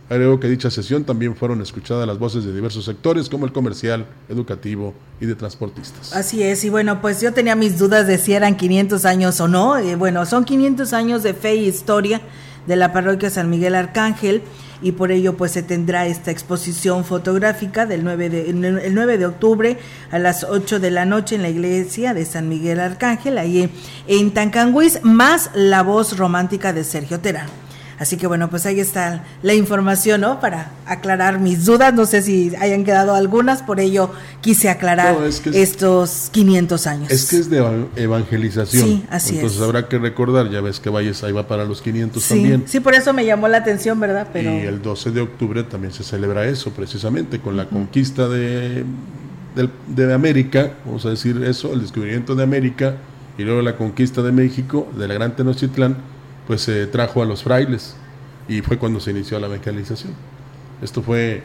Agregó 0.09 0.41
que 0.41 0.49
dicha 0.49 0.73
sesión 0.73 1.05
también 1.05 1.37
fueron 1.37 1.63
escuchadas 1.63 2.05
las 2.05 2.19
voces 2.19 2.45
de 2.45 2.53
diversos 2.53 2.85
sectores 2.85 3.29
como 3.29 3.47
el 3.47 3.53
comercial, 3.53 4.07
educativo 4.29 4.93
y 5.21 5.27
de 5.27 5.37
transportistas. 5.37 6.13
Así 6.13 6.43
es, 6.43 6.65
y 6.65 6.69
bueno, 6.69 7.01
pues 7.01 7.21
yo 7.21 7.33
tenía 7.33 7.55
mis 7.55 7.79
dudas 7.79 8.09
de 8.09 8.19
si 8.19 8.33
eran 8.33 8.57
500 8.57 9.05
años 9.05 9.41
o 9.41 9.47
no. 9.47 9.79
Eh, 9.79 9.95
bueno, 9.95 10.27
son 10.27 10.45
500 10.45 10.93
años 10.95 11.23
de 11.23 11.33
fe 11.33 11.55
y 11.55 11.69
historia 11.69 12.21
de 12.67 12.75
la 12.75 12.93
parroquia 12.93 13.31
San 13.31 13.49
Miguel 13.51 13.77
Arcángel 13.77 14.43
y 14.83 14.93
por 14.93 15.13
ello 15.13 15.37
pues 15.37 15.53
se 15.53 15.63
tendrá 15.63 16.07
esta 16.07 16.31
exposición 16.31 17.05
fotográfica 17.05 17.87
del 17.87 18.05
9 18.05 18.31
de, 18.31 18.51
el 18.51 18.95
9 18.95 19.19
de 19.19 19.27
octubre 19.27 19.79
a 20.11 20.19
las 20.19 20.45
8 20.45 20.81
de 20.81 20.91
la 20.91 21.05
noche 21.05 21.35
en 21.37 21.43
la 21.43 21.49
iglesia 21.49 22.15
de 22.15 22.25
San 22.25 22.49
Miguel 22.49 22.81
Arcángel, 22.81 23.39
ahí 23.39 23.71
en 24.07 24.31
Tancanguis, 24.33 25.01
más 25.03 25.51
la 25.55 25.83
voz 25.83 26.17
romántica 26.17 26.73
de 26.73 26.85
Sergio 26.85 27.21
Terán. 27.21 27.70
Así 28.01 28.17
que 28.17 28.27
bueno, 28.27 28.49
pues 28.49 28.65
ahí 28.65 28.81
está 28.81 29.25
la 29.43 29.53
información, 29.53 30.23
¿no? 30.23 30.41
Para 30.41 30.73
aclarar 30.87 31.39
mis 31.39 31.67
dudas. 31.67 31.93
No 31.93 32.07
sé 32.07 32.23
si 32.23 32.51
hayan 32.59 32.83
quedado 32.83 33.15
algunas, 33.15 33.63
por 33.63 33.79
ello 33.79 34.11
quise 34.41 34.71
aclarar 34.71 35.19
estos 35.53 36.31
500 36.33 36.87
años. 36.87 37.11
Es 37.11 37.29
que 37.29 37.37
es 37.37 37.51
de 37.51 37.63
evangelización. 37.97 38.85
Sí, 38.87 39.05
así 39.11 39.35
Entonces 39.35 39.61
habrá 39.61 39.87
que 39.87 39.99
recordar, 39.99 40.49
ya 40.49 40.63
ves 40.63 40.81
que 40.81 40.89
Valles 40.89 41.23
ahí 41.25 41.33
va 41.33 41.47
para 41.47 41.67
los 41.67 41.83
500 41.83 42.27
también. 42.27 42.65
Sí, 42.67 42.81
por 42.81 42.95
eso 42.95 43.13
me 43.13 43.27
llamó 43.27 43.49
la 43.49 43.59
atención, 43.59 44.01
¿verdad? 44.01 44.29
Pero... 44.33 44.51
Y 44.51 44.61
el 44.61 44.81
12 44.81 45.11
de 45.11 45.21
octubre 45.21 45.63
también 45.65 45.93
se 45.93 46.03
celebra 46.03 46.47
eso, 46.47 46.71
precisamente, 46.71 47.39
con 47.39 47.59
la 47.59 47.67
conquista 47.67 48.31
de, 48.31 48.83
de 49.89 50.15
América, 50.15 50.73
vamos 50.87 51.05
a 51.05 51.11
decir 51.11 51.45
eso, 51.45 51.75
el 51.75 51.83
descubrimiento 51.83 52.35
de 52.35 52.45
América 52.45 52.97
y 53.37 53.43
luego 53.43 53.61
la 53.61 53.77
conquista 53.77 54.23
de 54.23 54.33
México, 54.33 54.91
de 54.97 55.07
la 55.07 55.13
Gran 55.13 55.37
Tenochtitlán 55.37 56.19
pues 56.47 56.63
se 56.63 56.87
trajo 56.87 57.23
a 57.23 57.27
los 57.27 57.43
frailes 57.43 57.95
y 58.49 58.61
fue 58.63 58.79
cuando 58.79 59.01
se 59.01 59.11
inició 59.11 59.39
la 59.39 59.49
mecanización. 59.49 60.13
Esto 60.83 61.03
fue 61.03 61.43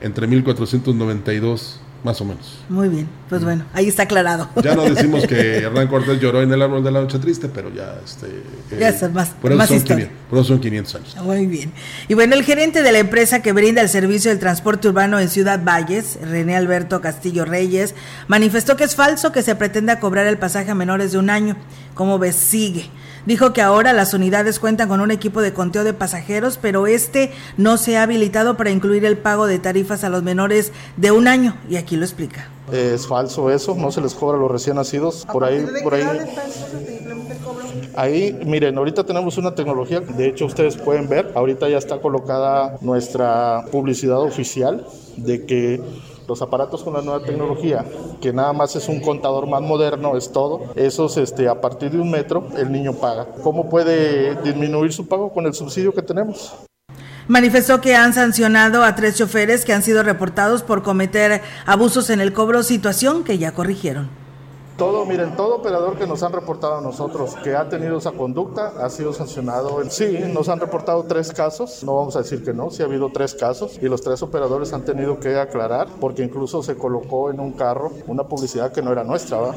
entre 0.00 0.26
1492 0.26 1.80
más 2.02 2.20
o 2.20 2.24
menos. 2.24 2.58
Muy 2.68 2.88
bien, 2.88 3.08
pues 3.28 3.44
bueno, 3.44 3.64
ahí 3.74 3.86
está 3.86 4.04
aclarado. 4.04 4.48
Ya 4.62 4.74
no 4.74 4.84
decimos 4.84 5.26
que 5.26 5.58
Hernán 5.64 5.86
Cortés 5.88 6.18
lloró 6.18 6.42
en 6.42 6.52
el 6.52 6.62
árbol 6.62 6.82
de 6.82 6.90
la 6.90 7.00
noche 7.00 7.18
triste, 7.18 7.48
pero 7.48 7.72
ya 7.74 7.98
este 8.04 8.26
ya 8.78 8.88
es 8.88 9.12
más, 9.12 9.30
por, 9.30 9.52
eso 9.52 9.66
son 9.66 9.82
500, 9.82 10.08
por 10.30 10.38
eso 10.38 10.48
son 10.48 10.60
500 10.60 10.94
años. 10.94 11.16
Muy 11.22 11.46
bien. 11.46 11.72
Y 12.08 12.14
bueno, 12.14 12.34
el 12.34 12.42
gerente 12.42 12.82
de 12.82 12.92
la 12.92 12.98
empresa 12.98 13.42
que 13.42 13.52
brinda 13.52 13.82
el 13.82 13.88
servicio 13.88 14.30
del 14.30 14.40
transporte 14.40 14.88
urbano 14.88 15.20
en 15.20 15.28
Ciudad 15.28 15.62
Valles, 15.62 16.18
René 16.22 16.56
Alberto 16.56 17.00
Castillo 17.00 17.44
Reyes, 17.44 17.94
manifestó 18.28 18.76
que 18.76 18.84
es 18.84 18.96
falso 18.96 19.32
que 19.32 19.42
se 19.42 19.54
pretenda 19.54 20.00
cobrar 20.00 20.26
el 20.26 20.38
pasaje 20.38 20.70
a 20.70 20.74
menores 20.74 21.12
de 21.12 21.18
un 21.18 21.28
año. 21.28 21.56
¿Cómo 21.94 22.18
ves? 22.18 22.36
Sigue. 22.36 22.88
Dijo 23.26 23.52
que 23.52 23.62
ahora 23.62 23.92
las 23.92 24.14
unidades 24.14 24.58
cuentan 24.58 24.88
con 24.88 25.00
un 25.00 25.10
equipo 25.10 25.40
de 25.40 25.52
conteo 25.52 25.84
de 25.84 25.92
pasajeros, 25.92 26.58
pero 26.60 26.86
este 26.86 27.32
no 27.56 27.76
se 27.76 27.96
ha 27.96 28.02
habilitado 28.02 28.56
para 28.56 28.70
incluir 28.70 29.04
el 29.04 29.18
pago 29.18 29.46
de 29.46 29.58
tarifas 29.58 30.04
a 30.04 30.08
los 30.08 30.22
menores 30.22 30.72
de 30.96 31.10
un 31.10 31.28
año, 31.28 31.56
y 31.68 31.76
aquí 31.76 31.96
lo 31.96 32.04
explica. 32.04 32.48
Es 32.72 33.06
falso 33.06 33.50
eso, 33.50 33.74
no 33.74 33.90
se 33.90 34.00
les 34.00 34.14
cobra 34.14 34.38
a 34.38 34.40
los 34.40 34.50
recién 34.50 34.76
nacidos. 34.76 35.26
Por 35.32 35.44
ahí, 35.44 35.66
por 35.82 35.94
ahí. 35.94 36.04
Ahí, 37.96 38.38
miren, 38.46 38.78
ahorita 38.78 39.04
tenemos 39.04 39.36
una 39.38 39.54
tecnología, 39.54 40.00
de 40.00 40.28
hecho 40.28 40.46
ustedes 40.46 40.76
pueden 40.76 41.08
ver, 41.08 41.32
ahorita 41.34 41.68
ya 41.68 41.78
está 41.78 42.00
colocada 42.00 42.76
nuestra 42.80 43.64
publicidad 43.72 44.20
oficial 44.20 44.86
de 45.16 45.44
que 45.44 45.80
los 46.30 46.40
aparatos 46.42 46.84
con 46.84 46.94
la 46.94 47.02
nueva 47.02 47.24
tecnología, 47.24 47.84
que 48.20 48.32
nada 48.32 48.52
más 48.52 48.76
es 48.76 48.88
un 48.88 49.00
contador 49.00 49.48
más 49.48 49.60
moderno, 49.60 50.16
es 50.16 50.30
todo. 50.30 50.60
Esos, 50.76 51.16
este, 51.16 51.48
a 51.48 51.60
partir 51.60 51.90
de 51.90 51.98
un 51.98 52.08
metro, 52.08 52.46
el 52.56 52.70
niño 52.70 52.92
paga. 52.94 53.26
¿Cómo 53.42 53.68
puede 53.68 54.36
disminuir 54.36 54.92
su 54.92 55.08
pago 55.08 55.32
con 55.32 55.46
el 55.46 55.54
subsidio 55.54 55.92
que 55.92 56.02
tenemos? 56.02 56.54
Manifestó 57.26 57.80
que 57.80 57.96
han 57.96 58.14
sancionado 58.14 58.84
a 58.84 58.94
tres 58.94 59.16
choferes 59.16 59.64
que 59.64 59.72
han 59.72 59.82
sido 59.82 60.04
reportados 60.04 60.62
por 60.62 60.84
cometer 60.84 61.42
abusos 61.66 62.10
en 62.10 62.20
el 62.20 62.32
cobro, 62.32 62.62
situación 62.62 63.24
que 63.24 63.36
ya 63.36 63.52
corrigieron 63.52 64.19
Todo, 64.80 65.04
miren, 65.04 65.36
todo 65.36 65.56
operador 65.56 65.98
que 65.98 66.06
nos 66.06 66.22
han 66.22 66.32
reportado 66.32 66.76
a 66.76 66.80
nosotros 66.80 67.36
que 67.44 67.54
ha 67.54 67.68
tenido 67.68 67.98
esa 67.98 68.12
conducta 68.12 68.72
ha 68.82 68.88
sido 68.88 69.12
sancionado. 69.12 69.78
Sí, 69.90 70.18
nos 70.32 70.48
han 70.48 70.58
reportado 70.58 71.04
tres 71.04 71.34
casos, 71.34 71.84
no 71.84 71.96
vamos 71.96 72.16
a 72.16 72.20
decir 72.20 72.42
que 72.42 72.54
no, 72.54 72.70
sí 72.70 72.82
ha 72.82 72.86
habido 72.86 73.10
tres 73.12 73.34
casos 73.34 73.78
y 73.82 73.90
los 73.90 74.00
tres 74.00 74.22
operadores 74.22 74.72
han 74.72 74.86
tenido 74.86 75.20
que 75.20 75.36
aclarar 75.36 75.88
porque 76.00 76.22
incluso 76.22 76.62
se 76.62 76.76
colocó 76.76 77.30
en 77.30 77.40
un 77.40 77.52
carro 77.52 77.92
una 78.06 78.26
publicidad 78.26 78.72
que 78.72 78.80
no 78.80 78.90
era 78.90 79.04
nuestra. 79.04 79.36
¿va? 79.36 79.56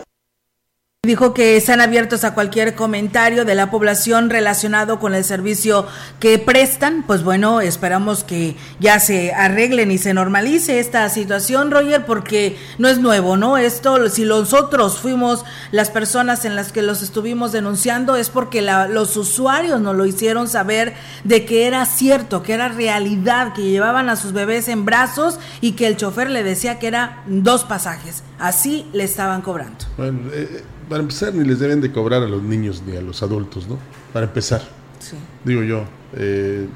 Dijo 1.05 1.33
que 1.33 1.57
están 1.57 1.81
abiertos 1.81 2.23
a 2.23 2.33
cualquier 2.33 2.75
comentario 2.75 3.43
de 3.43 3.55
la 3.55 3.69
población 3.69 4.29
relacionado 4.29 4.99
con 5.01 5.13
el 5.13 5.25
servicio 5.25 5.85
que 6.21 6.39
prestan. 6.39 7.03
Pues 7.05 7.25
bueno, 7.25 7.59
esperamos 7.59 8.23
que 8.23 8.55
ya 8.79 9.01
se 9.01 9.33
arreglen 9.33 9.91
y 9.91 9.97
se 9.97 10.13
normalice 10.13 10.79
esta 10.79 11.09
situación, 11.09 11.71
Roger, 11.71 12.05
porque 12.05 12.57
no 12.77 12.87
es 12.87 12.99
nuevo, 12.99 13.35
¿no? 13.35 13.57
Esto, 13.57 14.09
si 14.09 14.23
nosotros 14.23 14.97
fuimos 14.97 15.43
las 15.71 15.89
personas 15.89 16.45
en 16.45 16.55
las 16.55 16.71
que 16.71 16.81
los 16.81 17.01
estuvimos 17.01 17.51
denunciando, 17.51 18.15
es 18.15 18.29
porque 18.29 18.61
la, 18.61 18.87
los 18.87 19.17
usuarios 19.17 19.81
nos 19.81 19.97
lo 19.97 20.05
hicieron 20.05 20.47
saber 20.47 20.93
de 21.25 21.43
que 21.43 21.67
era 21.67 21.85
cierto, 21.85 22.43
que 22.43 22.53
era 22.53 22.69
realidad, 22.69 23.51
que 23.51 23.63
llevaban 23.63 24.07
a 24.07 24.15
sus 24.15 24.31
bebés 24.31 24.69
en 24.69 24.85
brazos 24.85 25.37
y 25.59 25.73
que 25.73 25.85
el 25.85 25.97
chofer 25.97 26.29
le 26.29 26.43
decía 26.43 26.79
que 26.79 26.87
era 26.87 27.23
dos 27.25 27.65
pasajes. 27.65 28.23
Así 28.39 28.85
le 28.93 29.03
estaban 29.03 29.41
cobrando. 29.41 29.85
Bueno, 29.97 30.29
eh, 30.31 30.63
para 30.89 31.01
empezar, 31.01 31.33
ni 31.33 31.45
les 31.45 31.59
deben 31.59 31.81
de 31.81 31.91
cobrar 31.91 32.23
a 32.23 32.27
los 32.27 32.43
niños 32.43 32.83
ni 32.85 32.95
a 32.95 33.01
los 33.01 33.23
adultos, 33.23 33.67
¿no? 33.67 33.77
Para 34.11 34.27
empezar. 34.27 34.61
Sí. 34.99 35.15
Digo 35.43 35.63
yo, 35.63 35.83
eh, 36.15 36.67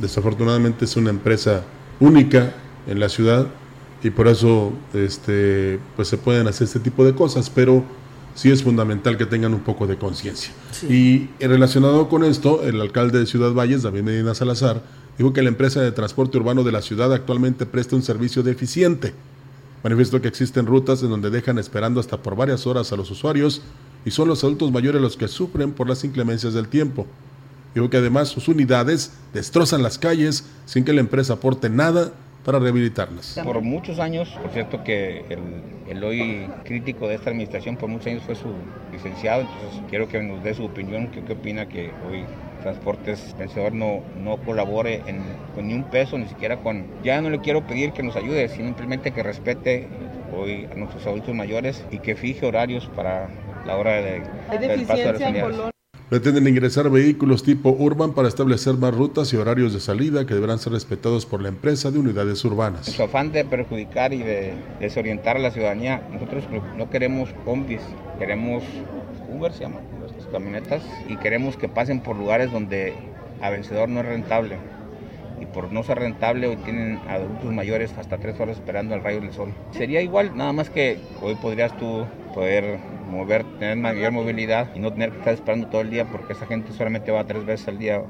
desafortunadamente 0.00 0.84
es 0.84 0.96
una 0.96 1.10
empresa 1.10 1.62
única 2.00 2.54
en 2.86 3.00
la 3.00 3.08
ciudad 3.08 3.46
y 4.02 4.10
por 4.10 4.28
eso 4.28 4.72
este, 4.94 5.78
pues 5.96 6.08
se 6.08 6.18
pueden 6.18 6.46
hacer 6.48 6.66
este 6.66 6.80
tipo 6.80 7.04
de 7.04 7.14
cosas, 7.14 7.50
pero 7.50 7.82
sí 8.34 8.50
es 8.50 8.62
fundamental 8.62 9.16
que 9.16 9.26
tengan 9.26 9.54
un 9.54 9.60
poco 9.60 9.86
de 9.86 9.96
conciencia. 9.96 10.52
Sí. 10.70 11.28
Y 11.40 11.44
relacionado 11.44 12.08
con 12.08 12.24
esto, 12.24 12.62
el 12.62 12.80
alcalde 12.80 13.18
de 13.18 13.26
Ciudad 13.26 13.52
Valles, 13.52 13.82
David 13.82 14.02
Medina 14.02 14.34
Salazar, 14.34 14.82
dijo 15.18 15.32
que 15.32 15.42
la 15.42 15.48
empresa 15.48 15.80
de 15.80 15.92
transporte 15.92 16.36
urbano 16.36 16.62
de 16.62 16.72
la 16.72 16.82
ciudad 16.82 17.12
actualmente 17.12 17.66
presta 17.66 17.96
un 17.96 18.02
servicio 18.02 18.42
deficiente. 18.42 19.14
Manifestó 19.86 20.20
que 20.20 20.26
existen 20.26 20.66
rutas 20.66 21.00
en 21.04 21.10
donde 21.10 21.30
dejan 21.30 21.60
esperando 21.60 22.00
hasta 22.00 22.20
por 22.20 22.34
varias 22.34 22.66
horas 22.66 22.92
a 22.92 22.96
los 22.96 23.08
usuarios 23.12 23.62
y 24.04 24.10
son 24.10 24.26
los 24.26 24.42
adultos 24.42 24.72
mayores 24.72 25.00
los 25.00 25.16
que 25.16 25.28
sufren 25.28 25.70
por 25.70 25.88
las 25.88 26.02
inclemencias 26.02 26.54
del 26.54 26.66
tiempo. 26.66 27.06
Dijo 27.72 27.88
que 27.88 27.98
además 27.98 28.26
sus 28.26 28.48
unidades 28.48 29.12
destrozan 29.32 29.84
las 29.84 29.96
calles 29.96 30.44
sin 30.64 30.84
que 30.84 30.92
la 30.92 30.98
empresa 30.98 31.34
aporte 31.34 31.70
nada 31.70 32.10
para 32.44 32.58
rehabilitarlas. 32.58 33.38
Por 33.44 33.60
muchos 33.60 34.00
años, 34.00 34.28
por 34.42 34.50
cierto 34.50 34.82
que 34.82 35.24
el, 35.88 36.02
hoy 36.02 36.48
crítico 36.64 37.06
de 37.06 37.14
esta 37.14 37.30
administración 37.30 37.76
por 37.76 37.88
muchos 37.88 38.08
años 38.08 38.24
fue 38.26 38.34
su 38.34 38.48
licenciado, 38.90 39.42
entonces 39.42 39.82
quiero 39.88 40.08
que 40.08 40.20
nos 40.20 40.42
dé 40.42 40.52
su 40.52 40.64
opinión, 40.64 41.12
qué 41.12 41.32
opina 41.32 41.68
que 41.68 41.92
hoy 42.10 42.24
Transportes 42.66 43.32
Vencedor 43.38 43.72
no, 43.72 44.02
no 44.20 44.38
colabore 44.38 45.00
en, 45.06 45.20
con 45.54 45.68
ni 45.68 45.74
un 45.74 45.84
peso, 45.84 46.18
ni 46.18 46.26
siquiera 46.26 46.56
con... 46.56 46.84
Ya 47.04 47.20
no 47.20 47.30
le 47.30 47.38
quiero 47.38 47.64
pedir 47.64 47.92
que 47.92 48.02
nos 48.02 48.16
ayude, 48.16 48.48
simplemente 48.48 49.12
que 49.12 49.22
respete 49.22 49.86
hoy 50.36 50.66
a 50.72 50.74
nuestros 50.74 51.06
adultos 51.06 51.32
mayores 51.32 51.84
y 51.92 51.98
que 51.98 52.16
fije 52.16 52.44
horarios 52.44 52.90
para 52.96 53.28
la 53.64 53.76
hora 53.76 54.02
de, 54.02 54.20
del 54.58 54.84
paso 54.84 55.00
de 55.00 55.12
las 55.12 55.22
unidades. 55.22 55.56
Pretenden 56.08 56.48
ingresar 56.48 56.90
vehículos 56.90 57.44
tipo 57.44 57.70
urban 57.70 58.14
para 58.14 58.26
establecer 58.26 58.74
más 58.74 58.92
rutas 58.92 59.32
y 59.32 59.36
horarios 59.36 59.72
de 59.72 59.78
salida 59.78 60.26
que 60.26 60.34
deberán 60.34 60.58
ser 60.58 60.72
respetados 60.72 61.24
por 61.24 61.40
la 61.40 61.48
empresa 61.48 61.92
de 61.92 62.00
unidades 62.00 62.44
urbanas. 62.44 62.88
En 62.88 62.94
su 62.94 63.02
afán 63.04 63.30
de 63.30 63.44
perjudicar 63.44 64.12
y 64.12 64.24
de 64.24 64.54
desorientar 64.80 65.36
a 65.36 65.38
la 65.38 65.52
ciudadanía, 65.52 66.02
nosotros 66.12 66.42
no 66.76 66.90
queremos 66.90 67.32
combis, 67.44 67.82
queremos 68.18 68.64
Uber, 69.32 69.52
se 69.52 69.60
llama, 69.60 69.80
camionetas, 70.36 70.82
y 71.08 71.16
queremos 71.16 71.56
que 71.56 71.68
pasen 71.68 72.00
por 72.00 72.16
lugares 72.16 72.52
donde 72.52 72.94
a 73.40 73.48
vencedor 73.50 73.88
no 73.88 74.00
es 74.00 74.06
rentable. 74.06 74.58
Y 75.40 75.46
por 75.46 75.72
no 75.72 75.82
ser 75.82 75.98
rentable, 75.98 76.46
hoy 76.46 76.56
tienen 76.56 76.98
adultos 77.08 77.52
mayores 77.52 77.92
hasta 77.98 78.18
tres 78.18 78.38
horas 78.38 78.56
esperando 78.56 78.94
al 78.94 79.02
rayo 79.02 79.20
del 79.20 79.32
sol. 79.32 79.52
Sería 79.72 80.00
igual, 80.02 80.36
nada 80.36 80.52
más 80.52 80.70
que 80.70 80.98
hoy 81.22 81.34
podrías 81.36 81.76
tú 81.78 82.06
poder 82.34 82.78
mover, 83.10 83.44
tener 83.58 83.76
mayor 83.76 84.12
movilidad 84.12 84.74
y 84.74 84.78
no 84.78 84.92
tener 84.92 85.10
que 85.12 85.18
estar 85.18 85.34
esperando 85.34 85.68
todo 85.68 85.80
el 85.80 85.90
día 85.90 86.10
porque 86.10 86.32
esa 86.32 86.46
gente 86.46 86.72
solamente 86.72 87.10
va 87.10 87.26
tres 87.26 87.44
veces 87.44 87.68
al 87.68 87.78
día. 87.78 88.02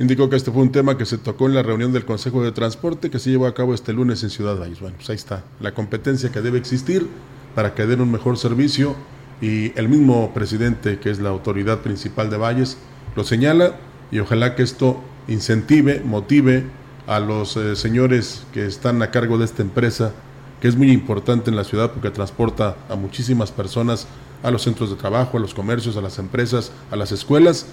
Indicó 0.00 0.30
que 0.30 0.36
este 0.36 0.52
fue 0.52 0.62
un 0.62 0.70
tema 0.70 0.96
que 0.96 1.04
se 1.04 1.18
tocó 1.18 1.46
en 1.46 1.54
la 1.54 1.62
reunión 1.62 1.92
del 1.92 2.04
Consejo 2.04 2.44
de 2.44 2.52
Transporte 2.52 3.10
que 3.10 3.18
se 3.18 3.30
llevó 3.30 3.46
a 3.46 3.54
cabo 3.54 3.74
este 3.74 3.92
lunes 3.92 4.22
en 4.22 4.30
Ciudad 4.30 4.56
Valles. 4.56 4.80
Bueno, 4.80 4.96
pues 4.96 5.10
ahí 5.10 5.16
está, 5.16 5.42
la 5.60 5.74
competencia 5.74 6.30
que 6.30 6.40
debe 6.40 6.58
existir 6.58 7.08
para 7.56 7.74
que 7.74 7.86
den 7.86 8.00
un 8.00 8.12
mejor 8.12 8.38
servicio 8.38 8.94
y 9.40 9.78
el 9.78 9.88
mismo 9.88 10.32
presidente, 10.34 10.98
que 10.98 11.10
es 11.10 11.20
la 11.20 11.28
autoridad 11.28 11.80
principal 11.80 12.30
de 12.30 12.36
Valles, 12.36 12.78
lo 13.14 13.24
señala 13.24 13.76
y 14.10 14.18
ojalá 14.18 14.54
que 14.54 14.62
esto 14.62 15.00
incentive, 15.28 16.02
motive 16.04 16.64
a 17.06 17.20
los 17.20 17.56
eh, 17.56 17.76
señores 17.76 18.46
que 18.52 18.66
están 18.66 19.02
a 19.02 19.10
cargo 19.10 19.38
de 19.38 19.44
esta 19.44 19.62
empresa, 19.62 20.12
que 20.60 20.68
es 20.68 20.76
muy 20.76 20.90
importante 20.90 21.50
en 21.50 21.56
la 21.56 21.64
ciudad 21.64 21.92
porque 21.92 22.10
transporta 22.10 22.76
a 22.88 22.96
muchísimas 22.96 23.52
personas 23.52 24.08
a 24.42 24.50
los 24.50 24.62
centros 24.62 24.90
de 24.90 24.96
trabajo, 24.96 25.36
a 25.36 25.40
los 25.40 25.54
comercios, 25.54 25.96
a 25.96 26.00
las 26.00 26.18
empresas, 26.18 26.72
a 26.90 26.96
las 26.96 27.12
escuelas, 27.12 27.66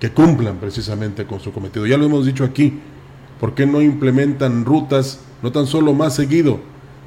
que 0.00 0.10
cumplan 0.10 0.56
precisamente 0.56 1.26
con 1.26 1.40
su 1.40 1.52
cometido. 1.52 1.86
Ya 1.86 1.96
lo 1.96 2.06
hemos 2.06 2.26
dicho 2.26 2.44
aquí, 2.44 2.80
¿por 3.38 3.54
qué 3.54 3.66
no 3.66 3.80
implementan 3.80 4.64
rutas 4.64 5.20
no 5.42 5.52
tan 5.52 5.66
solo 5.66 5.92
más 5.92 6.14
seguido, 6.14 6.60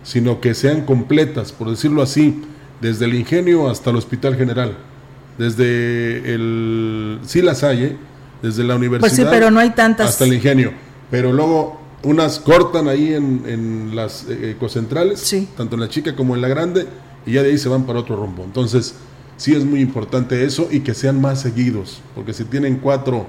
sino 0.03 0.41
que 0.41 0.53
sean 0.53 0.85
completas, 0.85 1.51
por 1.51 1.69
decirlo 1.69 2.01
así, 2.01 2.41
desde 2.81 3.05
el 3.05 3.13
ingenio 3.13 3.69
hasta 3.69 3.89
el 3.89 3.95
Hospital 3.97 4.35
General, 4.35 4.75
desde 5.37 6.33
el 6.33 7.19
sí 7.25 7.41
las 7.41 7.63
hay, 7.63 7.83
¿eh? 7.83 7.97
desde 8.41 8.63
la 8.63 8.75
universidad 8.75 8.99
pues 8.99 9.13
sí, 9.13 9.25
pero 9.29 9.51
no 9.51 9.59
hay 9.59 9.71
tantas. 9.71 10.09
hasta 10.09 10.25
el 10.25 10.33
ingenio, 10.33 10.71
pero 11.09 11.33
luego 11.33 11.81
unas 12.03 12.39
cortan 12.39 12.87
ahí 12.87 13.13
en, 13.13 13.43
en 13.47 13.95
las 13.95 14.27
eh, 14.29 14.51
ecocentrales, 14.51 15.19
sí. 15.19 15.49
tanto 15.57 15.75
en 15.75 15.81
la 15.81 15.89
chica 15.89 16.15
como 16.15 16.35
en 16.35 16.41
la 16.41 16.47
grande, 16.47 16.87
y 17.25 17.33
ya 17.33 17.43
de 17.43 17.49
ahí 17.49 17.57
se 17.57 17.69
van 17.69 17.85
para 17.85 17.99
otro 17.99 18.15
rumbo. 18.15 18.43
Entonces, 18.43 18.95
sí 19.37 19.55
es 19.55 19.65
muy 19.65 19.81
importante 19.81 20.43
eso 20.45 20.67
y 20.71 20.81
que 20.81 20.93
sean 20.93 21.19
más 21.19 21.41
seguidos, 21.41 22.01
porque 22.13 22.33
si 22.33 22.43
tienen 22.45 22.77
cuatro 22.77 23.25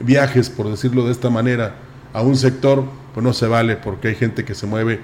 viajes, 0.00 0.50
por 0.50 0.68
decirlo 0.68 1.06
de 1.06 1.12
esta 1.12 1.30
manera, 1.30 1.76
a 2.12 2.22
un 2.22 2.36
sector, 2.36 2.84
pues 3.14 3.24
no 3.24 3.32
se 3.32 3.46
vale, 3.46 3.76
porque 3.76 4.08
hay 4.08 4.14
gente 4.14 4.44
que 4.44 4.54
se 4.54 4.66
mueve 4.66 5.00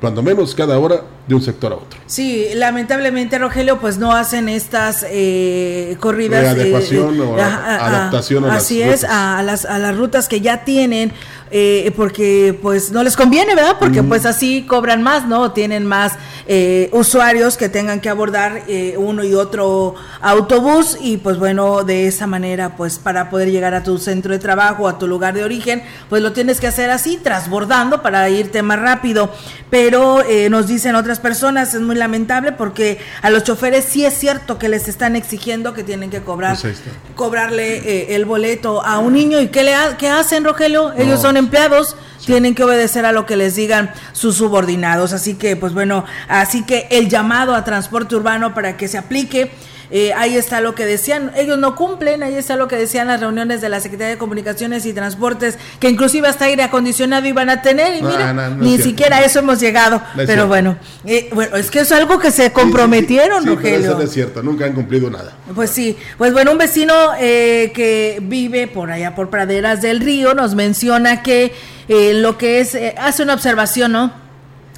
cuando 0.00 0.22
menos 0.22 0.54
cada 0.54 0.78
hora 0.78 1.02
de 1.26 1.34
un 1.34 1.42
sector 1.42 1.72
a 1.72 1.76
otro. 1.76 2.00
Sí, 2.06 2.48
lamentablemente, 2.54 3.38
Rogelio, 3.38 3.78
pues 3.78 3.98
no 3.98 4.12
hacen 4.12 4.48
estas 4.48 5.04
eh, 5.08 5.96
corridas. 6.00 6.42
De 6.42 6.62
adecuación 6.62 7.16
eh, 7.16 7.20
o 7.20 7.36
a, 7.38 7.46
a, 7.46 7.86
adaptación 7.86 8.44
a, 8.44 8.54
Así 8.54 8.80
las 8.80 9.02
es, 9.02 9.04
a 9.04 9.42
las, 9.42 9.64
a 9.64 9.78
las 9.78 9.96
rutas 9.96 10.28
que 10.28 10.40
ya 10.40 10.64
tienen, 10.64 11.12
eh, 11.52 11.92
porque 11.96 12.56
pues 12.62 12.92
no 12.92 13.02
les 13.02 13.16
conviene, 13.16 13.56
¿verdad? 13.56 13.76
Porque 13.80 14.02
mm. 14.02 14.08
pues 14.08 14.24
así 14.24 14.62
cobran 14.68 15.02
más, 15.02 15.26
¿no? 15.26 15.50
Tienen 15.50 15.84
más 15.84 16.12
eh, 16.46 16.88
usuarios 16.92 17.56
que 17.56 17.68
tengan 17.68 18.00
que 18.00 18.08
abordar 18.08 18.62
eh, 18.68 18.94
uno 18.96 19.24
y 19.24 19.34
otro 19.34 19.96
autobús 20.20 20.96
y 21.00 21.16
pues 21.16 21.38
bueno, 21.40 21.82
de 21.82 22.06
esa 22.06 22.28
manera, 22.28 22.76
pues 22.76 23.00
para 23.00 23.30
poder 23.30 23.50
llegar 23.50 23.74
a 23.74 23.82
tu 23.82 23.98
centro 23.98 24.32
de 24.32 24.38
trabajo, 24.38 24.86
a 24.86 24.98
tu 24.98 25.08
lugar 25.08 25.34
de 25.34 25.42
origen, 25.42 25.82
pues 26.08 26.22
lo 26.22 26.32
tienes 26.32 26.60
que 26.60 26.68
hacer 26.68 26.88
así, 26.90 27.16
transbordando 27.16 28.00
para 28.00 28.30
irte 28.30 28.62
más 28.62 28.78
rápido. 28.78 29.32
Pero 29.70 29.89
eh, 30.28 30.48
nos 30.50 30.66
dicen 30.66 30.94
otras 30.94 31.20
personas, 31.20 31.74
es 31.74 31.80
muy 31.80 31.96
lamentable 31.96 32.52
porque 32.52 32.98
a 33.22 33.30
los 33.30 33.44
choferes 33.44 33.84
sí 33.84 34.04
es 34.04 34.14
cierto 34.14 34.58
que 34.58 34.68
les 34.68 34.88
están 34.88 35.16
exigiendo 35.16 35.74
que 35.74 35.82
tienen 35.84 36.10
que 36.10 36.20
cobrar, 36.22 36.56
Pues 36.60 36.80
cobrarle 37.14 37.78
eh, 37.78 38.14
el 38.14 38.24
boleto 38.24 38.84
a 38.84 38.98
un 38.98 39.12
niño. 39.14 39.40
¿Y 39.40 39.48
qué, 39.48 39.62
le 39.64 39.74
ha- 39.74 39.96
qué 39.96 40.08
hacen, 40.08 40.44
Rogelio? 40.44 40.92
Ellos 40.94 41.16
No. 41.16 41.22
son 41.22 41.36
empleados, 41.36 41.96
tienen 42.24 42.54
que 42.54 42.62
obedecer 42.64 43.04
a 43.06 43.12
lo 43.12 43.26
que 43.26 43.36
les 43.36 43.54
digan 43.56 43.92
sus 44.12 44.36
subordinados. 44.36 45.12
Así 45.12 45.34
que, 45.34 45.56
pues 45.56 45.72
bueno, 45.74 46.04
así 46.28 46.64
que 46.64 46.86
el 46.90 47.08
llamado 47.08 47.54
a 47.54 47.64
transporte 47.64 48.14
urbano 48.16 48.54
para 48.54 48.76
que 48.76 48.88
se 48.88 48.98
aplique. 48.98 49.50
Eh, 49.90 50.12
ahí 50.14 50.36
está 50.36 50.60
lo 50.60 50.74
que 50.74 50.86
decían, 50.86 51.32
ellos 51.36 51.58
no 51.58 51.74
cumplen, 51.76 52.22
ahí 52.22 52.34
está 52.34 52.56
lo 52.56 52.68
que 52.68 52.76
decían 52.76 53.08
las 53.08 53.20
reuniones 53.20 53.60
de 53.60 53.68
la 53.68 53.80
Secretaría 53.80 54.12
de 54.12 54.18
Comunicaciones 54.18 54.86
y 54.86 54.92
Transportes, 54.92 55.58
que 55.78 55.88
inclusive 55.88 56.28
hasta 56.28 56.46
aire 56.46 56.62
acondicionado 56.62 57.26
iban 57.26 57.50
a 57.50 57.62
tener, 57.62 57.96
y 57.96 58.02
No, 58.02 58.08
mira, 58.10 58.32
no, 58.32 58.50
no 58.50 58.54
es 58.64 58.70
ni 58.70 58.78
siquiera 58.78 59.18
a 59.18 59.24
eso 59.24 59.40
hemos 59.40 59.60
llegado. 59.60 60.02
Pero 60.14 60.46
bueno, 60.48 60.76
eh, 61.04 61.30
bueno, 61.32 61.56
es 61.56 61.70
que 61.70 61.80
es 61.80 61.92
algo 61.92 62.18
que 62.18 62.30
se 62.30 62.52
comprometieron, 62.52 63.42
Sí, 63.42 63.50
pero 63.50 63.56
Rogelio. 63.56 63.78
eso 63.90 63.98
no 63.98 64.04
es 64.04 64.12
cierto, 64.12 64.42
nunca 64.42 64.64
han 64.66 64.72
cumplido 64.72 65.10
nada. 65.10 65.32
Pues 65.54 65.70
sí, 65.70 65.96
pues 66.18 66.32
bueno, 66.32 66.52
un 66.52 66.58
vecino 66.58 66.94
eh, 67.18 67.72
que 67.74 68.18
vive 68.22 68.66
por 68.68 68.90
allá 68.90 69.14
por 69.14 69.30
Praderas 69.30 69.82
del 69.82 70.00
Río 70.00 70.34
nos 70.34 70.54
menciona 70.54 71.22
que 71.22 71.52
eh, 71.88 72.12
lo 72.14 72.38
que 72.38 72.60
es, 72.60 72.74
eh, 72.74 72.94
hace 72.98 73.22
una 73.22 73.34
observación, 73.34 73.92
¿no? 73.92 74.12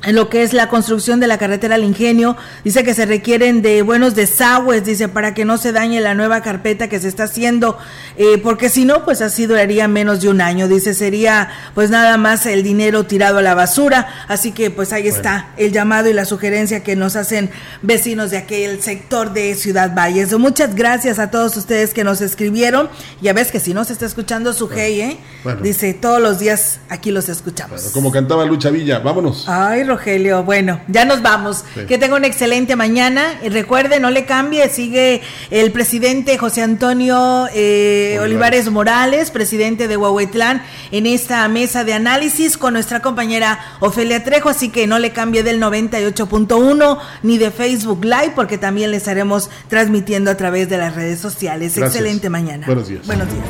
En 0.04 0.16
lo 0.16 0.28
que 0.28 0.42
es 0.42 0.52
la 0.52 0.68
construcción 0.68 1.20
de 1.20 1.26
la 1.26 1.38
carretera 1.38 1.76
al 1.76 1.84
ingenio. 1.84 2.36
Dice 2.64 2.84
que 2.84 2.94
se 2.94 3.06
requieren 3.06 3.62
de 3.62 3.82
buenos 3.82 4.14
desagües, 4.14 4.84
dice, 4.84 5.08
para 5.08 5.34
que 5.34 5.44
no 5.44 5.58
se 5.58 5.72
dañe 5.72 6.00
la 6.00 6.14
nueva 6.14 6.42
carpeta 6.42 6.88
que 6.88 6.98
se 6.98 7.08
está 7.08 7.24
haciendo, 7.24 7.78
eh, 8.16 8.38
porque 8.42 8.68
si 8.68 8.84
no, 8.84 9.04
pues 9.04 9.22
así 9.22 9.46
duraría 9.46 9.88
menos 9.88 10.20
de 10.20 10.28
un 10.28 10.40
año. 10.40 10.68
Dice, 10.68 10.94
sería 10.94 11.48
pues 11.74 11.90
nada 11.90 12.16
más 12.16 12.46
el 12.46 12.62
dinero 12.62 13.04
tirado 13.04 13.38
a 13.38 13.42
la 13.42 13.54
basura. 13.54 14.08
Así 14.28 14.52
que 14.52 14.70
pues 14.70 14.92
ahí 14.92 15.08
está 15.08 15.50
el 15.56 15.72
llamado 15.72 16.08
y 16.08 16.12
la 16.12 16.24
sugerencia 16.24 16.82
que 16.82 16.96
nos 16.96 17.16
hacen 17.16 17.50
vecinos 17.82 18.30
de 18.30 18.38
aquel 18.38 18.82
sector 18.82 19.32
de 19.32 19.54
Ciudad 19.54 19.94
Valles. 19.94 20.32
Muchas 20.38 20.74
gracias 20.74 21.18
a 21.18 21.30
todos 21.30 21.56
ustedes 21.56 21.94
que 21.94 22.04
nos 22.04 22.20
escribieron. 22.20 22.88
Ya 23.20 23.32
ves 23.32 23.50
que 23.52 23.60
si 23.60 23.74
no 23.74 23.84
se 23.84 23.92
está 23.92 24.06
escuchando 24.06 24.52
su 24.52 24.68
hey, 24.72 25.00
¿eh? 25.00 25.18
Dice, 25.62 25.94
todos 25.94 26.20
los 26.20 26.38
días 26.38 26.80
aquí 26.88 27.10
los 27.10 27.28
escuchamos. 27.28 27.82
como 27.92 28.10
cantaba 28.10 28.44
Lucha 28.44 28.70
Villa, 28.70 28.98
vámonos. 28.98 29.44
Ay, 29.48 29.84
Rogelio. 29.92 30.42
Bueno, 30.42 30.80
ya 30.88 31.04
nos 31.04 31.22
vamos. 31.22 31.64
Que 31.86 31.98
tenga 31.98 32.16
una 32.16 32.26
excelente 32.26 32.76
mañana. 32.76 33.38
Y 33.42 33.48
recuerde, 33.48 34.00
no 34.00 34.10
le 34.10 34.24
cambie, 34.24 34.68
sigue 34.68 35.20
el 35.50 35.70
presidente 35.70 36.38
José 36.38 36.62
Antonio 36.62 37.46
eh, 37.54 38.18
Olivares. 38.20 38.70
Morales, 38.70 39.30
presidente 39.30 39.88
de 39.88 39.96
Huahuetlán, 39.96 40.62
en 40.90 41.06
esta 41.06 41.46
mesa 41.48 41.84
de 41.84 41.94
análisis 41.94 42.56
con 42.56 42.72
nuestra 42.72 43.00
compañera 43.00 43.58
Ofelia 43.80 44.24
Trejo. 44.24 44.48
Así 44.48 44.70
que 44.70 44.86
no 44.86 44.98
le 44.98 45.10
cambie 45.10 45.42
del 45.42 45.60
98.1 45.60 46.98
ni 47.22 47.38
de 47.38 47.50
Facebook 47.50 48.04
Live, 48.04 48.32
porque 48.34 48.58
también 48.58 48.90
le 48.90 48.96
estaremos 48.96 49.50
transmitiendo 49.68 50.30
a 50.30 50.36
través 50.36 50.68
de 50.68 50.78
las 50.78 50.94
redes 50.94 51.20
sociales. 51.20 51.76
Excelente 51.76 52.30
mañana. 52.30 52.66
Buenos 52.66 52.88
días. 52.88 53.06
Buenos 53.06 53.28
días. 53.28 53.46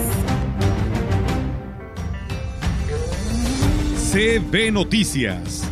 CB 4.13 4.73
Noticias 4.73 5.72